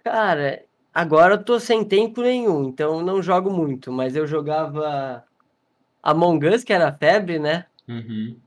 Cara, 0.02 0.64
agora 0.94 1.34
eu 1.34 1.44
tô 1.44 1.60
sem 1.60 1.84
tempo 1.84 2.22
nenhum, 2.22 2.64
então 2.64 3.02
não 3.02 3.22
jogo 3.22 3.52
muito, 3.52 3.92
mas 3.92 4.16
eu 4.16 4.26
jogava 4.26 5.26
Among 6.02 6.48
Us, 6.48 6.64
que 6.64 6.72
era 6.72 6.94
febre, 6.94 7.38
né? 7.38 7.66
Uhum. 7.90 8.38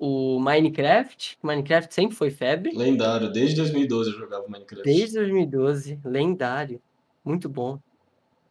O 0.00 0.40
Minecraft, 0.40 1.38
Minecraft 1.40 1.94
sempre 1.94 2.16
foi 2.16 2.32
febre. 2.32 2.76
Lendário, 2.76 3.30
desde 3.30 3.54
2012 3.54 4.10
eu 4.10 4.18
jogava 4.18 4.48
Minecraft. 4.48 4.82
Desde 4.82 5.14
2012, 5.18 6.00
lendário. 6.04 6.82
Muito 7.24 7.48
bom. 7.48 7.78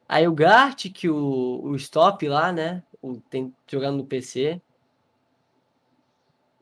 Aí 0.08 0.26
o 0.30 0.34
Gartic, 0.34 1.04
o, 1.04 1.60
o 1.62 1.76
Stop 1.76 2.26
lá, 2.26 2.54
né? 2.54 2.82
O, 3.02 3.18
tem 3.30 3.54
jogando 3.68 3.98
no 3.98 4.06
PC. 4.06 4.62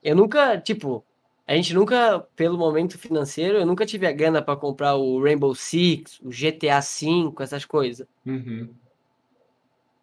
Eu 0.03 0.15
nunca, 0.15 0.57
tipo, 0.59 1.05
a 1.49 1.55
gente 1.55 1.73
nunca, 1.73 2.19
pelo 2.35 2.59
momento 2.59 2.95
financeiro, 2.95 3.57
eu 3.57 3.65
nunca 3.65 3.83
tive 3.83 4.05
a 4.05 4.11
grana 4.11 4.39
pra 4.39 4.55
comprar 4.55 4.95
o 4.97 5.19
Rainbow 5.19 5.55
Six, 5.55 6.19
o 6.23 6.29
GTA 6.29 6.79
V, 6.79 7.33
essas 7.39 7.65
coisas. 7.65 8.05
Uhum. 8.23 8.69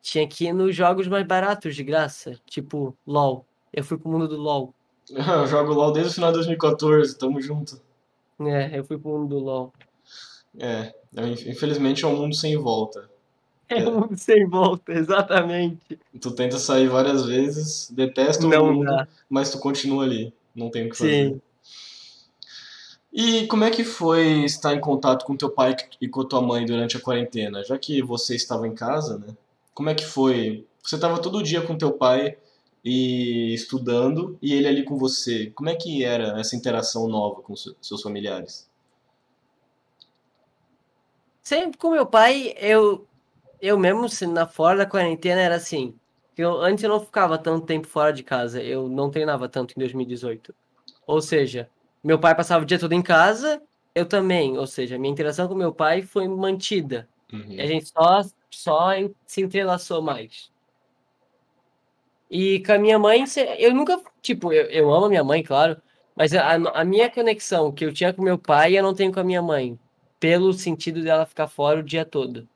Tinha 0.02 0.26
que 0.26 0.46
ir 0.46 0.52
nos 0.52 0.74
jogos 0.74 1.06
mais 1.06 1.24
baratos 1.24 1.76
de 1.76 1.84
graça, 1.84 2.36
tipo 2.46 2.96
LoL. 3.06 3.46
Eu 3.72 3.84
fui 3.84 3.96
pro 3.96 4.10
mundo 4.10 4.26
do 4.26 4.36
LoL. 4.36 4.74
Eu 5.08 5.46
jogo 5.46 5.72
LoL 5.72 5.92
desde 5.92 6.10
o 6.10 6.14
final 6.16 6.32
de 6.32 6.38
2014, 6.38 7.16
tamo 7.16 7.40
junto. 7.40 7.80
É, 8.40 8.76
eu 8.76 8.84
fui 8.84 8.98
pro 8.98 9.12
mundo 9.12 9.28
do 9.28 9.38
LoL. 9.38 9.72
É, 10.58 10.92
é, 11.14 11.28
infelizmente 11.48 12.04
é 12.04 12.08
um 12.08 12.16
mundo 12.16 12.34
sem 12.34 12.56
volta. 12.56 13.08
É 13.68 13.88
um 13.88 14.00
mundo 14.00 14.16
sem 14.16 14.46
volta, 14.48 14.92
exatamente. 14.92 15.98
Tu 16.20 16.30
tenta 16.32 16.56
sair 16.56 16.88
várias 16.88 17.26
vezes, 17.26 17.90
detesta 17.90 18.46
o 18.46 18.48
Não 18.48 18.72
mundo, 18.72 18.84
dá. 18.84 19.08
mas 19.28 19.50
tu 19.50 19.58
continua 19.58 20.04
ali. 20.04 20.32
Não 20.56 20.70
tem 20.70 20.86
o 20.86 20.90
que 20.90 20.96
fazer. 20.96 21.28
Sim. 21.28 21.40
E 23.12 23.46
como 23.46 23.64
é 23.64 23.70
que 23.70 23.84
foi 23.84 24.44
estar 24.44 24.74
em 24.74 24.80
contato 24.80 25.24
com 25.24 25.36
teu 25.36 25.50
pai 25.50 25.74
e 26.00 26.08
com 26.08 26.24
tua 26.24 26.42
mãe 26.42 26.66
durante 26.66 26.96
a 26.96 27.00
quarentena? 27.00 27.64
Já 27.64 27.78
que 27.78 28.02
você 28.02 28.34
estava 28.34 28.66
em 28.66 28.74
casa, 28.74 29.18
né? 29.18 29.34
Como 29.72 29.88
é 29.88 29.94
que 29.94 30.04
foi? 30.04 30.66
Você 30.82 30.96
estava 30.96 31.20
todo 31.20 31.42
dia 31.42 31.62
com 31.62 31.78
teu 31.78 31.92
pai 31.92 32.36
e 32.84 33.54
estudando 33.54 34.38
e 34.42 34.52
ele 34.52 34.68
ali 34.68 34.84
com 34.84 34.96
você. 34.98 35.50
Como 35.54 35.68
é 35.70 35.74
que 35.76 36.04
era 36.04 36.38
essa 36.38 36.56
interação 36.56 37.08
nova 37.08 37.40
com 37.42 37.56
se- 37.56 37.74
seus 37.80 38.02
familiares? 38.02 38.68
Sempre 41.42 41.78
com 41.78 41.90
meu 41.90 42.04
pai, 42.06 42.54
eu, 42.58 43.06
eu 43.60 43.78
mesmo, 43.78 44.06
na 44.32 44.46
fora 44.46 44.78
da 44.78 44.86
quarentena, 44.86 45.40
era 45.40 45.56
assim: 45.56 45.94
Eu, 46.36 46.60
antes 46.60 46.84
eu 46.84 46.90
não 46.90 47.00
ficava 47.00 47.38
tanto 47.38 47.64
tempo 47.64 47.86
fora 47.86 48.12
de 48.12 48.22
casa, 48.22 48.62
eu 48.62 48.88
não 48.88 49.10
treinava 49.10 49.48
tanto 49.48 49.72
em 49.72 49.80
2018. 49.80 50.54
Ou 51.06 51.20
seja, 51.22 51.70
meu 52.04 52.18
pai 52.18 52.34
passava 52.34 52.62
o 52.62 52.66
dia 52.66 52.78
todo 52.78 52.92
em 52.92 53.02
casa, 53.02 53.62
eu 53.94 54.04
também. 54.06 54.58
Ou 54.58 54.66
seja, 54.66 54.98
minha 54.98 55.12
interação 55.12 55.48
com 55.48 55.54
meu 55.54 55.72
pai 55.72 56.02
foi 56.02 56.28
mantida. 56.28 57.08
Uhum. 57.32 57.44
E 57.48 57.60
a 57.60 57.66
gente 57.66 57.88
só, 57.88 58.22
só 58.50 58.90
se 59.24 59.40
entrelaçou 59.40 60.02
mais. 60.02 60.50
E 62.30 62.62
com 62.64 62.72
a 62.72 62.78
minha 62.78 62.98
mãe, 62.98 63.24
eu 63.58 63.72
nunca. 63.72 64.00
Tipo, 64.20 64.52
eu, 64.52 64.66
eu 64.66 64.92
amo 64.92 65.06
a 65.06 65.08
minha 65.08 65.24
mãe, 65.24 65.42
claro. 65.42 65.80
Mas 66.14 66.34
a, 66.34 66.54
a 66.54 66.84
minha 66.84 67.10
conexão 67.10 67.72
que 67.72 67.84
eu 67.84 67.92
tinha 67.92 68.12
com 68.12 68.22
meu 68.22 68.38
pai, 68.38 68.76
eu 68.76 68.82
não 68.82 68.94
tenho 68.94 69.12
com 69.12 69.20
a 69.20 69.24
minha 69.24 69.42
mãe. 69.42 69.78
Pelo 70.18 70.52
sentido 70.52 71.02
dela 71.02 71.26
ficar 71.26 71.46
fora 71.46 71.80
o 71.80 71.82
dia 71.82 72.04
todo. 72.04 72.48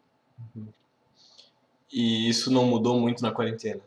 E 1.93 2.29
isso 2.29 2.51
não 2.53 2.65
mudou 2.65 2.99
muito 2.99 3.23
na 3.23 3.33
quarentena? 3.33 3.81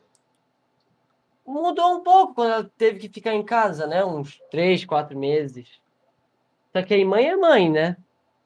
Mudou 1.45 1.95
um 1.95 2.04
pouco 2.04 2.36
quando 2.36 2.51
ela 2.51 2.72
teve 2.78 2.99
que 2.99 3.10
ficar 3.10 3.34
em 3.34 3.43
casa, 3.43 3.86
né? 3.86 4.04
Uns 4.04 4.41
três, 4.49 4.86
quatro 4.86 5.18
meses. 5.18 5.68
Só 6.72 6.82
que 6.82 6.93
aí 6.93 7.06
mãe 7.06 7.28
é 7.28 7.36
mãe, 7.36 7.70
né? 7.70 7.97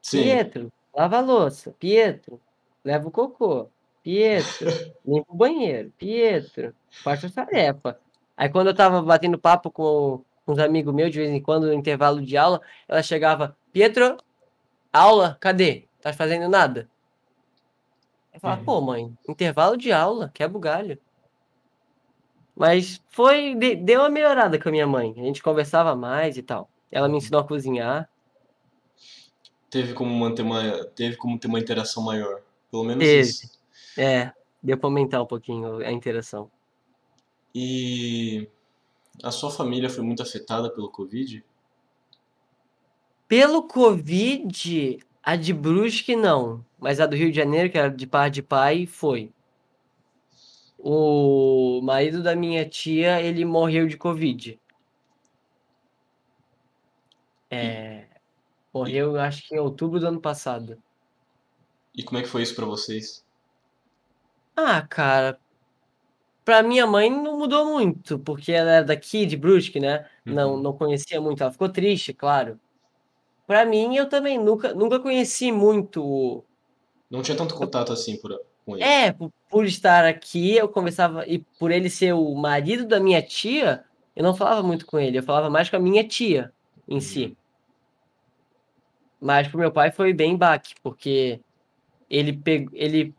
Sim. 0.02 0.24
Pietro, 0.24 0.72
lava 0.96 1.18
a 1.18 1.22
louça. 1.22 1.76
Pietro, 1.80 2.40
leva 2.84 3.08
o 3.08 3.12
cocô. 3.12 3.70
Pietro, 4.04 4.68
limpa 5.06 5.32
o 5.32 5.36
banheiro. 5.36 5.92
Pietro, 5.98 6.76
faz 7.04 7.24
a 7.24 7.30
tarefa. 7.30 8.00
Aí 8.36 8.50
quando 8.50 8.68
eu 8.68 8.76
tava 8.76 9.02
batendo 9.02 9.38
papo 9.38 9.72
com, 9.72 10.24
com 10.46 10.52
uns 10.52 10.60
amigos 10.60 10.94
meus, 10.94 11.12
de 11.12 11.20
vez 11.20 11.32
em 11.32 11.42
quando, 11.42 11.68
no 11.68 11.74
intervalo 11.74 12.22
de 12.22 12.38
aula, 12.38 12.62
ela 12.88 13.02
chegava, 13.02 13.56
Pietro, 13.72 14.18
aula, 14.92 15.38
cadê? 15.40 15.86
Tá 16.02 16.14
fazendo 16.14 16.50
nada? 16.50 16.90
Eu 18.38 18.42
falava, 18.42 18.60
Uhum. 18.62 18.66
pô, 18.66 18.82
mãe, 18.82 19.18
intervalo 19.28 19.76
de 19.76 19.92
aula, 19.92 20.30
quebra 20.32 20.58
o 20.58 20.62
galho. 20.62 21.00
Mas 22.56 23.02
foi, 23.10 23.56
de- 23.56 23.76
deu 23.76 24.02
uma 24.02 24.10
melhorada 24.10 24.60
com 24.60 24.70
a 24.70 24.72
minha 24.72 24.86
mãe. 24.88 25.12
A 25.18 25.24
gente 25.24 25.42
conversava 25.42 25.96
mais 25.96 26.38
e 26.38 26.44
tal. 26.44 26.70
Ela 26.92 27.10
me 27.10 27.18
ensinou 27.18 27.42
a 27.42 27.48
cozinhar. 27.48 28.08
Teve 29.70 29.94
como 29.94 30.14
manter 30.14 30.44
uma, 30.44 30.86
teve 30.96 31.18
como 31.18 31.38
ter 31.40 31.48
uma 31.48 31.60
interação 31.60 32.04
maior. 32.04 32.42
Pelo 32.72 32.84
menos 32.84 33.04
Teve. 33.04 33.22
isso. 33.22 33.60
É, 33.98 34.32
deu 34.62 34.78
pra 34.78 34.88
aumentar 34.88 35.22
um 35.22 35.26
pouquinho 35.26 35.78
a 35.78 35.92
interação. 35.92 36.50
E 37.54 38.48
a 39.24 39.32
sua 39.32 39.50
família 39.50 39.90
foi 39.90 40.04
muito 40.04 40.22
afetada 40.22 40.70
pelo 40.70 40.90
Covid? 40.92 41.44
Pelo 43.28 43.64
Covid, 43.64 45.00
a 45.28 45.36
de 45.36 45.52
Brusque 45.52 46.16
não, 46.16 46.64
mas 46.80 47.02
a 47.02 47.06
do 47.06 47.14
Rio 47.14 47.30
de 47.30 47.36
Janeiro, 47.36 47.70
que 47.70 47.78
era 47.78 47.90
de 47.90 48.08
par 48.08 48.30
de 48.30 48.42
pai, 48.42 48.86
foi. 48.86 49.30
O 50.80 51.82
marido 51.84 52.24
da 52.24 52.34
minha 52.34 52.64
tia, 52.64 53.22
ele 53.22 53.44
morreu 53.44 53.88
de 53.88 53.98
Covid. 53.98 54.58
É, 57.52 58.08
morreu, 58.74 59.20
acho 59.20 59.46
que 59.46 59.54
em 59.54 59.60
outubro 59.60 60.00
do 60.00 60.08
ano 60.08 60.22
passado. 60.22 60.82
E 61.94 62.04
como 62.04 62.20
é 62.20 62.22
que 62.22 62.30
foi 62.30 62.44
isso 62.44 62.56
pra 62.56 62.66
vocês? 62.66 63.22
Ah, 64.56 64.82
cara, 64.88 65.38
pra 66.46 66.64
minha 66.64 66.88
mãe 66.88 67.10
não 67.10 67.38
mudou 67.38 67.66
muito, 67.66 68.18
porque 68.20 68.54
ela 68.54 68.72
era 68.72 68.86
daqui, 68.86 69.26
de 69.26 69.36
Brusque, 69.36 69.80
né? 69.82 70.10
Não, 70.26 70.56
Uhum. 70.56 70.62
não 70.62 70.72
conhecia 70.72 71.20
muito. 71.20 71.42
Ela 71.44 71.52
ficou 71.52 71.68
triste, 71.68 72.14
claro. 72.14 72.58
Pra 73.48 73.66
mim, 73.66 73.96
eu 73.96 74.10
também 74.10 74.38
nunca, 74.38 74.74
nunca 74.74 75.00
conheci 75.00 75.54
muito 75.54 76.44
Não 77.10 77.22
tinha 77.22 77.38
tanto 77.38 77.56
contato 77.56 77.94
assim 77.94 78.18
por, 78.18 78.38
com 78.66 78.76
ele. 78.76 78.84
É, 78.84 79.14
por, 79.14 79.32
por 79.50 79.66
estar 79.66 80.04
aqui, 80.04 80.58
eu 80.58 80.68
conversava, 80.68 81.26
e 81.26 81.40
por 81.58 81.72
ele 81.72 81.90
ser 81.90 82.14
o 82.14 82.36
marido 82.36 82.86
da 82.86 83.00
minha 83.00 83.22
tia, 83.22 83.86
eu 84.14 84.22
não 84.22 84.36
falava 84.36 84.62
muito 84.62 84.86
com 84.86 85.00
ele, 85.00 85.18
eu 85.18 85.24
falava 85.24 85.50
mais 85.50 85.70
com 85.70 85.78
a 85.78 85.80
minha 85.80 86.06
tia 86.06 86.52
em 86.90 87.00
si. 87.00 87.38
Mas 89.22 89.48
pro 89.48 89.58
meu 89.58 89.72
pai 89.72 89.92
foi 89.92 90.14
bem 90.14 90.36
baque, 90.36 90.76
porque 90.84 91.40
ele, 92.10 92.34
pe- 92.34 92.68
ele 92.74 93.16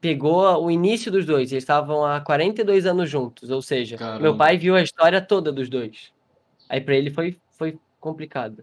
pegou 0.00 0.62
o 0.62 0.70
início 0.70 1.10
dos 1.10 1.24
dois, 1.24 1.50
eles 1.50 1.64
estavam 1.64 2.04
há 2.04 2.20
42 2.20 2.84
anos 2.84 3.08
juntos, 3.08 3.48
ou 3.50 3.62
seja, 3.62 3.96
Caramba. 3.96 4.22
meu 4.22 4.36
pai 4.36 4.58
viu 4.58 4.74
a 4.74 4.82
história 4.82 5.20
toda 5.20 5.50
dos 5.50 5.70
dois. 5.70 6.12
Aí 6.68 6.80
pra 6.80 6.94
ele 6.94 7.10
foi, 7.10 7.36
foi 7.56 7.78
complicado. 7.98 8.62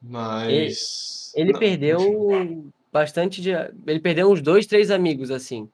Mas. 0.00 1.32
Ele 1.34 1.52
Não, 1.52 1.58
perdeu 1.60 1.98
continua. 1.98 2.64
bastante 2.92 3.40
de. 3.42 3.50
Ele 3.86 4.00
perdeu 4.00 4.30
uns 4.30 4.40
dois, 4.40 4.66
três 4.66 4.90
amigos, 4.90 5.30
assim, 5.30 5.68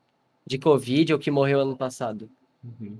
de 0.46 0.58
Covid 0.58 1.12
ou 1.12 1.18
que 1.18 1.30
morreu 1.30 1.60
ano 1.60 1.76
passado. 1.76 2.28
Uhum. 2.62 2.98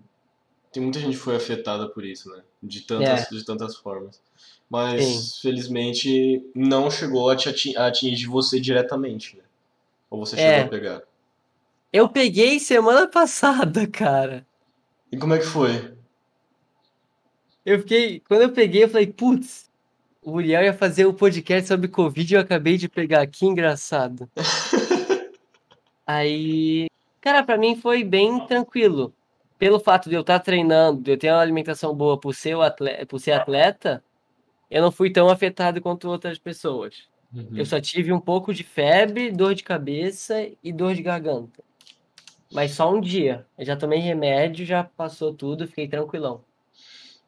Tem 0.73 0.83
muita 0.83 0.99
gente 0.99 1.13
que 1.13 1.23
foi 1.23 1.37
afetada 1.37 1.89
por 1.89 2.05
isso, 2.05 2.29
né? 2.31 2.43
De 2.63 2.81
tantas, 2.81 3.29
de 3.29 3.45
tantas 3.45 3.77
formas. 3.77 4.21
Mas, 4.69 5.39
felizmente, 5.39 6.45
não 6.55 6.91
chegou 6.91 7.31
a, 7.31 7.37
te 7.37 7.77
atingir 7.77 8.27
você 8.27 8.59
diretamente, 8.59 9.37
né? 9.37 9.45
Ou 10.11 10.19
você 10.25 10.37
chegou 10.37 10.51
É. 10.53 10.61
a 10.63 10.69
pegar. 10.69 11.03
Eu 11.93 12.09
peguei 12.09 12.59
semana 12.59 13.07
passada, 13.09 13.87
cara. 13.87 14.45
E 15.13 15.17
como 15.17 15.35
é 15.35 15.39
que 15.39 15.45
foi? 15.47 15.95
Eu 17.65 17.79
fiquei. 17.79 18.21
Quando 18.21 18.43
eu 18.43 18.53
peguei, 18.53 18.83
eu 18.85 18.89
falei, 18.89 19.07
putz, 19.07 19.71
o 20.25 20.33
Uriel 20.33 20.63
ia 20.63 20.73
fazer 20.73 21.05
o 21.05 21.13
podcast 21.13 21.69
sobre 21.69 21.87
Covid 21.87 22.33
e 22.33 22.37
eu 22.37 22.41
acabei 22.41 22.77
de 22.77 22.89
pegar. 22.89 23.27
Que 23.27 23.47
engraçado. 23.47 24.29
Aí. 26.07 26.89
Cara, 27.21 27.43
pra 27.43 27.59
mim 27.59 27.77
foi 27.77 28.03
bem 28.03 28.47
tranquilo. 28.47 29.15
Pelo 29.59 29.79
fato 29.79 30.09
de 30.09 30.15
eu 30.15 30.23
estar 30.23 30.41
treinando, 30.41 31.03
de 31.03 31.13
eu 31.13 31.19
ter 31.19 31.31
uma 31.31 31.41
alimentação 31.41 31.95
boa 31.95 32.19
por 32.19 32.35
ser, 32.35 32.59
atleta, 32.61 33.07
por 33.07 33.19
ser 33.21 33.33
atleta, 33.33 34.03
eu 34.71 34.83
não 34.83 34.91
fui 34.91 35.11
tão 35.11 35.29
afetado 35.29 35.81
quanto 35.81 36.09
outras 36.09 36.39
pessoas. 36.39 37.09
Uhum. 37.33 37.51
Eu 37.55 37.65
só 37.65 37.81
tive 37.81 38.13
um 38.13 38.21
pouco 38.21 38.53
de 38.53 38.65
febre, 38.65 39.31
dor 39.31 39.55
de 39.55 39.63
cabeça 39.63 40.49
e 40.63 40.73
dor 40.73 40.95
de 40.95 41.03
garganta. 41.03 41.63
Mas 42.53 42.73
só 42.73 42.93
um 42.93 43.01
dia. 43.01 43.47
Eu 43.59 43.65
já 43.65 43.77
tomei 43.77 44.01
remédio, 44.01 44.67
já 44.67 44.85
passou 44.85 45.33
tudo, 45.33 45.67
fiquei 45.67 45.89
tranquilão. 45.89 46.45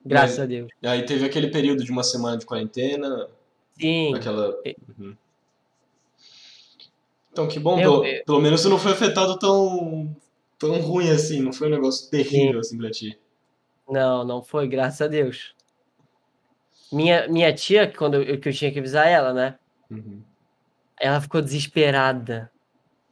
Graças 0.07 0.39
Mas- 0.39 0.45
a 0.45 0.47
Deus. 0.47 0.71
Aí 0.85 1.05
teve 1.05 1.25
aquele 1.27 1.49
período 1.49 1.83
de 1.85 1.91
uma 1.91 2.05
semana 2.05 2.37
de 2.37 2.47
quarentena, 2.47 3.29
Sim. 3.79 4.15
aquela. 4.15 4.57
É. 4.65 4.75
Uhum. 4.99 5.17
Então, 7.33 7.49
que 7.49 7.59
bom, 7.59 7.79
Eu- 7.79 8.01
pelo, 8.01 8.25
pelo 8.25 8.41
menos 8.41 8.61
você 8.61 8.69
não 8.69 8.79
foi 8.79 8.93
afetado 8.93 9.39
tão, 9.39 10.17
tão 10.59 10.81
ruim 10.81 11.11
assim, 11.11 11.41
não 11.43 11.53
foi 11.53 11.69
um 11.69 11.73
negócio 11.73 12.11
terrível 12.11 12.61
assim 12.61 12.79
pra 12.79 12.91
ti. 12.91 13.19
Não, 13.89 14.25
não 14.25 14.43
foi, 14.43 14.67
graças 14.67 15.01
a 15.03 15.07
Deus. 15.07 15.55
Minha, 16.91 17.29
minha 17.29 17.53
tia, 17.53 17.93
quando 17.93 18.15
eu, 18.23 18.41
que 18.41 18.49
eu 18.49 18.53
tinha 18.53 18.71
que 18.73 18.79
avisar 18.79 19.07
ela, 19.07 19.33
né? 19.35 19.59
Uhum. 19.91 20.23
Ela 20.99 21.21
ficou 21.21 21.43
desesperada. 21.43 22.51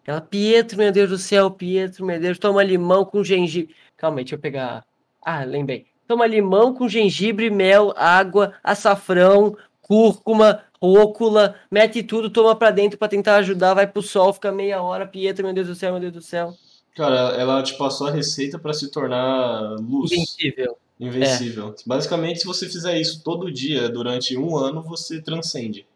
Ela, 0.07 0.20
Pietro, 0.20 0.78
meu 0.78 0.90
Deus 0.92 1.11
do 1.11 1.18
céu, 1.18 1.51
Pietro, 1.51 2.05
meu 2.07 2.18
Deus, 2.20 2.38
toma 2.38 2.62
limão 2.62 3.05
com 3.05 3.22
gengibre. 3.24 3.74
Calma 3.97 4.18
aí, 4.18 4.24
deixa 4.24 4.36
eu 4.36 4.40
pegar. 4.40 4.86
Ah, 5.20 5.45
lembrei. 5.45 5.86
Toma 6.07 6.26
limão 6.26 6.74
com 6.74 6.88
gengibre, 6.88 7.50
mel, 7.50 7.92
água, 7.96 8.52
açafrão, 8.62 9.57
cúrcuma, 9.80 10.61
rúcula, 10.80 11.55
mete 11.70 12.02
tudo, 12.02 12.28
toma 12.28 12.55
pra 12.55 12.70
dentro 12.70 12.98
pra 12.98 13.09
tentar 13.09 13.36
ajudar, 13.36 13.74
vai 13.74 13.86
pro 13.86 14.02
sol, 14.02 14.32
fica 14.32 14.52
meia 14.52 14.82
hora, 14.82 15.07
Pietro, 15.07 15.44
meu 15.44 15.55
Deus 15.55 15.66
do 15.68 15.74
céu, 15.74 15.92
meu 15.92 16.00
Deus 16.00 16.12
do 16.12 16.20
céu. 16.22 16.55
Cara, 16.94 17.34
ela 17.36 17.62
te 17.62 17.74
passou 17.76 18.07
a 18.07 18.11
receita 18.11 18.59
pra 18.59 18.72
se 18.72 18.90
tornar 18.90 19.76
luz, 19.80 20.12
Invencível. 20.12 20.78
invencível. 21.00 21.74
Basicamente, 21.86 22.40
se 22.40 22.46
você 22.46 22.68
fizer 22.68 23.00
isso 23.00 23.22
todo 23.24 23.50
dia 23.50 23.88
durante 23.88 24.36
um 24.36 24.57
ano, 24.57 24.82
você 24.82 25.20
transcende. 25.20 25.86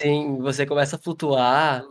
Sim, 0.00 0.38
você 0.40 0.64
começa 0.66 0.96
a 0.96 0.98
flutuar. 0.98 1.84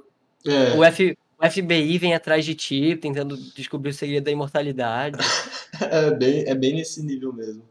É, 0.45 0.75
O, 0.75 0.83
F, 0.83 1.17
o 1.41 1.49
FBI 1.49 1.97
vem 1.97 2.13
atrás 2.13 2.43
de 2.45 2.53
ti, 2.55 2.95
tentando 2.95 3.37
descobrir 3.53 3.91
o 3.91 3.93
segredo 3.93 4.25
da 4.25 4.31
imortalidade. 4.31 5.17
é 5.81 6.11
bem, 6.11 6.43
é 6.47 6.55
bem 6.55 6.75
nesse 6.75 7.01
nível 7.03 7.31
mesmo. 7.33 7.63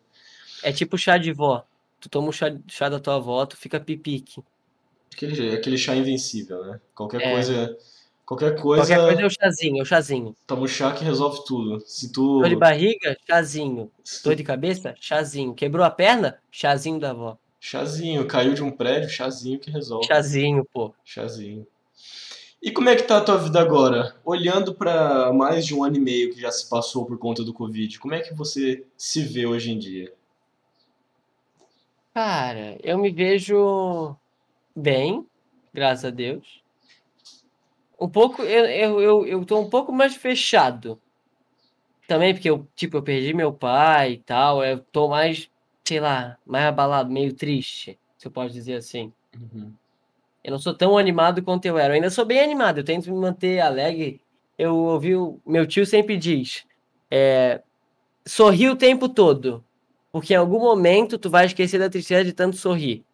É 0.63 0.73
tipo 0.73 0.97
chá 0.99 1.19
de 1.19 1.33
vó. 1.33 1.65
Tu 2.01 2.09
toma 2.09 2.29
o 2.29 2.33
chá, 2.33 2.55
chá 2.69 2.89
da 2.89 2.99
tua 3.01 3.17
avó, 3.17 3.45
tu 3.45 3.57
fica 3.57 3.79
pipique. 3.81 4.43
Aquele, 5.13 5.55
aquele 5.55 5.77
chá 5.77 5.95
invencível, 5.97 6.65
né? 6.65 6.81
Qualquer 6.95 7.21
É. 7.23 7.31
coisa, 7.33 7.77
qualquer 8.25 8.55
coisa, 8.61 8.83
Qualquer 8.87 9.05
coisa 9.05 9.23
é 9.23 9.27
o 9.27 9.31
chazinho, 9.31 9.79
é 9.79 9.83
o 9.83 9.85
chazinho. 9.85 10.37
toma 10.47 10.63
o 10.63 10.69
chá 10.69 10.93
que 10.93 11.05
resolve 11.05 11.45
tudo. 11.45 11.81
Se 11.87 12.13
tu, 12.13 12.39
Dor 12.41 12.49
de 12.49 12.57
barriga, 12.57 13.17
chazinho. 13.27 13.91
se 14.05 14.23
tu- 14.23 14.29
Dor 14.29 14.37
de 14.37 14.45
cabeça, 14.45 14.95
chazinho. 15.01 15.55
Quebrou 15.55 15.85
a 15.85 15.91
perna, 15.91 16.39
chazinho 16.51 16.99
da 17.01 17.11
avó. 17.11 17.37
chazinho, 17.61 18.25
caiu 18.29 18.55
de 18.55 18.63
um 18.63 18.71
prédio, 18.71 19.09
chazinho 19.11 19.59
que 19.59 19.69
resolve. 19.71 20.07
Chazinho, 20.07 20.65
pô. 20.73 20.95
Chazinho. 21.05 21.67
E 22.61 22.71
como 22.73 22.89
é 22.89 22.97
que 22.97 23.05
tá 23.05 23.19
a 23.19 23.21
tua 23.21 23.37
vida 23.39 23.61
agora? 23.61 24.17
Olhando 24.25 24.75
pra 24.75 25.33
mais 25.33 25.65
de 25.65 25.75
um 25.75 25.85
ano 25.85 25.97
e 25.97 26.01
meio 26.01 26.33
que 26.35 26.41
já 26.41 26.51
se 26.51 26.69
passou 26.69 27.07
por 27.07 27.17
conta 27.19 27.45
do 27.45 27.53
Covid, 27.55 27.99
como 28.01 28.15
é 28.15 28.21
que 28.21 28.35
você 28.35 28.85
se 28.97 29.23
vê 29.23 29.47
hoje 29.47 29.71
em 29.71 29.79
dia? 29.79 30.13
Cara, 32.13 32.77
eu 32.83 32.99
me 32.99 33.11
vejo 33.11 34.17
bem, 34.75 35.25
graças 35.73 36.05
a 36.07 36.11
Deus. 36.11 36.63
Um 38.01 38.09
pouco, 38.09 38.43
eu, 38.43 38.65
eu, 38.67 39.01
eu, 39.01 39.27
eu 39.27 39.45
tô 39.45 39.61
um 39.61 39.69
pouco 39.71 39.93
mais 39.93 40.15
fechado. 40.17 41.01
também 42.07 42.35
porque 42.35 42.51
eu, 42.51 42.67
tipo, 42.75 42.97
eu 42.97 43.03
perdi 43.03 43.35
meu 43.35 43.53
pai 43.53 44.13
e 44.15 44.19
tal, 44.19 44.65
eu 44.65 44.79
tô 44.81 45.09
mais, 45.09 45.49
sei 45.85 46.01
lá, 46.01 46.39
mais 46.47 46.65
abalado, 46.67 47.11
meio 47.11 47.33
triste, 47.35 47.99
se 48.17 48.27
eu 48.27 48.31
posso 48.31 48.53
dizer 48.53 48.75
assim. 48.75 49.13
Uhum. 49.37 49.73
Eu 50.49 50.53
não 50.53 50.59
sou 50.59 50.73
tão 50.73 50.97
animado 50.97 51.43
quanto 51.43 51.67
eu 51.67 51.77
era. 51.77 51.93
Eu 51.93 51.97
ainda 51.97 52.09
sou 52.09 52.25
bem 52.25 52.41
animado, 52.41 52.79
eu 52.79 52.85
tento 52.85 53.13
me 53.13 53.21
manter 53.21 53.61
alegre. 53.61 54.19
Eu 54.59 54.75
ouvi 54.75 55.15
o 55.15 55.39
meu 55.47 55.67
tio 55.67 55.85
sempre 55.85 56.17
diz: 56.17 56.65
é, 57.11 57.61
sorri 58.27 58.67
o 58.71 58.75
tempo 58.75 59.11
todo, 59.11 59.63
porque 60.11 60.33
em 60.33 60.39
algum 60.39 60.59
momento 60.59 61.19
tu 61.19 61.29
vai 61.29 61.45
esquecer 61.45 61.79
da 61.79 61.91
tristeza 61.91 62.25
de 62.25 62.33
tanto 62.33 62.57
sorrir. 62.57 63.05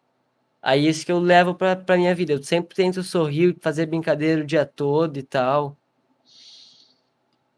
Aí 0.61 0.87
isso 0.87 1.05
que 1.05 1.11
eu 1.11 1.19
levo 1.19 1.53
pra, 1.53 1.75
pra 1.75 1.97
minha 1.97 2.15
vida. 2.15 2.31
Eu 2.31 2.41
sempre 2.41 2.73
tento 2.73 3.03
sorrir, 3.03 3.57
fazer 3.59 3.85
brincadeira 3.85 4.41
o 4.41 4.45
dia 4.45 4.65
todo 4.65 5.17
e 5.17 5.21
tal. 5.21 5.75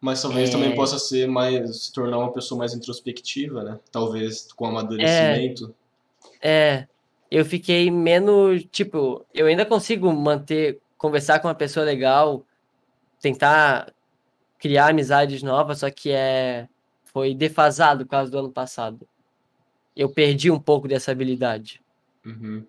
Mas 0.02 0.24
talvez 0.24 0.50
É. 0.50 0.52
também 0.52 0.74
possa 0.74 0.98
ser 0.98 1.28
mais, 1.28 1.84
se 1.84 1.94
tornar 1.94 2.18
uma 2.18 2.34
pessoa 2.34 2.58
mais 2.58 2.74
introspectiva, 2.74 3.64
né? 3.64 3.80
Talvez 3.92 4.52
com 4.54 4.66
amadurecimento. 4.66 5.72
É, 6.42 6.88
eu 7.30 7.46
fiquei 7.46 7.92
menos, 7.92 8.66
tipo, 8.72 9.26
eu 9.34 9.48
ainda 9.48 9.66
consigo 9.66 10.12
manter, 10.14 10.80
conversar 10.98 11.40
com 11.40 11.48
uma 11.48 11.56
pessoa 11.56 11.86
legal, 11.86 12.46
tentar 13.20 13.94
criar 14.58 14.90
amizades 14.90 15.44
novas, 15.44 15.80
só 15.80 15.92
que 15.92 16.12
é, 16.12 16.68
foi 17.06 17.36
defasado 17.36 18.06
por 18.06 18.12
causa 18.12 18.32
do 18.32 18.40
ano 18.40 18.52
passado. 18.52 19.08
Eu 19.96 20.10
perdi 20.10 20.50
um 20.50 20.60
pouco 20.60 20.88
dessa 20.88 21.12
habilidade. 21.12 21.82
Uhum. 22.26 22.66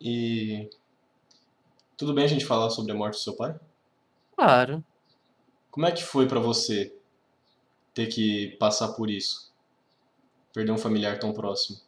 E 0.00 0.68
tudo 1.96 2.14
bem 2.14 2.24
a 2.24 2.28
gente 2.28 2.46
falar 2.46 2.70
sobre 2.70 2.92
a 2.92 2.94
morte 2.94 3.14
do 3.14 3.20
seu 3.20 3.34
pai? 3.34 3.58
Claro. 4.36 4.84
Como 5.70 5.86
é 5.86 5.92
que 5.92 6.02
foi 6.02 6.26
pra 6.26 6.40
você 6.40 6.94
ter 7.92 8.06
que 8.06 8.56
passar 8.58 8.88
por 8.92 9.10
isso? 9.10 9.52
Perder 10.52 10.72
um 10.72 10.78
familiar 10.78 11.18
tão 11.18 11.32
próximo. 11.32 11.78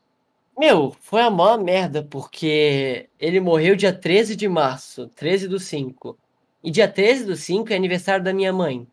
Meu, 0.60 0.94
foi 1.00 1.22
a 1.22 1.30
maior 1.30 1.58
merda, 1.58 2.02
porque 2.02 3.08
ele 3.18 3.40
morreu 3.40 3.74
dia 3.74 3.94
13 3.94 4.36
de 4.36 4.46
março, 4.46 5.08
13 5.16 5.48
do 5.48 5.58
5. 5.58 6.18
E 6.62 6.70
dia 6.70 6.86
13 6.86 7.24
do 7.24 7.34
5 7.34 7.72
é 7.72 7.76
aniversário 7.76 8.22
da 8.22 8.30
minha 8.30 8.52
mãe. 8.52 8.86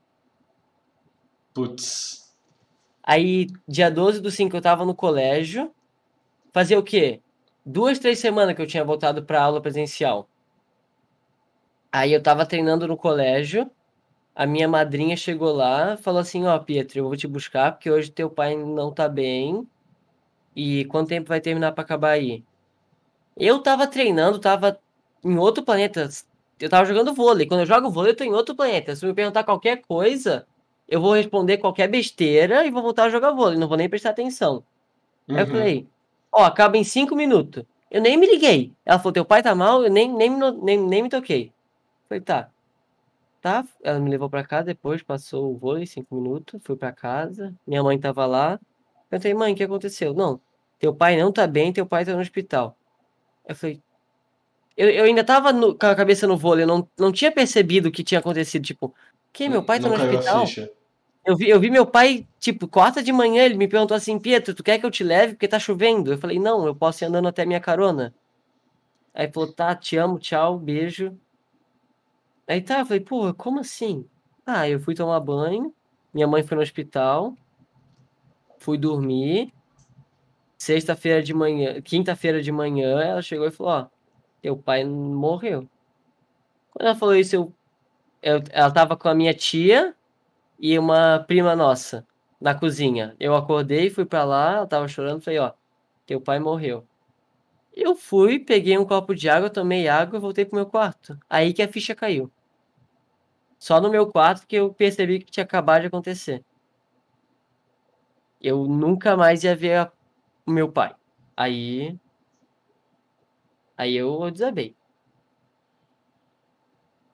Putz. 1.54 2.34
Aí, 3.04 3.48
dia 3.68 3.92
12 3.92 4.22
do 4.22 4.32
5 4.32 4.56
eu 4.56 4.62
tava 4.62 4.86
no 4.86 4.96
colégio. 4.96 5.70
Fazia 6.54 6.80
o 6.80 6.84
quê? 6.84 7.20
Duas, 7.66 8.00
três 8.00 8.20
semanas 8.20 8.56
que 8.56 8.62
eu 8.62 8.68
tinha 8.68 8.86
voltado 8.86 9.22
pra 9.24 9.44
aula 9.44 9.60
presencial. 9.60 10.30
Aí 11.92 12.14
eu 12.14 12.24
tava 12.24 12.46
treinando 12.46 12.88
no 12.88 12.96
colégio. 12.96 13.70
A 14.34 14.46
minha 14.46 14.70
madrinha 14.70 15.18
chegou 15.18 15.52
lá, 15.52 15.98
falou 15.98 16.22
assim: 16.22 16.46
Ó, 16.46 16.58
Pietro, 16.60 17.00
eu 17.00 17.08
vou 17.10 17.18
te 17.18 17.28
buscar 17.28 17.74
porque 17.74 17.92
hoje 17.92 18.10
teu 18.10 18.30
pai 18.30 18.56
não 18.56 18.90
tá 18.90 19.10
bem. 19.10 19.68
E 20.58 20.86
quanto 20.86 21.10
tempo 21.10 21.30
vai 21.30 21.40
terminar 21.40 21.72
pra 21.72 21.84
acabar 21.84 22.14
aí? 22.14 22.44
Eu 23.38 23.62
tava 23.62 23.86
treinando, 23.88 24.40
tava 24.40 24.80
em 25.24 25.38
outro 25.38 25.64
planeta. 25.64 26.10
Eu 26.60 26.68
tava 26.70 26.86
jogando 26.86 27.14
vôlei. 27.14 27.46
Quando 27.48 27.60
eu 27.60 27.66
jogo 27.68 27.92
vôlei, 27.92 28.12
eu 28.14 28.16
tô 28.16 28.24
em 28.24 28.34
outro 28.34 28.56
planeta. 28.56 28.96
Se 28.96 29.06
me 29.06 29.14
perguntar 29.14 29.44
qualquer 29.44 29.84
coisa, 29.84 30.48
eu 30.90 31.00
vou 31.00 31.14
responder 31.14 31.60
qualquer 31.60 31.88
besteira 31.88 32.66
e 32.66 32.72
vou 32.72 32.82
voltar 32.82 33.04
a 33.04 33.10
jogar 33.10 33.34
vôlei. 33.34 33.60
Não 33.60 33.68
vou 33.68 33.78
nem 33.78 33.88
prestar 33.88 34.10
atenção. 34.10 34.64
Aí 35.30 35.38
eu 35.38 35.42
Uhum. 35.42 35.52
falei, 35.52 35.88
ó, 36.32 36.44
acaba 36.46 36.76
em 36.78 36.84
cinco 36.84 37.16
minutos. 37.16 37.64
Eu 37.92 38.02
nem 38.02 38.18
me 38.18 38.26
liguei. 38.28 38.74
Ela 38.86 38.98
falou, 38.98 39.14
teu 39.14 39.26
pai 39.26 39.44
tá 39.44 39.54
mal? 39.54 39.84
Eu 39.84 39.92
nem, 39.92 40.12
nem, 40.12 40.32
nem, 40.64 40.78
nem 40.80 41.04
me 41.04 41.10
toquei. 41.10 41.52
Falei, 42.10 42.22
tá. 42.22 42.50
Tá. 43.42 43.66
Ela 43.84 44.00
me 44.00 44.10
levou 44.10 44.30
pra 44.30 44.44
casa 44.44 44.66
depois, 44.66 45.04
passou 45.04 45.52
o 45.54 45.58
vôlei, 45.58 45.86
cinco 45.86 46.16
minutos. 46.16 46.62
Fui 46.64 46.76
pra 46.76 46.92
casa. 46.92 47.54
Minha 47.66 47.84
mãe 47.84 48.00
tava 48.00 48.26
lá. 48.26 48.60
Perguntei, 49.10 49.34
mãe, 49.34 49.54
o 49.54 49.56
que 49.56 49.64
aconteceu? 49.64 50.14
Não, 50.14 50.42
teu 50.80 50.94
pai 50.96 51.18
não 51.18 51.32
tá 51.32 51.48
bem, 51.48 51.74
teu 51.74 51.86
pai 51.86 52.06
tá 52.06 52.14
no 52.14 52.22
hospital. 52.22 52.78
Eu 53.48 53.56
falei. 53.56 53.82
Eu, 54.76 54.90
eu 54.90 55.06
ainda 55.06 55.24
tava 55.24 55.52
no- 55.52 55.78
com 55.78 55.86
a 55.88 55.96
cabeça 55.96 56.28
no 56.28 56.38
vôlei, 56.38 56.64
eu 56.64 56.68
não, 56.68 56.88
não 57.00 57.12
tinha 57.12 57.32
percebido 57.32 57.90
o 57.90 57.92
que 57.92 58.04
tinha 58.04 58.20
acontecido. 58.20 58.64
Tipo, 58.64 58.94
que 59.34 59.50
meu 59.50 59.64
pai 59.64 59.80
tá 59.80 59.90
Não 59.90 59.98
no 59.98 60.04
hospital? 60.04 60.46
Eu 61.26 61.36
vi, 61.36 61.50
eu 61.50 61.60
vi 61.60 61.70
meu 61.70 61.86
pai, 61.86 62.26
tipo, 62.40 62.68
quarta 62.68 63.04
de 63.04 63.12
manhã, 63.12 63.44
ele 63.44 63.58
me 63.58 63.68
perguntou 63.68 63.98
assim, 63.98 64.18
Pietro, 64.18 64.54
tu 64.54 64.64
quer 64.64 64.80
que 64.80 64.86
eu 64.86 64.92
te 64.92 65.04
leve 65.04 65.34
porque 65.34 65.48
tá 65.48 65.60
chovendo? 65.60 66.14
Eu 66.14 66.18
falei, 66.18 66.40
não, 66.40 66.66
eu 66.66 66.74
posso 66.74 67.04
ir 67.04 67.08
andando 67.08 67.28
até 67.28 67.46
minha 67.46 67.60
carona. 67.60 68.14
Aí 69.14 69.30
falou, 69.32 69.52
tá, 69.52 69.76
te 69.76 69.98
amo, 69.98 70.20
tchau, 70.20 70.58
beijo. 70.58 71.20
Aí 72.48 72.62
tá, 72.62 72.80
eu 72.80 72.86
falei, 72.86 73.02
pô, 73.02 73.34
como 73.34 73.60
assim? 73.60 74.06
Ah, 74.46 74.70
eu 74.70 74.80
fui 74.80 74.96
tomar 74.96 75.20
banho, 75.20 75.74
minha 76.14 76.28
mãe 76.28 76.44
foi 76.44 76.56
no 76.56 76.64
hospital, 76.64 77.34
fui 78.60 78.78
dormir. 78.78 79.52
Sexta-feira 80.68 81.24
de 81.24 81.34
manhã, 81.34 81.82
quinta-feira 81.82 82.42
de 82.42 82.52
manhã, 82.52 83.02
ela 83.02 83.22
chegou 83.22 83.48
e 83.48 83.52
falou, 83.52 83.72
ó, 83.72 83.88
teu 84.42 84.58
pai 84.58 84.84
morreu. 84.84 85.66
Quando 86.72 86.88
ela 86.88 86.96
falou 86.96 87.16
isso, 87.16 87.38
eu, 87.38 87.54
eu, 88.22 88.44
ela 88.52 88.70
tava 88.70 88.98
com 88.98 89.08
a 89.08 89.16
minha 89.16 89.34
tia 89.34 89.96
e 90.60 90.78
uma 90.78 91.24
prima 91.26 91.56
nossa 91.56 92.06
na 92.42 92.54
cozinha. 92.54 93.16
Eu 93.18 93.34
acordei, 93.34 93.90
fui 93.90 94.04
pra 94.04 94.26
lá, 94.26 94.56
ela 94.58 94.68
tava 94.68 94.90
chorando, 94.90 95.22
falei, 95.22 95.40
ó, 95.40 95.54
teu 96.06 96.20
pai 96.20 96.38
morreu. 96.38 96.86
Eu 97.74 97.96
fui, 97.96 98.38
peguei 98.38 98.78
um 98.78 98.84
copo 98.84 99.16
de 99.16 99.30
água, 99.30 99.50
tomei 99.50 99.88
água 99.88 100.18
e 100.18 100.22
voltei 100.22 100.44
pro 100.44 100.58
meu 100.58 100.66
quarto. 100.66 101.18
Aí 101.30 101.54
que 101.54 101.62
a 101.62 101.70
ficha 101.70 101.96
caiu. 101.96 102.30
Só 103.58 103.80
no 103.80 103.90
meu 103.90 104.12
quarto 104.12 104.46
que 104.46 104.58
eu 104.58 104.74
percebi 104.74 105.20
que 105.20 105.32
tinha 105.32 105.46
acabado 105.46 105.84
de 105.84 105.88
acontecer. 105.88 106.44
Eu 108.42 108.66
nunca 108.68 109.16
mais 109.16 109.46
ia 109.46 109.56
ver 109.56 109.78
a- 109.78 109.92
o 110.48 110.52
meu 110.52 110.72
pai. 110.72 110.96
Aí. 111.36 112.00
Aí 113.78 113.96
eu 113.96 114.32
desabei. 114.32 114.74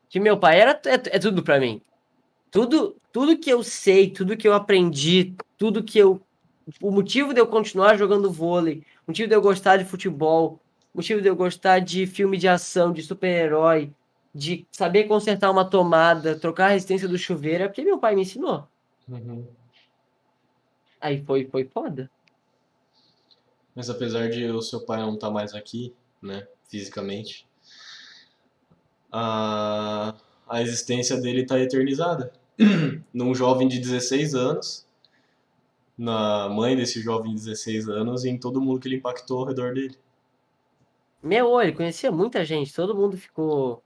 Que 0.07 0.19
meu 0.19 0.37
pai 0.37 0.61
era 0.61 0.79
é, 0.85 0.93
é 0.93 1.19
tudo 1.19 1.43
pra 1.43 1.59
mim. 1.59 1.81
Tudo, 2.51 2.95
tudo 3.11 3.37
que 3.37 3.49
eu 3.49 3.63
sei, 3.63 4.11
tudo 4.11 4.37
que 4.37 4.47
eu 4.47 4.53
aprendi, 4.53 5.35
tudo 5.57 5.83
que 5.83 5.97
eu. 5.97 6.21
O 6.79 6.91
motivo 6.91 7.33
de 7.33 7.41
eu 7.41 7.47
continuar 7.47 7.97
jogando 7.97 8.31
vôlei, 8.31 8.83
o 9.05 9.11
motivo 9.11 9.27
de 9.27 9.35
eu 9.35 9.41
gostar 9.41 9.77
de 9.77 9.83
futebol, 9.83 10.61
o 10.93 10.99
motivo 10.99 11.19
de 11.19 11.27
eu 11.27 11.35
gostar 11.35 11.79
de 11.79 12.05
filme 12.05 12.37
de 12.37 12.47
ação, 12.47 12.93
de 12.93 13.01
super-herói, 13.01 13.91
de 14.33 14.65
saber 14.71 15.05
consertar 15.05 15.51
uma 15.51 15.69
tomada, 15.69 16.39
trocar 16.39 16.67
a 16.67 16.69
resistência 16.69 17.07
do 17.07 17.17
chuveiro, 17.17 17.63
é 17.63 17.67
porque 17.67 17.83
meu 17.83 17.97
pai 17.97 18.15
me 18.15 18.21
ensinou. 18.21 18.65
Uhum. 19.09 19.45
Aí 21.01 21.21
foi, 21.25 21.45
foi 21.45 21.65
foda. 21.65 22.09
Mas 23.75 23.89
apesar 23.89 24.29
de 24.29 24.45
o 24.45 24.61
seu 24.61 24.81
pai 24.81 24.99
não 24.99 25.15
estar 25.15 25.31
mais 25.31 25.53
aqui, 25.53 25.93
né, 26.21 26.47
fisicamente, 26.69 27.47
a, 29.11 30.15
a 30.47 30.61
existência 30.61 31.19
dele 31.19 31.41
está 31.41 31.59
eternizada. 31.59 32.31
Num 33.13 33.33
jovem 33.33 33.67
de 33.67 33.79
16 33.79 34.35
anos, 34.35 34.87
na 35.97 36.49
mãe 36.49 36.75
desse 36.75 37.01
jovem 37.01 37.33
de 37.33 37.41
16 37.41 37.89
anos 37.89 38.25
e 38.25 38.29
em 38.29 38.37
todo 38.37 38.61
mundo 38.61 38.79
que 38.79 38.87
ele 38.87 38.97
impactou 38.97 39.39
ao 39.39 39.45
redor 39.45 39.73
dele. 39.73 39.97
Meu, 41.21 41.61
ele 41.61 41.71
conhecia 41.71 42.11
muita 42.11 42.43
gente, 42.43 42.73
todo 42.73 42.95
mundo 42.95 43.17
ficou 43.17 43.81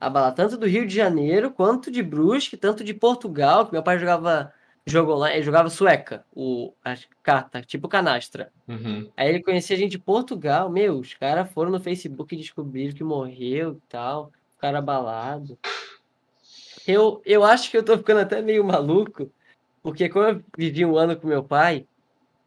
abalado, 0.00 0.36
tanto 0.36 0.56
do 0.56 0.66
Rio 0.66 0.86
de 0.86 0.94
Janeiro, 0.94 1.50
quanto 1.50 1.90
de 1.90 2.02
Brusque, 2.02 2.56
tanto 2.56 2.82
de 2.82 2.92
Portugal, 2.92 3.66
que 3.66 3.72
meu 3.72 3.82
pai 3.82 3.98
jogava 3.98 4.52
jogo 4.86 5.12
online, 5.14 5.36
ele 5.38 5.44
jogava 5.44 5.70
sueca, 5.70 6.24
o, 6.34 6.72
a 6.84 6.94
carta, 7.22 7.62
tipo 7.62 7.88
canastra. 7.88 8.52
Uhum. 8.68 9.10
Aí 9.16 9.28
ele 9.28 9.42
conhecia 9.42 9.76
gente 9.76 9.92
de 9.92 9.98
Portugal, 9.98 10.68
meu, 10.70 10.98
os 10.98 11.14
caras 11.14 11.50
foram 11.52 11.70
no 11.70 11.80
Facebook 11.80 12.34
e 12.34 12.38
descobriram 12.38 12.94
que 12.94 13.02
morreu 13.04 13.72
e 13.82 13.88
tal, 13.88 14.30
ficaram 14.52 14.78
abalados. 14.78 15.56
Eu, 16.86 17.22
eu 17.24 17.42
acho 17.44 17.70
que 17.70 17.76
eu 17.76 17.82
tô 17.82 17.96
ficando 17.96 18.20
até 18.20 18.42
meio 18.42 18.62
maluco, 18.62 19.30
porque 19.82 20.08
como 20.08 20.26
eu 20.26 20.44
vivi 20.56 20.84
um 20.84 20.96
ano 20.98 21.16
com 21.16 21.26
meu 21.26 21.42
pai, 21.42 21.86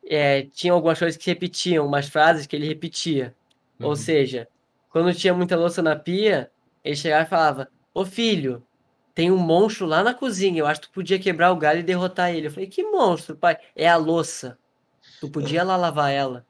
é, 0.06 0.44
tinha 0.44 0.74
algumas 0.74 1.00
coisas 1.00 1.18
que 1.18 1.24
se 1.24 1.30
repetiam, 1.32 1.86
umas 1.86 2.08
frases 2.08 2.46
que 2.46 2.56
ele 2.56 2.68
repetia. 2.68 3.34
Ou 3.80 3.90
Uhum. 3.90 3.96
seja, 3.96 4.48
quando 4.90 5.14
tinha 5.14 5.34
muita 5.34 5.56
louça 5.56 5.82
na 5.82 5.96
pia, 5.96 6.52
ele 6.84 6.96
chegava 6.96 7.24
e 7.26 7.30
falava: 7.30 7.68
Ô 7.94 8.06
filho, 8.06 8.64
tem 9.18 9.32
um 9.32 9.38
monstro 9.38 9.88
lá 9.88 10.04
na 10.04 10.14
cozinha, 10.14 10.60
eu 10.60 10.68
acho 10.68 10.80
que 10.82 10.90
tu 10.90 10.94
podia 10.94 11.18
quebrar 11.18 11.52
o 11.52 11.56
galho 11.56 11.80
e 11.80 11.84
derrotar 11.84 12.36
ele. 12.36 12.46
Eu 12.46 12.52
falei: 12.52 12.68
Que 12.70 12.84
monstro, 12.84 13.36
pai? 13.36 13.58
É 13.76 13.90
a 13.90 13.98
louça. 13.98 14.60
Tu 15.20 15.28
podia 15.28 15.64
lá 15.64 15.76
lavar 15.76 16.12
ela. 16.12 16.46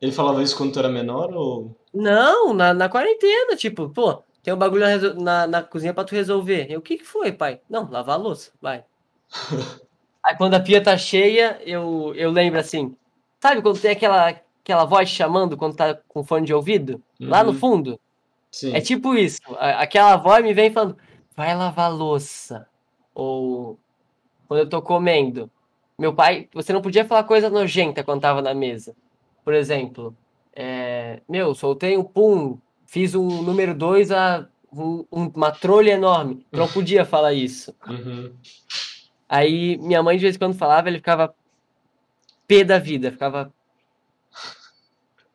Ele 0.00 0.12
falava 0.12 0.40
isso 0.40 0.56
quando 0.56 0.72
tu 0.72 0.78
era 0.78 0.88
menor 0.88 1.32
ou. 1.34 1.76
Não, 1.92 2.54
na, 2.54 2.72
na 2.72 2.88
quarentena, 2.88 3.56
tipo, 3.56 3.88
pô, 3.88 4.22
tem 4.40 4.54
um 4.54 4.56
bagulho 4.56 4.84
na, 5.20 5.48
na, 5.48 5.62
cozinha 5.64 5.92
pra 5.92 6.04
tu 6.04 6.14
resolver. 6.14 6.70
Eu, 6.70 6.78
o 6.78 6.82
que 6.82 6.98
que 6.98 7.04
foi, 7.04 7.32
pai? 7.32 7.60
Não, 7.68 7.90
lavar 7.90 8.14
a 8.14 8.22
louça, 8.22 8.52
vai. 8.62 8.84
Aí 10.24 10.36
quando 10.36 10.54
a 10.54 10.60
pia 10.60 10.80
tá 10.80 10.96
cheia, 10.96 11.60
eu, 11.66 12.12
eu 12.14 12.30
lembro 12.30 12.60
assim, 12.60 12.94
sabe 13.42 13.60
quando 13.60 13.80
tem 13.80 13.90
aquela, 13.90 14.28
aquela 14.28 14.84
voz 14.84 15.08
chamando 15.08 15.56
quando 15.56 15.74
tá 15.74 15.98
com 16.06 16.22
fone 16.22 16.46
de 16.46 16.54
ouvido? 16.54 17.02
Lá 17.18 17.42
no 17.42 17.50
Uhum. 17.50 17.58
fundo? 17.58 18.00
Sim. 18.52 18.72
É 18.76 18.80
tipo 18.80 19.16
isso. 19.16 19.40
a- 19.58 19.82
Aquela 19.82 20.14
voz 20.16 20.44
me 20.44 20.54
vem 20.54 20.70
falando, 20.70 20.96
vai 21.36 21.54
lavar 21.56 21.92
louça. 21.92 22.66
Ou 23.14 23.78
quando 24.48 24.60
eu 24.60 24.68
tô 24.68 24.80
comendo. 24.82 25.50
Meu 25.98 26.14
pai, 26.14 26.48
você 26.52 26.72
não 26.72 26.82
podia 26.82 27.04
falar 27.04 27.24
coisa 27.24 27.50
nojenta 27.50 28.02
quando 28.02 28.22
tava 28.22 28.42
na 28.42 28.54
mesa. 28.54 28.94
Por 29.44 29.54
exemplo, 29.54 30.16
é, 30.54 31.20
meu, 31.28 31.54
soltei 31.54 31.96
um 31.96 32.04
pum, 32.04 32.58
fiz 32.86 33.14
um 33.14 33.42
número 33.42 33.74
2 33.74 34.10
a 34.10 34.46
um, 34.72 35.04
uma 35.10 35.50
trolha 35.50 35.92
enorme. 35.92 36.46
Eu 36.50 36.60
não 36.60 36.68
podia 36.68 37.04
falar 37.04 37.32
isso. 37.32 37.74
Uhum. 37.86 38.32
Aí 39.28 39.76
minha 39.78 40.02
mãe 40.02 40.16
de 40.16 40.22
vez 40.22 40.36
em 40.36 40.38
quando 40.38 40.54
falava, 40.56 40.88
ele 40.88 40.98
ficava 40.98 41.34
pé 42.46 42.64
da 42.64 42.78
vida, 42.78 43.10
ficava 43.10 43.52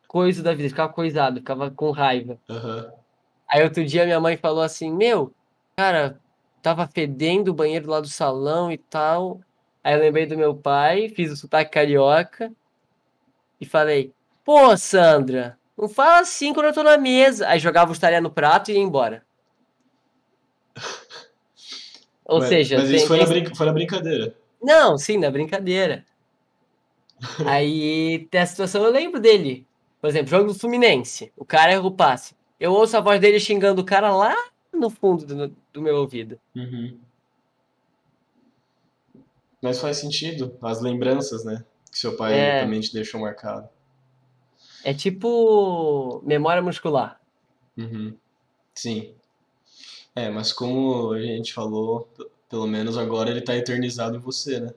coisa 0.06 0.42
da 0.42 0.54
vida, 0.54 0.68
ficava 0.68 0.92
coisado, 0.92 1.40
ficava 1.40 1.70
com 1.70 1.90
raiva. 1.90 2.38
Uhum. 2.48 2.90
Aí 3.48 3.62
outro 3.62 3.84
dia 3.84 4.04
minha 4.04 4.20
mãe 4.20 4.36
falou 4.36 4.62
assim: 4.62 4.92
Meu, 4.92 5.32
cara, 5.78 6.18
tava 6.60 6.88
fedendo 6.88 7.52
o 7.52 7.54
banheiro 7.54 7.88
lá 7.88 8.00
do 8.00 8.08
salão 8.08 8.72
e 8.72 8.76
tal. 8.76 9.40
Aí 9.84 9.94
eu 9.94 10.00
lembrei 10.00 10.26
do 10.26 10.36
meu 10.36 10.52
pai, 10.52 11.08
fiz 11.08 11.30
o 11.30 11.36
sotaque 11.36 11.70
carioca 11.70 12.50
e 13.60 13.64
falei: 13.64 14.12
Pô, 14.44 14.76
Sandra, 14.76 15.56
não 15.76 15.88
fala 15.88 16.18
assim 16.18 16.52
quando 16.52 16.66
eu 16.66 16.72
tô 16.72 16.82
na 16.82 16.98
mesa. 16.98 17.46
Aí 17.46 17.60
jogava 17.60 17.92
os 17.92 17.98
talher 18.00 18.20
no 18.20 18.28
prato 18.28 18.72
e 18.72 18.74
ia 18.74 18.80
embora. 18.80 19.22
Ou 22.26 22.40
mas, 22.40 22.48
seja, 22.48 22.78
mas 22.78 22.90
isso 22.90 23.06
foi, 23.06 23.20
Na 23.20 23.26
brin... 23.26 23.54
foi 23.54 23.66
na 23.66 23.72
brincadeira. 23.72 24.34
Não, 24.60 24.98
sim, 24.98 25.16
na 25.16 25.30
brincadeira. 25.30 26.04
Aí 27.46 28.26
tem 28.30 28.40
a 28.40 28.46
situação, 28.46 28.84
eu 28.84 28.90
lembro 28.90 29.20
dele. 29.20 29.64
Por 30.00 30.08
exemplo, 30.10 30.28
jogo 30.28 30.52
do 30.52 30.58
Fluminense. 30.58 31.32
O 31.36 31.44
cara 31.44 31.72
erra 31.72 31.86
o 31.86 31.92
passe. 31.92 32.34
Eu 32.60 32.72
ouço 32.72 32.96
a 32.96 33.00
voz 33.00 33.20
dele 33.20 33.40
xingando 33.40 33.80
o 33.80 33.84
cara 33.84 34.14
lá 34.14 34.36
no 34.78 34.90
fundo 34.90 35.26
do, 35.26 35.56
do 35.72 35.82
meu 35.82 35.96
ouvido. 35.96 36.38
Uhum. 36.54 36.98
Mas 39.60 39.80
faz 39.80 39.98
sentido. 39.98 40.56
As 40.62 40.80
lembranças, 40.80 41.44
né? 41.44 41.64
Que 41.90 41.98
seu 41.98 42.16
pai 42.16 42.38
é... 42.38 42.62
também 42.62 42.80
te 42.80 42.92
deixou 42.92 43.20
marcado. 43.20 43.68
É 44.84 44.94
tipo 44.94 46.22
memória 46.24 46.62
muscular. 46.62 47.20
Uhum. 47.76 48.14
Sim. 48.74 49.12
É, 50.14 50.30
mas 50.30 50.52
como 50.52 51.12
a 51.12 51.20
gente 51.20 51.52
falou, 51.52 52.08
pelo 52.48 52.66
menos 52.66 52.96
agora 52.96 53.30
ele 53.30 53.40
tá 53.40 53.56
eternizado 53.56 54.16
em 54.16 54.20
você, 54.20 54.60
né? 54.60 54.74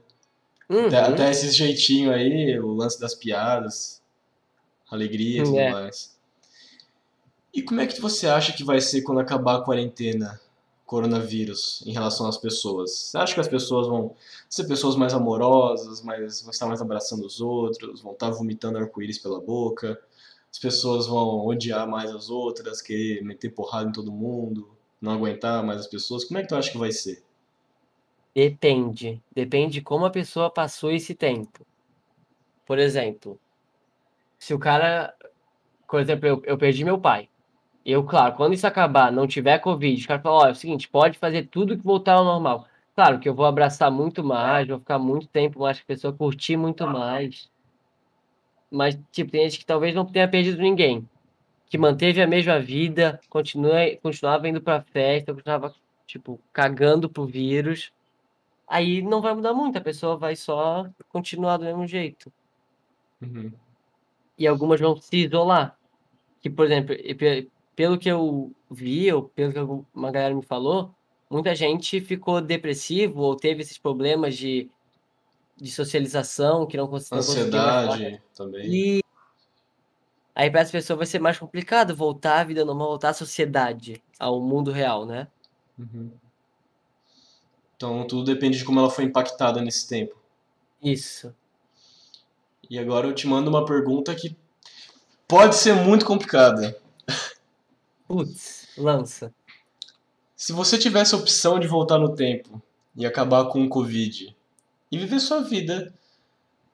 Uhum. 0.69 0.87
Até, 0.87 0.99
até 0.99 1.31
esse 1.31 1.51
jeitinho 1.51 2.11
aí, 2.11 2.59
o 2.59 2.73
lance 2.73 2.99
das 2.99 3.13
piadas, 3.13 4.01
alegria 4.89 5.41
e 5.41 5.43
tudo 5.43 5.59
É. 5.59 5.71
mais. 5.71 6.17
E 7.53 7.61
como 7.61 7.81
é 7.81 7.87
que 7.87 7.99
você 7.99 8.27
acha 8.27 8.53
que 8.53 8.63
vai 8.63 8.79
ser 8.79 9.01
quando 9.01 9.19
acabar 9.19 9.57
a 9.57 9.61
quarentena, 9.61 10.39
coronavírus, 10.85 11.83
em 11.85 11.91
relação 11.91 12.27
às 12.27 12.37
pessoas? 12.37 12.91
Você 12.91 13.17
acha 13.17 13.33
que 13.33 13.39
as 13.39 13.47
pessoas 13.47 13.87
vão 13.87 14.15
ser 14.49 14.65
pessoas 14.65 14.95
mais 14.95 15.13
amorosas, 15.13 16.01
mais, 16.01 16.41
vão 16.41 16.51
estar 16.51 16.67
mais 16.67 16.81
abraçando 16.81 17.25
os 17.25 17.41
outros, 17.41 18.01
vão 18.01 18.13
estar 18.13 18.29
vomitando 18.29 18.77
arco-íris 18.77 19.17
pela 19.17 19.39
boca? 19.41 19.99
As 20.49 20.59
pessoas 20.59 21.07
vão 21.07 21.45
odiar 21.45 21.87
mais 21.87 22.11
as 22.11 22.29
outras, 22.29 22.81
querer 22.81 23.21
meter 23.23 23.49
porrada 23.49 23.89
em 23.89 23.93
todo 23.93 24.11
mundo, 24.11 24.69
não 25.01 25.11
aguentar 25.11 25.63
mais 25.63 25.81
as 25.81 25.87
pessoas? 25.87 26.23
Como 26.23 26.37
é 26.39 26.43
que 26.43 26.49
tu 26.49 26.55
acha 26.55 26.71
que 26.71 26.77
vai 26.77 26.91
ser? 26.91 27.23
Depende. 28.33 29.21
Depende 29.33 29.73
de 29.73 29.81
como 29.81 30.05
a 30.05 30.09
pessoa 30.09 30.49
passou 30.49 30.91
esse 30.91 31.13
tempo. 31.13 31.65
Por 32.65 32.79
exemplo, 32.79 33.39
se 34.39 34.53
o 34.53 34.59
cara. 34.59 35.13
Por 35.87 35.99
exemplo, 35.99 36.27
eu, 36.27 36.41
eu 36.45 36.57
perdi 36.57 36.85
meu 36.85 36.99
pai. 36.99 37.29
Eu, 37.85 38.03
claro, 38.03 38.35
quando 38.35 38.53
isso 38.53 38.67
acabar, 38.67 39.11
não 39.11 39.27
tiver 39.27 39.57
Covid, 39.59 39.99
os 39.99 40.05
caras 40.05 40.21
falam, 40.21 40.39
ó, 40.39 40.47
é 40.47 40.51
o 40.51 40.55
seguinte, 40.55 40.87
pode 40.87 41.17
fazer 41.17 41.47
tudo 41.47 41.77
que 41.77 41.83
voltar 41.83 42.13
ao 42.13 42.25
normal. 42.25 42.67
Claro 42.93 43.19
que 43.19 43.27
eu 43.27 43.33
vou 43.33 43.45
abraçar 43.45 43.89
muito 43.89 44.23
mais, 44.23 44.67
vou 44.67 44.77
ficar 44.79 44.99
muito 44.99 45.27
tempo 45.27 45.59
mais 45.61 45.79
com 45.79 45.83
a 45.83 45.87
pessoa, 45.87 46.13
curtir 46.13 46.57
muito 46.57 46.85
mais. 46.85 47.49
Mas, 48.69 48.99
tipo, 49.11 49.31
tem 49.31 49.43
gente 49.49 49.59
que 49.59 49.65
talvez 49.65 49.95
não 49.95 50.05
tenha 50.05 50.27
perdido 50.27 50.61
ninguém. 50.61 51.07
Que 51.67 51.77
manteve 51.77 52.21
a 52.21 52.27
mesma 52.27 52.59
vida, 52.59 53.19
continua, 53.29 53.77
continuava 54.01 54.47
indo 54.47 54.61
pra 54.61 54.81
festa, 54.81 55.33
continuava, 55.33 55.73
tipo, 56.05 56.39
cagando 56.53 57.09
pro 57.09 57.25
vírus. 57.25 57.91
Aí 58.67 59.01
não 59.01 59.21
vai 59.21 59.33
mudar 59.33 59.53
muito, 59.53 59.77
a 59.77 59.81
pessoa 59.81 60.15
vai 60.15 60.35
só 60.35 60.85
continuar 61.09 61.57
do 61.57 61.65
mesmo 61.65 61.87
jeito. 61.87 62.31
Uhum. 63.21 63.51
E 64.37 64.47
algumas 64.47 64.79
vão 64.79 64.95
se 64.97 65.25
isolar. 65.25 65.77
Que, 66.41 66.49
por 66.49 66.65
exemplo, 66.65 66.95
pelo 67.75 67.97
que 67.97 68.09
eu 68.09 68.51
vi, 68.69 69.11
ou 69.11 69.23
pelo 69.23 69.53
que 69.53 69.59
uma 69.93 70.11
galera 70.11 70.35
me 70.35 70.43
falou, 70.43 70.93
muita 71.29 71.55
gente 71.55 72.01
ficou 72.01 72.41
depressivo 72.41 73.21
ou 73.21 73.35
teve 73.35 73.61
esses 73.61 73.77
problemas 73.77 74.35
de, 74.35 74.69
de 75.55 75.71
socialização, 75.71 76.65
que 76.67 76.77
não, 76.77 76.87
cons- 76.87 77.09
não 77.09 77.17
conseguia 77.19 77.61
mais 77.61 77.75
falar. 77.85 77.95
Ansiedade 77.95 78.21
também. 78.35 78.65
E 78.71 79.01
aí 80.35 80.49
para 80.49 80.61
as 80.61 80.71
pessoas 80.71 80.97
vai 80.97 81.05
ser 81.05 81.19
mais 81.19 81.37
complicado 81.37 81.95
voltar 81.95 82.39
à 82.39 82.43
vida 82.43 82.65
normal, 82.65 82.89
voltar 82.89 83.09
à 83.09 83.13
sociedade, 83.13 84.01
ao 84.19 84.41
mundo 84.41 84.71
real, 84.71 85.05
né? 85.05 85.27
Uhum. 85.77 86.11
Então 87.75 88.05
tudo 88.05 88.25
depende 88.25 88.57
de 88.57 88.65
como 88.65 88.79
ela 88.79 88.89
foi 88.89 89.05
impactada 89.05 89.61
nesse 89.61 89.87
tempo. 89.87 90.15
Isso. 90.83 91.33
E 92.69 92.79
agora 92.79 93.07
eu 93.07 93.13
te 93.13 93.27
mando 93.27 93.49
uma 93.49 93.65
pergunta 93.65 94.15
que 94.15 94.35
pode 95.27 95.55
ser 95.55 95.73
muito 95.73 96.05
complicada. 96.05 96.79
Putz, 98.11 98.67
lança. 98.77 99.33
Se 100.35 100.51
você 100.51 100.77
tivesse 100.77 101.15
a 101.15 101.17
opção 101.17 101.57
de 101.57 101.65
voltar 101.65 101.97
no 101.97 102.13
tempo 102.13 102.61
e 102.93 103.05
acabar 103.05 103.45
com 103.45 103.63
o 103.63 103.69
Covid 103.69 104.35
e 104.91 104.97
viver 104.97 105.21
sua 105.21 105.39
vida 105.39 105.93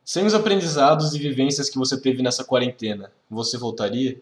sem 0.03 0.25
os 0.25 0.33
aprendizados 0.33 1.13
e 1.13 1.19
vivências 1.19 1.69
que 1.69 1.77
você 1.77 2.01
teve 2.01 2.23
nessa 2.23 2.43
quarentena, 2.43 3.13
você 3.29 3.55
voltaria? 3.55 4.19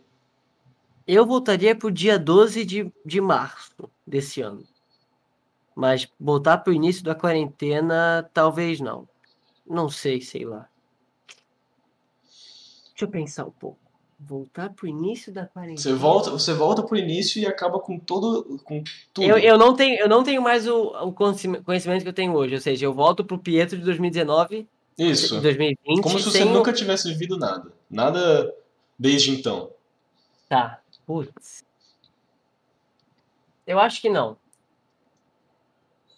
Eu 1.07 1.26
voltaria 1.26 1.74
pro 1.74 1.89
dia 1.89 2.20
12 2.20 2.66
de, 2.66 2.91
de 3.05 3.22
março 3.22 3.89
desse 4.05 4.41
ano. 4.41 4.68
Mas 5.74 6.09
voltar 6.20 6.57
pro 6.57 6.74
início 6.74 7.01
da 7.01 7.16
quarentena, 7.16 8.30
talvez 8.34 8.82
não. 8.82 9.07
Não 9.66 9.88
sei, 9.89 10.20
sei 10.20 10.43
lá. 10.43 10.68
Deixa 12.89 13.05
eu 13.05 13.07
pensar 13.07 13.45
um 13.45 13.51
pouco. 13.51 13.85
Voltar 14.28 14.69
pro 14.71 14.88
início 14.88 15.32
da 15.32 15.45
quarentena. 15.45 15.78
Você 15.78 15.93
volta, 15.93 16.32
você 16.32 16.51
volta 16.53 16.82
pro 16.82 16.97
início 16.97 17.39
e 17.39 17.45
acaba 17.45 17.80
com 17.80 17.99
todo, 17.99 18.59
com 18.63 18.84
tudo. 19.13 19.28
Eu, 19.28 19.38
eu, 19.38 19.57
não 19.57 19.76
tenho, 19.76 19.99
eu 19.99 20.09
não 20.09 20.23
tenho 20.23 20.41
mais 20.41 20.67
o, 20.67 20.88
o 21.05 21.13
conhecimento 21.13 22.01
que 22.01 22.09
eu 22.09 22.13
tenho 22.13 22.34
hoje. 22.34 22.55
Ou 22.55 22.61
seja, 22.61 22.86
eu 22.86 22.93
volto 22.93 23.23
pro 23.23 23.38
Pietro 23.38 23.78
de 23.78 23.84
2019, 23.86 24.67
Isso. 24.97 25.36
de 25.36 25.41
2020. 25.41 26.01
Como 26.01 26.17
se 26.17 26.26
você 26.26 26.39
sem 26.39 26.47
o- 26.47 26.53
nunca 26.53 26.73
tivesse 26.73 27.07
vivido 27.07 27.38
nada. 27.38 27.71
Nada 27.89 28.51
desde 28.97 29.30
então. 29.30 29.69
Tá. 30.49 30.80
Putz. 31.05 31.63
Eu 33.67 33.80
acho 33.80 34.01
que 34.01 34.09
não. 34.09 34.38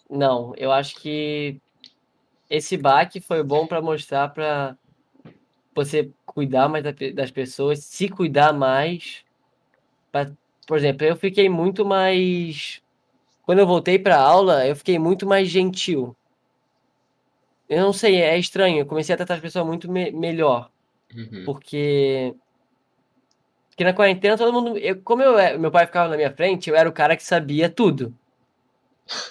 Não, 0.08 0.54
eu 0.56 0.72
acho 0.72 0.96
que 0.96 1.60
esse 2.48 2.76
baque 2.78 3.20
foi 3.20 3.42
bom 3.42 3.66
para 3.66 3.82
mostrar 3.82 4.28
para 4.32 4.74
você 5.74 6.10
cuidar 6.38 6.68
mais 6.68 6.84
das 6.84 7.32
pessoas, 7.32 7.80
se 7.80 8.08
cuidar 8.08 8.52
mais. 8.52 9.24
Pra- 10.12 10.30
por 10.68 10.78
exemplo, 10.78 11.04
eu 11.04 11.16
fiquei 11.16 11.48
muito 11.48 11.84
mais. 11.84 12.80
Quando 13.42 13.58
eu 13.58 13.66
voltei 13.66 13.98
para 13.98 14.16
aula, 14.20 14.64
eu 14.64 14.76
fiquei 14.76 15.00
muito 15.00 15.26
mais 15.26 15.48
gentil. 15.48 16.14
Eu 17.68 17.82
não 17.82 17.92
sei, 17.92 18.22
é 18.22 18.38
estranho. 18.38 18.78
Eu 18.78 18.86
comecei 18.86 19.12
a 19.12 19.16
tratar 19.16 19.34
as 19.34 19.40
pessoas 19.40 19.66
muito 19.66 19.90
me- 19.90 20.12
melhor. 20.12 20.70
Uhum. 21.12 21.42
Porque. 21.44 22.32
Porque 23.70 23.82
na 23.82 23.92
quarentena 23.92 24.38
todo 24.38 24.52
mundo. 24.52 24.78
Eu, 24.78 25.02
como 25.02 25.20
eu, 25.20 25.58
meu 25.58 25.72
pai 25.72 25.86
ficava 25.86 26.08
na 26.08 26.16
minha 26.16 26.30
frente, 26.30 26.70
eu 26.70 26.76
era 26.76 26.88
o 26.88 26.92
cara 26.92 27.16
que 27.16 27.22
sabia 27.24 27.68
tudo. 27.68 28.14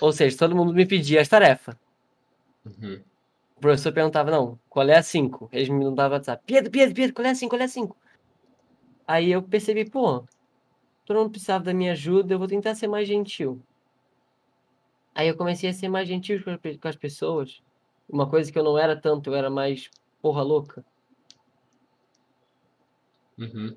Ou 0.01 0.11
seja, 0.11 0.37
todo 0.37 0.55
mundo 0.57 0.73
me 0.73 0.85
pedia 0.85 1.21
as 1.21 1.29
tarefas. 1.29 1.73
Uhum. 2.65 2.99
O 3.57 3.59
professor 3.59 3.91
perguntava, 3.91 4.29
não, 4.29 4.59
qual 4.69 4.87
é 4.87 4.95
a 4.95 5.03
5? 5.03 5.49
Eles 5.51 5.67
me 5.67 5.83
mandavam 5.83 6.17
WhatsApp. 6.17 6.43
Pedro, 6.45 6.71
Pedro, 6.71 6.93
Pedro, 6.93 7.15
qual 7.15 7.25
é 7.25 7.31
a 7.31 7.35
5? 7.35 7.49
Qual 7.49 7.61
é 7.61 7.65
a 7.65 7.67
5? 7.67 7.97
Aí 9.07 9.31
eu 9.31 9.41
percebi, 9.41 9.89
pô, 9.89 10.23
todo 11.05 11.17
mundo 11.17 11.31
precisava 11.31 11.63
da 11.63 11.73
minha 11.73 11.93
ajuda, 11.93 12.33
eu 12.33 12.37
vou 12.39 12.47
tentar 12.47 12.75
ser 12.75 12.87
mais 12.87 13.07
gentil. 13.07 13.59
Aí 15.15 15.27
eu 15.27 15.35
comecei 15.35 15.69
a 15.69 15.73
ser 15.73 15.89
mais 15.89 16.07
gentil 16.07 16.43
com 16.43 16.87
as 16.87 16.95
pessoas. 16.95 17.63
Uma 18.07 18.29
coisa 18.29 18.51
que 18.51 18.59
eu 18.59 18.63
não 18.63 18.77
era 18.77 18.95
tanto, 18.95 19.31
eu 19.31 19.35
era 19.35 19.49
mais 19.49 19.89
porra 20.21 20.43
louca. 20.43 20.85
Uhum. 23.39 23.75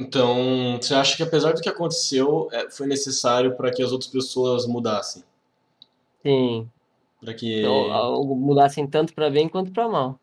Então, 0.00 0.78
você 0.80 0.94
acha 0.94 1.16
que 1.16 1.22
apesar 1.22 1.52
do 1.52 1.60
que 1.60 1.68
aconteceu, 1.68 2.48
é, 2.50 2.68
foi 2.70 2.88
necessário 2.88 3.56
para 3.56 3.70
que 3.70 3.82
as 3.82 3.92
outras 3.92 4.10
pessoas 4.10 4.66
mudassem? 4.66 5.22
Sim. 6.22 6.68
Para 7.20 7.34
que. 7.34 7.60
Então, 7.60 8.24
mudassem 8.24 8.86
tanto 8.86 9.14
pra 9.14 9.30
bem 9.30 9.48
quanto 9.48 9.72
pra 9.72 9.88
mal. 9.88 10.18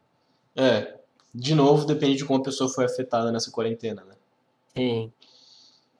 É, 0.55 0.97
de 1.33 1.53
novo, 1.53 1.85
depende 1.85 2.17
de 2.17 2.25
como 2.25 2.39
a 2.39 2.43
pessoa 2.43 2.69
foi 2.69 2.85
afetada 2.85 3.31
nessa 3.31 3.51
quarentena, 3.51 4.03
né? 4.05 4.15
Sim. 4.75 5.11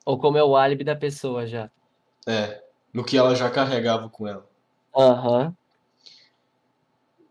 Ou 0.04 0.18
como 0.18 0.38
é 0.38 0.44
o 0.44 0.56
álibi 0.56 0.84
da 0.84 0.96
pessoa 0.96 1.46
já. 1.46 1.70
É, 2.26 2.62
no 2.92 3.04
que 3.04 3.18
ela 3.18 3.34
já 3.34 3.50
carregava 3.50 4.08
com 4.08 4.26
ela. 4.26 4.48
Aham. 4.96 5.54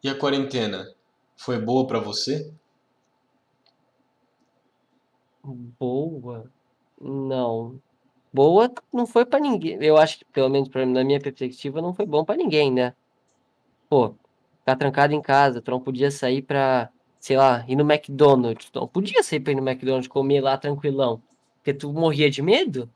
E 0.04 0.10
a 0.10 0.16
quarentena 0.16 0.94
foi 1.36 1.60
boa 1.60 1.88
pra 1.88 2.00
você? 2.00 2.54
Boa? 5.44 6.52
Não. 7.02 7.80
Boa 8.32 8.72
não 8.94 9.08
foi 9.08 9.26
pra 9.26 9.40
ninguém. 9.40 9.78
Eu 9.82 9.98
acho 9.98 10.20
que, 10.20 10.26
pelo 10.26 10.50
menos 10.50 10.70
pra, 10.70 10.86
na 10.86 11.04
minha 11.04 11.20
perspectiva, 11.20 11.82
não 11.82 11.94
foi 11.94 12.06
bom 12.06 12.24
pra 12.24 12.36
ninguém, 12.36 12.72
né? 12.72 12.94
Pô, 13.90 14.18
ficar 14.60 14.76
trancado 14.78 15.14
em 15.14 15.22
casa, 15.22 15.62
tu 15.62 15.72
não 15.72 15.82
podia 15.82 16.12
sair 16.12 16.42
pra, 16.42 16.92
sei 17.20 17.38
lá, 17.38 17.66
ir 17.68 17.76
no 17.76 17.84
McDonald's. 17.90 18.70
Tu 18.70 18.80
não 18.80 18.88
podia 18.88 19.24
sair 19.24 19.40
pra 19.40 19.52
ir 19.54 19.56
no 19.56 19.68
McDonald's 19.68 20.08
comer 20.08 20.42
lá 20.42 20.58
tranquilão. 20.58 21.24
Porque 21.58 21.74
tu 21.78 21.92
morria 21.94 22.30
de 22.30 22.42
medo. 22.42 22.92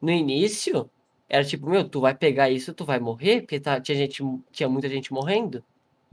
No 0.00 0.10
início, 0.10 0.90
era 1.28 1.44
tipo, 1.44 1.68
meu, 1.68 1.88
tu 1.88 2.00
vai 2.00 2.14
pegar 2.16 2.50
isso, 2.50 2.74
tu 2.74 2.84
vai 2.84 3.00
morrer, 3.00 3.42
porque 3.42 3.60
tá, 3.60 3.80
tinha 3.80 3.96
gente, 3.96 4.22
tinha 4.52 4.68
muita 4.68 4.88
gente 4.88 5.12
morrendo. 5.12 5.64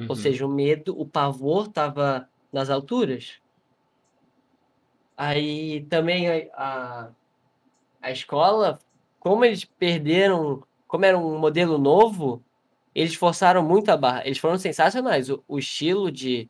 Ou 0.08 0.16
Uhum. 0.16 0.16
seja, 0.16 0.46
o 0.46 0.50
medo, 0.50 1.00
o 1.00 1.08
pavor 1.08 1.68
tava 1.70 2.30
nas 2.52 2.70
alturas. 2.70 3.42
Aí 5.16 5.86
também 5.88 6.30
a, 6.30 7.08
a, 7.08 7.16
a 8.02 8.12
escola, 8.12 8.80
como 9.20 9.46
eles 9.46 9.66
perderam, 9.66 10.64
como 10.88 11.06
era 11.06 11.18
um 11.18 11.40
modelo 11.40 11.78
novo, 11.80 12.46
eles 12.98 13.14
forçaram 13.14 13.64
muito 13.64 13.90
a 13.90 13.96
barra. 13.96 14.24
Eles 14.26 14.40
foram 14.40 14.58
sensacionais. 14.58 15.30
O, 15.30 15.44
o 15.48 15.60
estilo 15.60 16.12
de, 16.12 16.50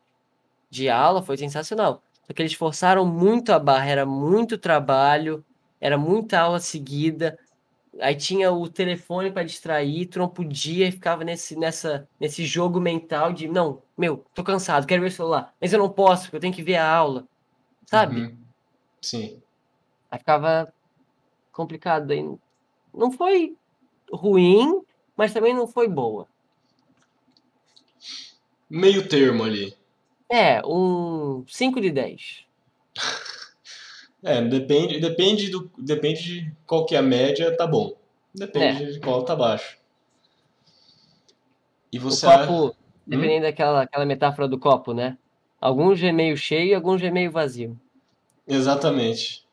de 0.70 0.88
aula 0.88 1.22
foi 1.22 1.36
sensacional. 1.36 2.02
Só 2.26 2.32
que 2.32 2.40
eles 2.40 2.54
forçaram 2.54 3.04
muito 3.04 3.52
a 3.52 3.58
barra, 3.58 3.86
era 3.86 4.06
muito 4.06 4.56
trabalho, 4.56 5.44
era 5.78 5.98
muita 5.98 6.40
aula 6.40 6.58
seguida. 6.58 7.38
Aí 8.00 8.16
tinha 8.16 8.50
o 8.50 8.66
telefone 8.66 9.30
para 9.30 9.42
distrair, 9.42 10.06
tu 10.06 10.20
não 10.20 10.28
podia 10.28 10.88
e 10.88 10.92
ficava 10.92 11.22
nesse, 11.22 11.54
nessa, 11.54 12.08
nesse 12.18 12.46
jogo 12.46 12.80
mental 12.80 13.30
de 13.30 13.46
não, 13.46 13.82
meu, 13.96 14.24
tô 14.32 14.42
cansado, 14.42 14.86
quero 14.86 15.02
ver 15.02 15.08
o 15.08 15.12
celular, 15.12 15.52
mas 15.60 15.72
eu 15.72 15.78
não 15.78 15.90
posso, 15.90 16.24
porque 16.24 16.36
eu 16.36 16.40
tenho 16.40 16.54
que 16.54 16.62
ver 16.62 16.76
a 16.76 16.90
aula, 16.90 17.26
sabe? 17.84 18.22
Uhum. 18.22 18.36
Sim. 19.02 19.42
Aí 20.10 20.18
ficava 20.18 20.72
complicado. 21.52 22.10
Aí 22.10 22.24
não 22.94 23.10
foi 23.10 23.54
ruim, 24.10 24.80
mas 25.14 25.34
também 25.34 25.52
não 25.52 25.66
foi 25.66 25.88
boa. 25.88 26.26
Meio 28.68 29.08
termo 29.08 29.44
ali. 29.44 29.74
É, 30.30 30.60
um 30.64 31.44
5 31.48 31.80
de 31.80 31.90
10. 31.90 32.44
É, 34.22 34.42
depende, 34.42 35.00
depende 35.00 35.48
do, 35.50 35.70
depende 35.78 36.22
de 36.22 36.52
qual 36.66 36.84
que 36.84 36.94
é 36.94 36.98
a 36.98 37.02
média, 37.02 37.56
tá 37.56 37.66
bom. 37.66 37.94
Depende 38.34 38.84
É. 38.84 38.86
de 38.92 39.00
qual 39.00 39.22
tá 39.24 39.34
baixo. 39.34 39.78
E 41.92 41.98
O 41.98 42.02
você 42.02 42.26
copo, 42.26 42.66
Hum? 42.66 42.72
dependendo 43.06 43.42
daquela 43.42 43.82
aquela 43.82 44.04
metáfora 44.04 44.46
do 44.46 44.58
copo, 44.58 44.92
né? 44.92 45.16
Alguns 45.60 46.02
é 46.02 46.12
meio 46.12 46.36
cheio 46.36 46.68
e 46.70 46.74
alguns 46.74 47.02
é 47.02 47.10
meio 47.10 47.30
vazio. 47.30 47.78
Exatamente. 48.46 49.44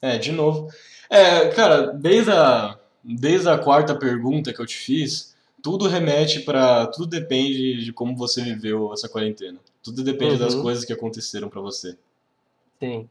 É, 0.00 0.18
de 0.18 0.30
novo. 0.32 0.68
É, 1.10 1.48
cara, 1.48 1.86
desde 1.92 2.30
a, 2.30 2.78
desde 3.02 3.48
a 3.48 3.58
quarta 3.58 3.98
pergunta 3.98 4.52
que 4.52 4.60
eu 4.60 4.66
te 4.66 4.76
fiz, 4.76 5.34
tudo 5.62 5.86
remete 5.88 6.40
pra. 6.40 6.86
Tudo 6.88 7.06
depende 7.06 7.84
de 7.84 7.92
como 7.92 8.16
você 8.16 8.42
viveu 8.42 8.92
essa 8.92 9.08
quarentena. 9.08 9.58
Tudo 9.82 10.02
depende 10.02 10.36
das 10.38 10.54
Uhum. 10.54 10.62
coisas 10.62 10.84
que 10.84 10.92
aconteceram 10.92 11.48
pra 11.48 11.60
você. 11.60 11.96
Sim. 12.80 13.08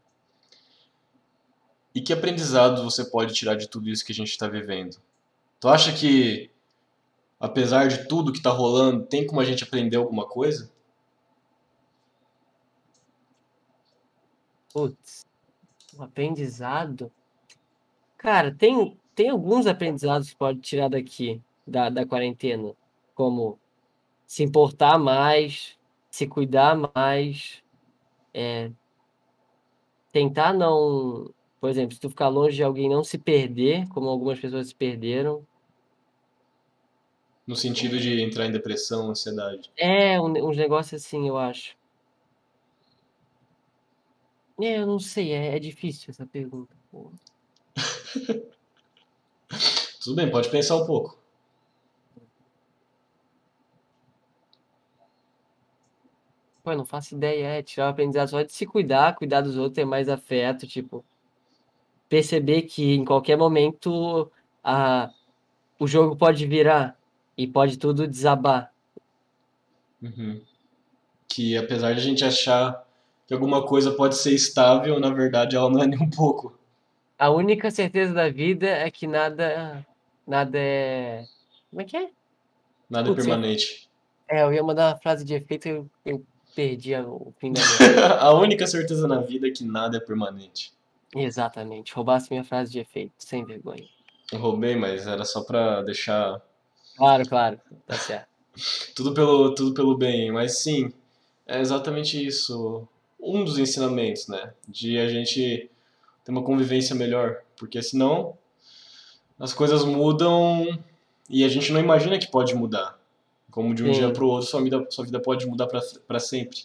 E 1.94 2.00
que 2.00 2.12
aprendizado 2.12 2.82
você 2.84 3.04
pode 3.04 3.34
tirar 3.34 3.54
de 3.56 3.68
tudo 3.68 3.88
isso 3.88 4.04
que 4.04 4.12
a 4.12 4.14
gente 4.14 4.30
está 4.30 4.46
vivendo? 4.46 4.98
Tu 5.60 5.68
acha 5.68 5.92
que, 5.92 6.50
apesar 7.40 7.88
de 7.88 8.06
tudo 8.06 8.32
que 8.32 8.40
tá 8.42 8.50
rolando, 8.50 9.04
tem 9.06 9.26
como 9.26 9.40
a 9.40 9.44
gente 9.44 9.64
aprender 9.64 9.96
alguma 9.96 10.26
coisa? 10.26 10.70
Putz, 14.72 15.24
um 15.98 16.02
aprendizado. 16.02 17.10
Cara, 18.16 18.54
tem, 18.54 18.96
tem 19.14 19.30
alguns 19.30 19.66
aprendizados 19.66 20.30
que 20.30 20.36
pode 20.36 20.60
tirar 20.60 20.88
daqui, 20.88 21.40
da, 21.68 21.88
da 21.90 22.06
quarentena, 22.06 22.74
como 23.14 23.58
se 24.26 24.42
importar 24.42 24.98
mais, 24.98 25.78
se 26.10 26.26
cuidar 26.26 26.76
mais, 26.94 27.62
é, 28.34 28.70
tentar 30.12 30.52
não, 30.52 31.32
por 31.60 31.70
exemplo, 31.70 31.94
se 31.94 32.00
tu 32.00 32.10
ficar 32.10 32.28
longe 32.28 32.56
de 32.56 32.62
alguém, 32.62 32.88
não 32.88 33.04
se 33.04 33.18
perder, 33.18 33.88
como 33.88 34.08
algumas 34.08 34.38
pessoas 34.40 34.68
se 34.68 34.74
perderam. 34.74 35.46
No 37.46 37.56
sentido 37.56 37.98
de 37.98 38.20
entrar 38.20 38.46
em 38.46 38.52
depressão, 38.52 39.08
ansiedade. 39.10 39.70
É, 39.76 40.20
um- 40.20 40.48
uns 40.48 40.56
negócios 40.56 41.02
assim, 41.04 41.26
eu 41.28 41.38
acho. 41.38 41.76
É, 44.60 44.78
eu 44.78 44.86
não 44.86 44.98
sei, 44.98 45.32
é, 45.32 45.54
é 45.56 45.58
difícil 45.58 46.10
essa 46.10 46.26
pergunta. 46.26 46.76
Tudo 50.02 50.16
bem, 50.16 50.30
pode 50.30 50.50
pensar 50.50 50.76
um 50.76 50.86
pouco. 50.86 51.17
Pô, 56.68 56.74
não 56.74 56.84
faço 56.84 57.14
ideia, 57.14 57.46
é 57.46 57.62
tirar 57.62 57.86
o 57.86 57.88
aprendizado 57.88 58.28
só 58.28 58.42
de 58.42 58.52
se 58.52 58.66
cuidar, 58.66 59.14
cuidar 59.16 59.40
dos 59.40 59.56
outros, 59.56 59.74
ter 59.74 59.86
mais 59.86 60.06
afeto, 60.06 60.66
tipo, 60.66 61.02
perceber 62.10 62.62
que 62.62 62.94
em 62.94 63.06
qualquer 63.06 63.38
momento 63.38 64.30
a, 64.62 65.10
o 65.78 65.86
jogo 65.86 66.14
pode 66.14 66.46
virar 66.46 66.94
e 67.38 67.46
pode 67.46 67.78
tudo 67.78 68.06
desabar. 68.06 68.70
Uhum. 70.02 70.42
Que 71.26 71.56
apesar 71.56 71.94
de 71.94 72.00
a 72.00 72.02
gente 72.02 72.22
achar 72.22 72.86
que 73.26 73.32
alguma 73.32 73.64
coisa 73.64 73.92
pode 73.92 74.18
ser 74.18 74.34
estável, 74.34 75.00
na 75.00 75.08
verdade 75.08 75.56
ela 75.56 75.70
não 75.70 75.82
é 75.82 75.86
nem 75.86 76.02
um 76.02 76.10
pouco. 76.10 76.54
A 77.18 77.30
única 77.30 77.70
certeza 77.70 78.12
da 78.12 78.28
vida 78.28 78.66
é 78.68 78.90
que 78.90 79.06
nada, 79.06 79.86
nada 80.26 80.58
é. 80.58 81.24
Como 81.70 81.80
é 81.80 81.84
que 81.86 81.96
é? 81.96 82.10
Nada 82.90 83.08
é 83.08 83.10
Putz, 83.14 83.24
eu- 83.26 83.30
permanente. 83.30 83.88
É, 84.28 84.42
eu 84.42 84.52
ia 84.52 84.62
mandar 84.62 84.92
uma 84.92 85.00
frase 85.00 85.24
de 85.24 85.32
efeito 85.32 85.66
eu, 85.66 85.90
eu 86.04 86.22
perdi 86.58 86.92
a- 86.92 87.06
o 87.06 87.32
fim 87.38 87.52
da. 87.52 87.60
A 88.20 88.32
única 88.34 88.66
certeza 88.66 89.06
na 89.06 89.20
vida 89.20 89.46
é 89.46 89.50
que 89.52 89.62
nada 89.64 89.96
é 89.98 90.00
permanente. 90.00 90.72
Exatamente, 91.14 91.94
roubasse 91.94 92.26
minha 92.32 92.42
frase 92.42 92.72
de 92.72 92.80
efeito, 92.80 93.12
sem 93.16 93.44
vergonha. 93.44 93.84
Eu 94.32 94.40
roubei, 94.40 94.74
mas 94.74 95.06
era 95.06 95.24
só 95.24 95.42
pra 95.44 95.82
deixar 95.82 96.42
Claro, 96.96 97.28
claro, 97.28 97.60
tá 97.86 97.94
certo. 97.94 98.26
tudo 98.96 99.14
pelo, 99.14 99.54
tudo 99.54 99.72
pelo 99.72 99.96
bem. 99.96 100.32
Mas 100.32 100.58
sim, 100.58 100.92
é 101.46 101.60
exatamente 101.60 102.22
isso. 102.26 102.88
Um 103.20 103.44
dos 103.44 103.56
ensinamentos, 103.56 104.26
né? 104.26 104.52
De 104.66 104.98
a 104.98 105.08
gente 105.08 105.70
ter 106.24 106.32
uma 106.32 106.42
convivência 106.42 106.94
melhor. 106.96 107.36
Porque 107.56 107.80
senão 107.80 108.36
as 109.38 109.52
coisas 109.54 109.84
mudam 109.84 110.66
e 111.30 111.44
a 111.44 111.48
gente 111.48 111.72
não 111.72 111.78
imagina 111.80 112.18
que 112.18 112.26
pode 112.26 112.52
mudar. 112.54 112.97
Como 113.50 113.74
de 113.74 113.82
um 113.82 113.86
Sim. 113.92 114.00
dia 114.00 114.12
pro 114.12 114.26
outro, 114.28 114.48
sua 114.48 114.62
vida, 114.62 114.86
sua 114.90 115.04
vida 115.04 115.20
pode 115.20 115.46
mudar 115.46 115.66
pra 115.66 116.20
sempre. 116.20 116.64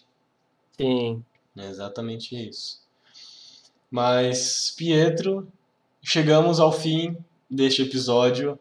Sim. 0.76 1.24
É 1.56 1.66
exatamente 1.68 2.36
isso. 2.48 2.82
Mas, 3.90 4.74
Pietro, 4.76 5.46
chegamos 6.02 6.58
ao 6.60 6.72
fim 6.72 7.16
deste 7.50 7.82
episódio. 7.82 8.58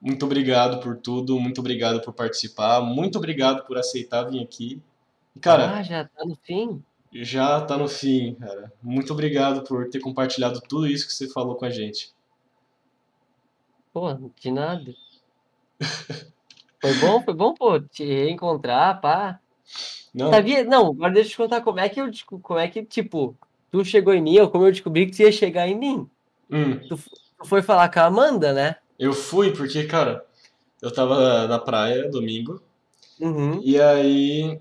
Muito 0.00 0.24
obrigado 0.26 0.80
por 0.80 0.96
tudo, 0.96 1.38
muito 1.38 1.60
obrigado 1.60 2.00
por 2.00 2.12
participar, 2.12 2.80
muito 2.80 3.16
obrigado 3.18 3.64
por 3.66 3.78
aceitar 3.78 4.24
vir 4.24 4.42
aqui. 4.42 4.80
Cara, 5.40 5.76
Ah, 5.78 5.82
já 5.82 6.04
tá 6.06 6.24
no 6.24 6.34
fim? 6.36 6.82
já 7.12 7.60
tá 7.60 7.76
no 7.76 7.86
fim, 7.88 8.34
cara. 8.34 8.72
Muito 8.82 9.12
obrigado 9.12 9.62
por 9.62 9.88
ter 9.88 10.00
compartilhado 10.00 10.60
tudo 10.60 10.86
isso 10.86 11.06
que 11.06 11.12
você 11.14 11.28
falou 11.28 11.54
com 11.54 11.64
a 11.64 11.70
gente. 11.70 12.12
Pô, 13.92 14.12
de 14.40 14.50
nada. 14.50 14.94
Foi 16.80 16.94
bom, 16.94 17.22
foi 17.22 17.34
bom, 17.34 17.54
pô, 17.54 17.80
te 17.80 18.04
reencontrar, 18.04 19.00
pá. 19.00 19.38
Não, 20.14 20.30
Sabia? 20.30 20.64
Não, 20.64 20.88
agora 20.88 21.12
deixa 21.12 21.28
eu 21.28 21.32
te 21.32 21.36
contar 21.36 21.60
como 21.60 21.78
é 21.78 21.88
que 21.88 22.00
eu, 22.00 22.10
como 22.42 22.58
é 22.58 22.68
que, 22.68 22.82
tipo, 22.84 23.36
tu 23.70 23.84
chegou 23.84 24.14
em 24.14 24.22
mim, 24.22 24.38
ou 24.38 24.50
como 24.50 24.66
eu 24.66 24.72
descobri 24.72 25.06
que 25.06 25.16
tu 25.16 25.22
ia 25.22 25.32
chegar 25.32 25.68
em 25.68 25.78
mim. 25.78 26.08
hum, 26.50 26.78
Tu, 26.88 26.96
tu 26.96 27.44
foi 27.44 27.62
falar 27.62 27.88
com 27.88 28.00
a 28.00 28.06
Amanda, 28.06 28.52
né? 28.52 28.76
eu 28.98 29.14
fui 29.14 29.50
porque, 29.52 29.84
cara, 29.84 30.24
eu 30.82 30.92
tava 30.92 31.46
na 31.46 31.58
praia 31.58 32.10
domingo 32.10 32.60
Uhum. 33.20 33.60
E 33.62 33.78
aí, 33.78 34.58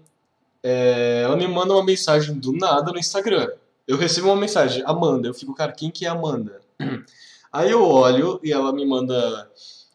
é, 0.62 1.22
ela 1.24 1.38
me 1.38 1.48
manda 1.48 1.74
uma 1.74 1.84
mensagem 1.84 2.38
do 2.38 2.52
nada 2.52 2.92
no 2.92 3.00
Instagram. 3.00 3.50
Eu 3.88 3.98
recebo 3.98 4.28
uma 4.28 4.36
mensagem, 4.36 4.84
Amanda. 4.86 5.28
Eu 5.28 5.34
fico, 5.34 5.56
cara, 5.56 5.72
quem 5.72 5.90
que 5.90 6.06
é 6.06 6.10
Amanda? 6.10 6.62
Aí 7.52 7.72
eu 7.72 7.84
olho 7.84 8.40
e 8.44 8.52
ela 8.52 8.72
me 8.74 8.86
manda 8.86 9.50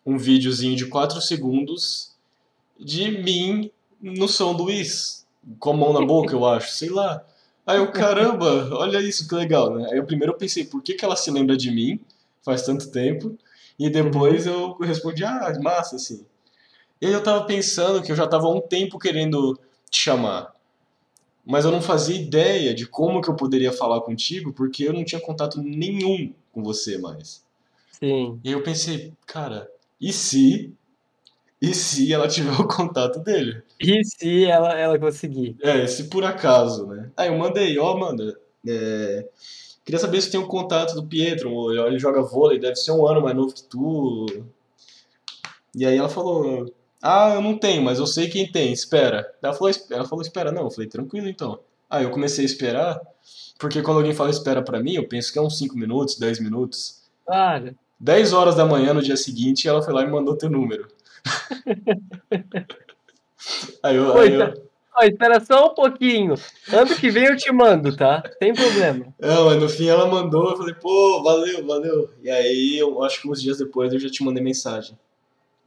um 0.04 0.16
videozinho 0.16 0.74
de 0.74 0.86
4 0.86 1.20
segundos 1.20 2.13
de 2.78 3.10
mim 3.22 3.70
no 4.00 4.28
São 4.28 4.52
Luís, 4.52 5.26
com 5.58 5.70
a 5.70 5.76
mão 5.76 5.92
na 5.92 6.04
boca, 6.04 6.34
eu 6.34 6.44
acho, 6.44 6.70
sei 6.70 6.90
lá. 6.90 7.24
Aí 7.66 7.78
eu, 7.78 7.90
caramba, 7.90 8.68
olha 8.76 9.00
isso, 9.00 9.26
que 9.26 9.34
legal, 9.34 9.74
né? 9.74 9.88
Aí 9.90 9.98
eu 9.98 10.04
primeiro 10.04 10.34
pensei, 10.34 10.64
por 10.64 10.82
que 10.82 10.94
que 10.94 11.04
ela 11.04 11.16
se 11.16 11.30
lembra 11.30 11.56
de 11.56 11.70
mim 11.70 11.98
faz 12.42 12.62
tanto 12.62 12.90
tempo? 12.90 13.38
E 13.78 13.88
depois 13.88 14.46
eu 14.46 14.76
respondi, 14.78 15.24
ah, 15.24 15.52
massa, 15.62 15.96
assim. 15.96 16.24
E 17.00 17.06
aí 17.06 17.12
eu 17.12 17.22
tava 17.22 17.44
pensando 17.44 18.02
que 18.02 18.12
eu 18.12 18.16
já 18.16 18.26
tava 18.26 18.46
há 18.46 18.50
um 18.50 18.60
tempo 18.60 18.98
querendo 18.98 19.58
te 19.90 20.00
chamar. 20.00 20.54
Mas 21.44 21.64
eu 21.64 21.70
não 21.70 21.82
fazia 21.82 22.16
ideia 22.16 22.74
de 22.74 22.86
como 22.86 23.20
que 23.20 23.28
eu 23.28 23.36
poderia 23.36 23.72
falar 23.72 24.00
contigo, 24.00 24.52
porque 24.52 24.84
eu 24.84 24.92
não 24.92 25.04
tinha 25.04 25.20
contato 25.20 25.60
nenhum 25.60 26.32
com 26.52 26.62
você 26.62 26.96
mais. 26.96 27.44
Sim. 27.92 28.40
E 28.42 28.48
aí 28.48 28.54
eu 28.54 28.62
pensei, 28.62 29.12
cara, 29.26 29.70
e 30.00 30.12
se. 30.12 30.72
E 31.61 31.72
se 31.74 32.12
ela 32.12 32.28
tiver 32.28 32.52
o 32.61 32.66
contato 32.68 33.20
dele? 33.20 33.62
E 33.80 34.05
se 34.05 34.44
ela, 34.44 34.78
ela 34.78 34.98
conseguir? 34.98 35.57
É, 35.62 35.86
se 35.86 36.05
por 36.05 36.24
acaso, 36.24 36.86
né? 36.86 37.11
Aí 37.16 37.28
eu 37.28 37.38
mandei, 37.38 37.78
ó, 37.78 37.92
Amanda, 37.92 38.38
é, 38.66 39.26
queria 39.84 39.98
saber 39.98 40.20
se 40.20 40.30
tem 40.30 40.40
um 40.40 40.48
contato 40.48 40.94
do 40.94 41.07
Pietro, 41.07 41.72
ele 41.86 41.98
joga 41.98 42.22
vôlei, 42.22 42.59
deve 42.59 42.76
ser 42.76 42.92
um 42.92 43.07
ano 43.07 43.22
mais 43.22 43.36
novo 43.36 43.55
que 43.55 43.62
tu. 43.64 44.26
E 45.74 45.84
aí 45.84 45.96
ela 45.96 46.09
falou, 46.09 46.72
ah, 47.02 47.32
eu 47.34 47.42
não 47.42 47.59
tenho, 47.59 47.82
mas 47.82 47.98
eu 47.98 48.07
sei 48.07 48.28
quem 48.28 48.50
tem, 48.50 48.72
espera. 48.72 49.30
Ela 49.42 49.52
falou, 49.52 49.72
ela 49.90 50.07
falou 50.07 50.22
espera, 50.22 50.52
não, 50.52 50.62
eu 50.62 50.70
falei, 50.70 50.88
tranquilo 50.88 51.28
então. 51.28 51.61
Aí 51.88 52.05
eu 52.05 52.11
comecei 52.11 52.44
a 52.44 52.46
esperar, 52.46 53.00
porque 53.59 53.82
quando 53.82 53.98
alguém 53.98 54.14
fala 54.14 54.30
espera 54.30 54.62
pra 54.62 54.82
mim, 54.82 54.94
eu 54.94 55.07
penso 55.07 55.32
que 55.32 55.38
é 55.38 55.42
uns 55.42 55.59
5 55.59 55.76
minutos, 55.76 56.18
10 56.18 56.40
minutos. 56.40 57.02
Claro. 57.26 57.74
10 58.00 58.32
horas 58.32 58.57
da 58.57 58.66
manhã 58.66 58.92
no 58.92 59.02
dia 59.02 59.16
seguinte, 59.16 59.68
ela 59.68 59.82
foi 59.82 59.92
lá 59.92 60.02
e 60.02 60.11
mandou 60.11 60.36
teu 60.36 60.50
número. 60.50 60.88
Aí 63.82 63.96
eu, 63.96 64.18
aí 64.18 64.34
eu, 64.34 64.64
Ó, 64.96 65.02
espera 65.02 65.40
só 65.40 65.72
um 65.72 65.74
pouquinho. 65.74 66.34
Ano 66.72 66.94
que 66.94 67.10
vem 67.10 67.24
eu 67.24 67.36
te 67.36 67.50
mando, 67.52 67.96
tá? 67.96 68.22
Sem 68.38 68.54
problema. 68.54 69.12
Não, 69.18 69.46
mas 69.46 69.60
no 69.60 69.68
fim 69.68 69.88
ela 69.88 70.06
mandou, 70.06 70.50
eu 70.50 70.56
falei, 70.56 70.74
pô, 70.74 71.20
valeu, 71.22 71.66
valeu. 71.66 72.10
E 72.22 72.30
aí, 72.30 72.78
eu 72.78 73.02
acho 73.02 73.20
que 73.20 73.28
uns 73.28 73.42
dias 73.42 73.58
depois 73.58 73.92
eu 73.92 73.98
já 73.98 74.08
te 74.08 74.22
mandei 74.22 74.42
mensagem. 74.42 74.96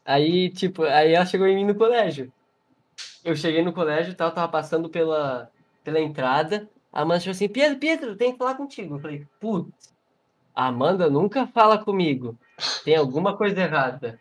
Aí, 0.05 0.49
tipo, 0.49 0.83
aí 0.83 1.13
ela 1.13 1.25
chegou 1.25 1.45
em 1.45 1.55
mim 1.55 1.65
no 1.65 1.75
colégio. 1.75 2.31
Eu 3.23 3.35
cheguei 3.35 3.61
no 3.61 3.73
colégio 3.73 4.13
e 4.13 4.15
tal, 4.15 4.31
tava 4.31 4.47
passando 4.47 4.87
pela, 4.87 5.51
pela 5.83 5.99
entrada. 5.99 6.69
A 6.93 7.01
Amanda 7.01 7.19
falou 7.19 7.31
assim, 7.31 7.49
Pedro, 7.49 7.77
Pedro, 7.77 8.15
tem 8.15 8.31
que 8.31 8.37
falar 8.37 8.55
contigo. 8.55 8.95
Eu 8.95 8.99
falei, 8.99 9.27
putz, 9.41 9.93
a 10.55 10.67
Amanda 10.67 11.09
nunca 11.09 11.45
fala 11.45 11.77
comigo. 11.77 12.37
Tem 12.85 12.95
alguma 12.95 13.35
coisa 13.35 13.59
errada. 13.59 14.17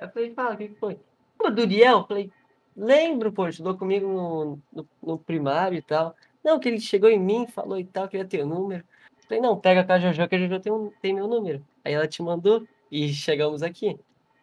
Aí 0.00 0.06
eu 0.06 0.10
falei, 0.10 0.32
fala, 0.32 0.54
o 0.54 0.56
que 0.56 0.68
que 0.68 0.74
foi? 0.76 0.98
Pô, 1.36 1.50
Duriel, 1.50 1.98
eu 1.98 2.06
falei, 2.06 2.32
lembro, 2.74 3.30
pô, 3.30 3.46
estudou 3.46 3.76
comigo 3.76 4.08
no, 4.08 4.58
no, 4.72 4.88
no 5.02 5.18
primário 5.18 5.76
e 5.76 5.82
tal. 5.82 6.16
Não, 6.42 6.58
que 6.58 6.68
ele 6.68 6.80
chegou 6.80 7.10
em 7.10 7.20
mim, 7.20 7.46
falou 7.46 7.78
e 7.78 7.84
tal, 7.84 8.08
queria 8.08 8.24
ter 8.24 8.42
o 8.42 8.46
número. 8.46 8.82
Falei, 9.28 9.42
não, 9.42 9.60
pega 9.60 9.84
com 9.84 9.92
a 9.92 9.98
Jojo, 10.00 10.26
que 10.26 10.34
a 10.34 10.38
Jojo 10.38 10.58
tem, 10.58 10.72
um, 10.72 10.90
tem 11.02 11.14
meu 11.14 11.28
número. 11.28 11.62
Aí 11.84 11.92
ela 11.92 12.08
te 12.08 12.22
mandou 12.22 12.66
e 12.90 13.12
chegamos 13.12 13.62
aqui. 13.62 13.98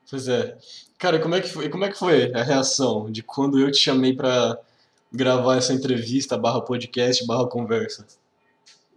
Pois 0.07 0.27
é. 0.27 0.55
Cara, 0.97 1.19
como 1.19 1.33
é 1.33 1.41
que 1.41 1.49
foi, 1.49 1.69
como 1.69 1.83
é 1.85 1.89
que 1.89 1.97
foi 1.97 2.31
a 2.33 2.43
reação 2.43 3.11
de 3.11 3.23
quando 3.23 3.59
eu 3.59 3.71
te 3.71 3.79
chamei 3.79 4.13
pra 4.13 4.59
gravar 5.11 5.57
essa 5.57 5.73
entrevista, 5.73 6.37
barra 6.37 6.61
podcast, 6.61 7.25
barra 7.25 7.47
conversa? 7.47 8.05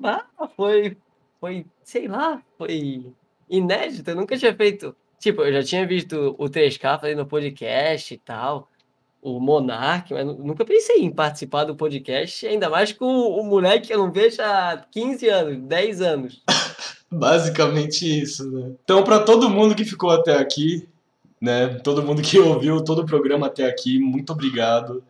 Ah, 0.02 0.26
foi, 0.54 0.96
foi, 1.40 1.66
sei 1.82 2.06
lá, 2.06 2.42
foi 2.58 3.12
inédito, 3.48 4.10
eu 4.10 4.16
nunca 4.16 4.36
tinha 4.36 4.54
feito. 4.54 4.94
Tipo, 5.20 5.42
eu 5.42 5.52
já 5.52 5.62
tinha 5.62 5.86
visto 5.86 6.34
o 6.38 6.48
3K 6.48 6.98
fazendo 6.98 7.26
podcast 7.26 8.14
e 8.14 8.16
tal, 8.16 8.68
o 9.20 9.38
Monark, 9.38 10.14
mas 10.14 10.24
nu- 10.24 10.38
nunca 10.38 10.64
pensei 10.64 11.02
em 11.02 11.12
participar 11.12 11.64
do 11.64 11.76
podcast, 11.76 12.46
ainda 12.46 12.70
mais 12.70 12.90
com 12.90 13.04
o 13.04 13.44
moleque 13.44 13.88
que 13.88 13.92
eu 13.94 13.98
não 13.98 14.10
vejo 14.10 14.40
há 14.40 14.82
15 14.90 15.28
anos, 15.28 15.58
10 15.68 16.00
anos. 16.00 16.42
Basicamente 17.12 18.22
isso, 18.22 18.50
né? 18.50 18.72
Então, 18.82 19.04
pra 19.04 19.20
todo 19.20 19.50
mundo 19.50 19.74
que 19.74 19.84
ficou 19.84 20.08
até 20.10 20.38
aqui, 20.38 20.88
né? 21.38 21.68
Todo 21.84 22.02
mundo 22.02 22.22
que 22.22 22.38
ouviu 22.38 22.82
todo 22.82 23.02
o 23.02 23.06
programa 23.06 23.46
até 23.48 23.66
aqui, 23.66 23.98
muito 23.98 24.32
obrigado. 24.32 25.04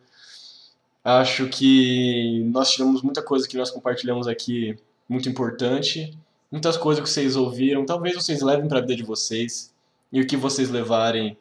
Acho 1.03 1.47
que 1.47 2.43
nós 2.51 2.69
tivemos 2.71 3.01
muita 3.01 3.23
coisa 3.23 3.47
que 3.47 3.55
nós 3.57 3.71
compartilhamos 3.71 4.27
aqui 4.27 4.77
muito 5.07 5.29
importante, 5.29 6.13
muitas 6.51 6.75
coisas 6.75 7.01
que 7.01 7.09
vocês 7.09 7.37
ouviram, 7.37 7.85
talvez 7.85 8.13
vocês 8.13 8.41
levem 8.41 8.67
para 8.67 8.79
a 8.79 8.81
vida 8.81 8.95
de 8.97 9.03
vocês 9.03 9.70
e 10.11 10.21
o 10.21 10.27
que 10.27 10.35
vocês 10.35 10.69
levarem 10.69 11.37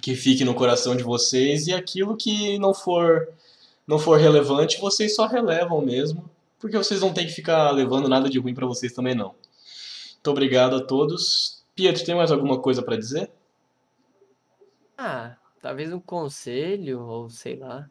que 0.00 0.14
fique 0.14 0.44
no 0.44 0.54
coração 0.54 0.96
de 0.96 1.02
vocês 1.02 1.66
e 1.66 1.74
aquilo 1.74 2.16
que 2.16 2.58
não 2.58 2.72
for 2.72 3.28
não 3.86 3.98
for 3.98 4.18
relevante, 4.18 4.78
vocês 4.78 5.14
só 5.14 5.26
relevam 5.26 5.80
mesmo, 5.80 6.28
porque 6.58 6.76
vocês 6.76 7.00
não 7.00 7.12
têm 7.12 7.26
que 7.26 7.32
ficar 7.32 7.70
levando 7.70 8.06
nada 8.06 8.28
de 8.28 8.38
ruim 8.38 8.54
para 8.54 8.66
vocês 8.66 8.92
também 8.92 9.14
não. 9.14 9.34
Muito 10.14 10.30
obrigado 10.30 10.76
a 10.76 10.84
todos. 10.84 11.64
Pietro, 11.74 12.04
tem 12.04 12.14
mais 12.14 12.30
alguma 12.30 12.60
coisa 12.60 12.82
para 12.82 12.98
dizer? 12.98 13.30
Ah, 14.96 15.36
talvez 15.62 15.90
um 15.90 16.00
conselho, 16.00 17.00
ou 17.00 17.30
sei 17.30 17.56
lá. 17.56 17.88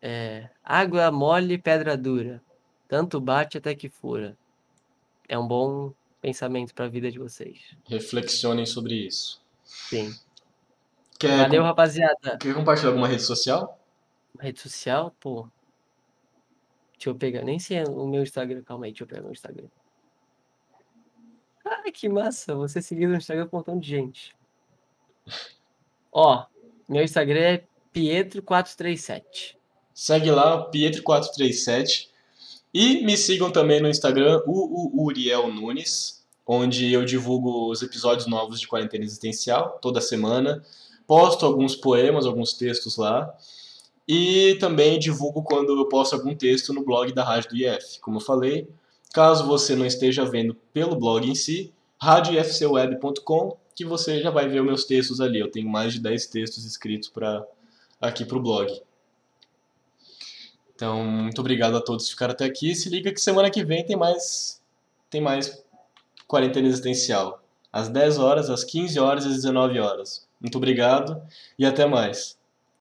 É, 0.00 0.48
água 0.64 1.10
mole, 1.10 1.58
pedra 1.58 1.94
dura. 1.94 2.40
Tanto 2.88 3.20
bate 3.20 3.58
até 3.58 3.74
que 3.74 3.90
fura. 3.90 4.38
É 5.28 5.38
um 5.38 5.46
bom 5.46 5.92
pensamento 6.20 6.74
para 6.74 6.86
a 6.86 6.88
vida 6.88 7.10
de 7.10 7.18
vocês. 7.18 7.58
Reflexionem 7.86 8.66
sobre 8.66 8.94
isso. 8.94 9.40
Sim. 9.64 10.14
Quer, 11.18 11.36
Valeu, 11.36 11.62
rapaziada. 11.62 12.38
quer 12.38 12.54
compartilhar 12.54 12.90
alguma 12.90 13.08
rede 13.08 13.22
social? 13.22 13.78
Rede 14.38 14.60
social, 14.60 15.14
pô. 15.18 15.48
Deixa 16.92 17.10
eu 17.10 17.14
pegar. 17.14 17.42
Nem 17.42 17.58
sei 17.58 17.82
o 17.84 18.06
meu 18.06 18.22
Instagram. 18.22 18.62
Calma 18.62 18.86
aí, 18.86 18.92
deixa 18.92 19.04
eu 19.04 19.08
pegar 19.08 19.22
meu 19.22 19.32
Instagram. 19.32 19.68
Ah, 21.64 21.90
que 21.92 22.08
massa. 22.08 22.54
Você 22.54 22.80
seguiu 22.80 23.08
no 23.08 23.16
Instagram 23.16 23.46
com 23.46 23.56
um 23.56 23.60
montão 23.60 23.78
de 23.78 23.88
gente. 23.88 24.34
Ó, 26.10 26.46
meu 26.88 27.02
Instagram 27.02 27.40
é 27.40 27.64
Pietro437. 27.94 29.56
Segue 29.92 30.30
lá, 30.30 30.70
Pietro437. 30.70 32.08
E 32.72 33.04
me 33.04 33.16
sigam 33.16 33.50
também 33.50 33.80
no 33.80 33.88
Instagram, 33.88 34.42
o 34.46 35.04
Uriel 35.04 35.52
Nunes, 35.52 36.24
onde 36.46 36.92
eu 36.92 37.04
divulgo 37.04 37.70
os 37.70 37.82
episódios 37.82 38.26
novos 38.26 38.60
de 38.60 38.68
Quarentena 38.68 39.04
Existencial 39.04 39.78
toda 39.80 40.00
semana. 40.00 40.62
Posto 41.06 41.46
alguns 41.46 41.74
poemas, 41.74 42.26
alguns 42.26 42.52
textos 42.52 42.96
lá. 42.96 43.34
E 44.06 44.56
também 44.58 44.98
divulgo 44.98 45.42
quando 45.42 45.78
eu 45.78 45.86
posto 45.86 46.14
algum 46.14 46.34
texto 46.34 46.72
no 46.72 46.84
blog 46.84 47.12
da 47.12 47.22
Rádio 47.22 47.50
do 47.50 47.56
IF. 47.56 48.00
Como 48.00 48.16
eu 48.16 48.20
falei, 48.22 48.68
caso 49.12 49.46
você 49.46 49.74
não 49.76 49.84
esteja 49.84 50.24
vendo 50.24 50.54
pelo 50.72 50.96
blog 50.96 51.28
em 51.28 51.34
si, 51.34 51.72
radioifcweb.com, 52.00 53.56
que 53.74 53.84
você 53.84 54.20
já 54.20 54.30
vai 54.30 54.48
ver 54.48 54.62
meus 54.62 54.84
textos 54.84 55.20
ali. 55.20 55.38
Eu 55.38 55.50
tenho 55.50 55.68
mais 55.68 55.92
de 55.92 56.00
10 56.00 56.26
textos 56.26 56.64
escritos 56.64 57.08
para 57.08 57.46
aqui 58.00 58.24
para 58.24 58.38
o 58.38 58.42
blog. 58.42 58.80
Então, 60.78 61.02
muito 61.04 61.40
obrigado 61.40 61.76
a 61.76 61.80
todos 61.80 62.04
que 62.04 62.12
ficaram 62.12 62.34
até 62.34 62.44
aqui. 62.44 62.72
Se 62.72 62.88
liga 62.88 63.12
que 63.12 63.20
semana 63.20 63.50
que 63.50 63.64
vem 63.64 63.84
tem 63.84 63.96
mais 63.96 64.62
tem 65.10 65.20
mais 65.20 65.60
quarentena 66.24 66.68
existencial. 66.68 67.42
Às 67.72 67.88
10 67.88 68.18
horas, 68.18 68.48
às 68.48 68.62
15 68.62 68.96
horas 69.00 69.24
e 69.24 69.26
às 69.26 69.34
19 69.34 69.80
horas. 69.80 70.24
Muito 70.40 70.56
obrigado 70.56 71.20
e 71.58 71.66
até 71.66 71.84
mais. 71.84 72.37